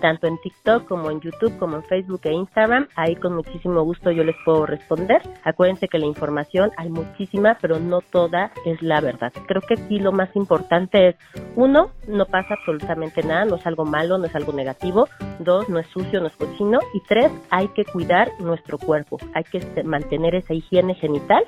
tanto 0.00 0.28
en 0.28 0.38
TikTok 0.38 0.86
como 0.86 1.10
en 1.10 1.20
YouTube, 1.20 1.58
como 1.58 1.78
en 1.78 1.82
Facebook 1.82 2.20
e 2.22 2.32
Instagram. 2.32 2.86
Ahí 2.94 3.16
con 3.16 3.34
muchísimo 3.34 3.82
gusto 3.82 4.12
yo 4.12 4.22
les 4.22 4.36
puedo 4.44 4.66
responder. 4.66 5.20
Acuérdense 5.42 5.88
que 5.88 5.98
la 5.98 6.06
información 6.06 6.70
hay 6.76 6.90
muchísima, 6.90 7.58
pero 7.60 7.80
no 7.80 8.02
toda 8.02 8.52
es 8.64 8.80
la 8.82 9.00
verdad. 9.00 9.32
Creo 9.48 9.62
que 9.62 9.74
aquí 9.74 9.98
lo 9.98 10.12
más 10.12 10.28
importante 10.36 11.08
es, 11.08 11.16
uno, 11.56 11.90
no 12.06 12.26
pasa 12.26 12.54
absolutamente 12.54 13.24
nada, 13.24 13.46
no 13.46 13.56
es 13.56 13.66
algo 13.66 13.84
malo, 13.84 14.16
no 14.18 14.26
es 14.26 14.36
algo 14.36 14.52
negativo. 14.52 15.08
Dos, 15.40 15.68
no 15.68 15.80
es 15.80 15.88
sucio, 15.88 16.20
no 16.20 16.28
es 16.28 16.36
cochino. 16.36 16.78
Y 16.94 17.00
tres, 17.00 17.32
hay 17.50 17.66
que 17.68 17.84
cuidar 17.84 18.30
nuestro 18.38 18.78
cuerpo, 18.78 19.18
hay 19.34 19.42
que 19.42 19.82
mantener 19.82 20.36
esa 20.36 20.54
higiene 20.54 20.94
genital 20.94 21.44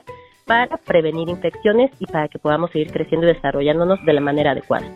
para 0.46 0.76
prevenir 0.78 1.28
infecciones 1.28 1.90
y 1.98 2.06
para 2.06 2.28
que 2.28 2.38
podamos 2.38 2.70
seguir 2.70 2.92
creciendo 2.92 3.26
y 3.26 3.34
desarrollándonos 3.34 4.02
de 4.06 4.12
la 4.12 4.20
manera 4.20 4.52
adecuada. 4.52 4.86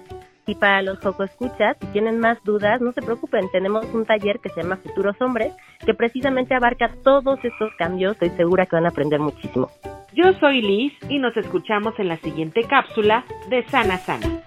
Y 0.47 0.55
para 0.55 0.83
los 0.83 0.99
Joco 1.01 1.25
Escuchas, 1.25 1.77
si 1.81 1.87
tienen 1.89 2.19
más 2.19 2.43
dudas, 2.45 2.81
no 2.81 2.93
se 2.93 3.03
preocupen, 3.03 3.51
tenemos 3.53 3.85
un 3.93 4.07
taller 4.07 4.39
que 4.41 4.49
se 4.49 4.63
llama 4.63 4.79
Futuros 4.79 5.21
Hombres, 5.21 5.53
que 5.85 5.95
precisamente 5.95 6.55
abarca 6.55 6.91
todos 7.05 7.39
estos 7.45 7.73
cambios, 7.79 8.13
estoy 8.13 8.31
segura 8.31 8.67
que 8.67 8.77
van 8.77 8.87
a 8.87 8.89
aprender 8.89 9.21
muchísimo. 9.21 9.69
Yo 10.13 10.33
soy 10.41 10.63
Liz 10.63 10.93
y 11.09 11.19
nos 11.19 11.37
escuchamos 11.37 11.95
en 11.99 12.09
la 12.09 12.17
siguiente 12.17 12.63
cápsula 12.65 13.25
de 13.49 13.65
Sana 13.69 13.99
Sana. 13.99 14.43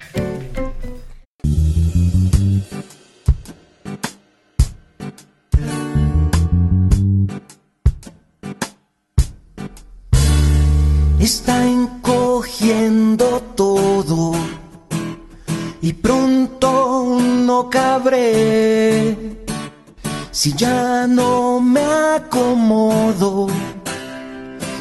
Está 11.24 11.66
encogiendo 11.66 13.42
todo 13.56 14.34
y 15.82 15.94
pronto 15.94 17.18
no 17.22 17.70
cabré. 17.70 19.46
Si 20.32 20.54
ya 20.54 21.08
no 21.08 21.62
me 21.62 21.86
acomodo, 22.18 23.48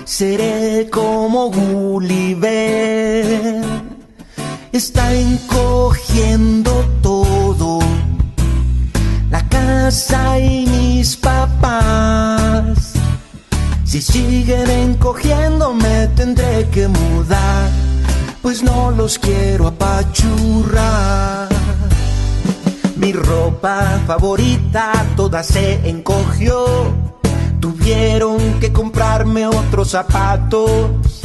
seré 0.05 0.91
como 0.91 1.51
Gulliver. 1.51 2.83
Está 4.73 5.15
encogiendo 5.15 6.73
todo, 7.03 7.79
la 9.31 9.49
casa 9.49 10.41
y 10.41 10.67
mis 10.67 11.17
papás 11.17 12.42
si 13.93 14.01
siguen 14.01 14.71
encogiendo 14.71 15.75
me 15.75 16.07
tendré 16.17 16.67
que 16.71 16.89
mudar, 16.89 17.69
pues 18.41 18.63
no 18.63 18.91
los 18.91 19.19
quiero 19.19 19.67
apachurrar. 19.67 21.51
Mi 22.97 23.13
ropa 23.13 24.01
favorita 24.07 24.93
toda 25.15 25.43
se 25.43 25.87
encogió, 25.87 26.65
Tuvieron 27.61 28.61
que 28.61 28.73
comprarme 28.73 29.47
otros 29.47 29.91
zapatos. 29.91 31.21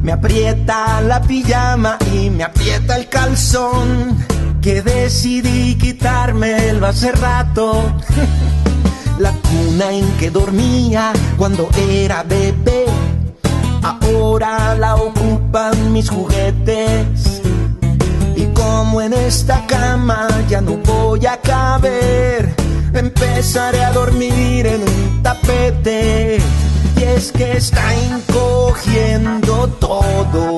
Me 0.00 0.12
aprieta 0.12 1.02
la 1.02 1.20
pijama 1.20 1.98
y 2.14 2.30
me 2.30 2.44
aprieta 2.44 2.96
el 2.96 3.10
calzón. 3.10 4.24
Que 4.62 4.80
decidí 4.80 5.74
quitarme 5.74 6.70
hace 6.82 7.12
rato. 7.12 7.92
La 9.18 9.32
cuna 9.32 9.92
en 9.92 10.10
que 10.18 10.30
dormía 10.30 11.12
cuando 11.36 11.68
era 11.76 12.24
bebé. 12.24 12.86
Ahora 13.82 14.74
la 14.74 14.96
ocupan 14.96 15.92
mis 15.92 16.10
juguetes. 16.10 17.40
Y 18.34 18.46
como 18.46 19.00
en 19.00 19.12
esta 19.12 19.64
cama 19.66 20.26
ya 20.48 20.60
no 20.60 20.76
voy 20.78 21.24
a 21.26 21.36
caber, 21.40 22.54
empezaré 22.92 23.84
a 23.84 23.92
dormir 23.92 24.66
en 24.66 24.82
un 24.82 25.22
tapete. 25.22 26.38
Y 26.96 27.02
es 27.02 27.30
que 27.30 27.56
está 27.56 27.94
encogiendo 27.94 29.68
todo. 29.78 30.56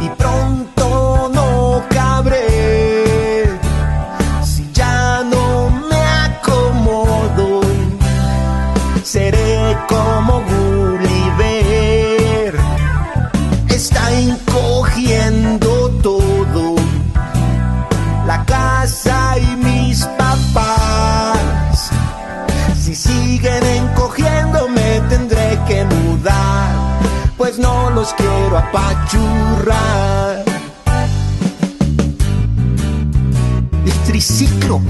Y 0.00 0.08
pronto 0.10 1.30
no 1.34 1.82
cabré. 1.90 2.73
Los 28.04 28.12
quiero 28.14 28.58
apachurrar. 28.58 30.44
El 33.86 33.92
triciclo. 34.06 34.80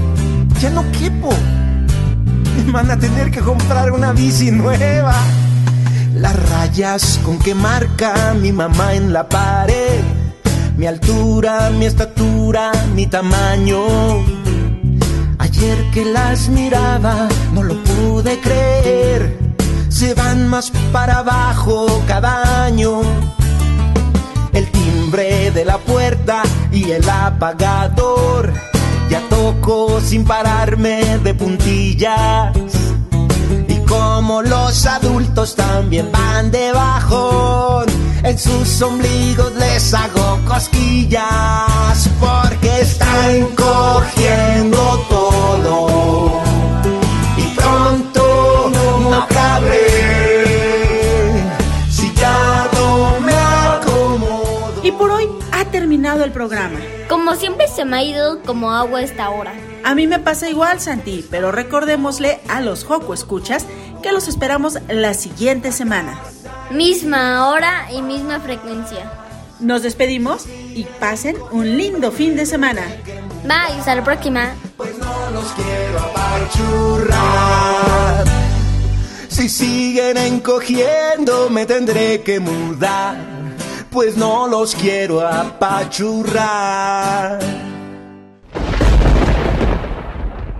Ya 0.59 0.69
no 0.71 0.83
quepo. 0.91 1.29
Me 2.65 2.71
van 2.73 2.91
a 2.91 2.99
tener 2.99 3.31
que 3.31 3.39
comprar 3.39 3.93
una 3.93 4.11
bici 4.11 4.51
nueva. 4.51 5.15
Las 6.15 6.35
rayas 6.49 7.19
con 7.23 7.39
que 7.39 7.55
marca 7.55 8.33
mi 8.33 8.51
mamá 8.51 8.95
en 8.95 9.13
la 9.13 9.29
pared. 9.29 10.01
Mi 10.75 10.85
altura, 10.85 11.69
mi 11.69 11.85
estatura, 11.85 12.73
mi 12.95 13.07
tamaño. 13.07 13.79
Ayer 15.37 15.77
que 15.93 16.03
las 16.03 16.49
miraba 16.49 17.29
no 17.53 17.63
lo 17.63 17.75
pude 17.83 18.41
creer. 18.41 19.44
Se 19.95 20.13
van 20.13 20.49
más 20.49 20.71
para 20.91 21.19
abajo 21.19 22.03
cada 22.05 22.65
año. 22.65 22.99
El 24.51 24.69
timbre 24.69 25.51
de 25.51 25.63
la 25.63 25.77
puerta 25.77 26.43
y 26.69 26.91
el 26.91 27.09
apagador. 27.09 28.51
Ya 29.09 29.21
toco 29.29 30.01
sin 30.01 30.25
pararme 30.25 31.19
de 31.19 31.33
puntillas. 31.33 32.53
Y 33.69 33.75
como 33.87 34.41
los 34.41 34.85
adultos 34.85 35.55
también 35.55 36.11
van 36.11 36.51
de 36.51 36.73
bajón, 36.73 37.85
en 38.21 38.37
sus 38.37 38.81
ombligos 38.81 39.53
les 39.55 39.93
hago 39.93 40.41
cosquillas. 40.45 42.09
Porque 42.19 42.81
está 42.81 43.31
encogiendo 43.31 45.05
todo. 45.07 46.44
Programa. 56.35 56.77
Como 57.07 57.33
siempre 57.35 57.67
se 57.69 57.85
me 57.85 57.95
ha 57.95 58.03
ido 58.03 58.43
como 58.43 58.71
agua 58.71 59.01
esta 59.01 59.29
hora. 59.29 59.53
A 59.85 59.95
mí 59.95 60.05
me 60.05 60.19
pasa 60.19 60.49
igual, 60.49 60.81
Santi, 60.81 61.25
pero 61.31 61.53
recordémosle 61.53 62.41
a 62.49 62.59
los 62.59 62.83
Joco 62.83 63.13
Escuchas 63.13 63.65
que 64.03 64.11
los 64.11 64.27
esperamos 64.27 64.77
la 64.89 65.13
siguiente 65.13 65.71
semana. 65.71 66.19
Misma 66.71 67.47
hora 67.47 67.87
y 67.89 68.01
misma 68.01 68.41
frecuencia. 68.41 69.09
Nos 69.61 69.81
despedimos 69.81 70.45
y 70.47 70.83
pasen 70.99 71.37
un 71.51 71.77
lindo 71.77 72.11
fin 72.11 72.35
de 72.35 72.45
semana. 72.45 72.81
Bye, 73.43 73.79
hasta 73.79 73.95
la 73.95 74.03
próxima. 74.03 74.55
no 74.77 75.31
los 75.31 75.45
quiero 75.53 75.99
apachurrar. 75.99 77.45
Si 79.29 79.47
siguen 79.47 80.17
encogiendo 80.17 81.49
me 81.49 81.65
tendré 81.65 82.21
que 82.21 82.39
mudar, 82.41 83.34
pues 83.95 84.15
no 84.17 84.47
los 84.49 84.75
quiero 84.75 85.25
apachurrar. 85.25 85.79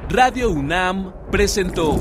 Radio 0.07 0.51
UNAM 0.51 1.11
presentó 1.29 1.99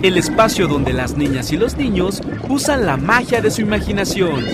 el 0.00 0.16
espacio 0.16 0.68
donde 0.68 0.92
las 0.92 1.16
niñas 1.16 1.50
y 1.50 1.56
los 1.56 1.76
niños 1.76 2.22
usan 2.48 2.86
la 2.86 2.96
magia 2.96 3.40
de 3.40 3.50
su 3.50 3.62
imaginación. 3.62 4.46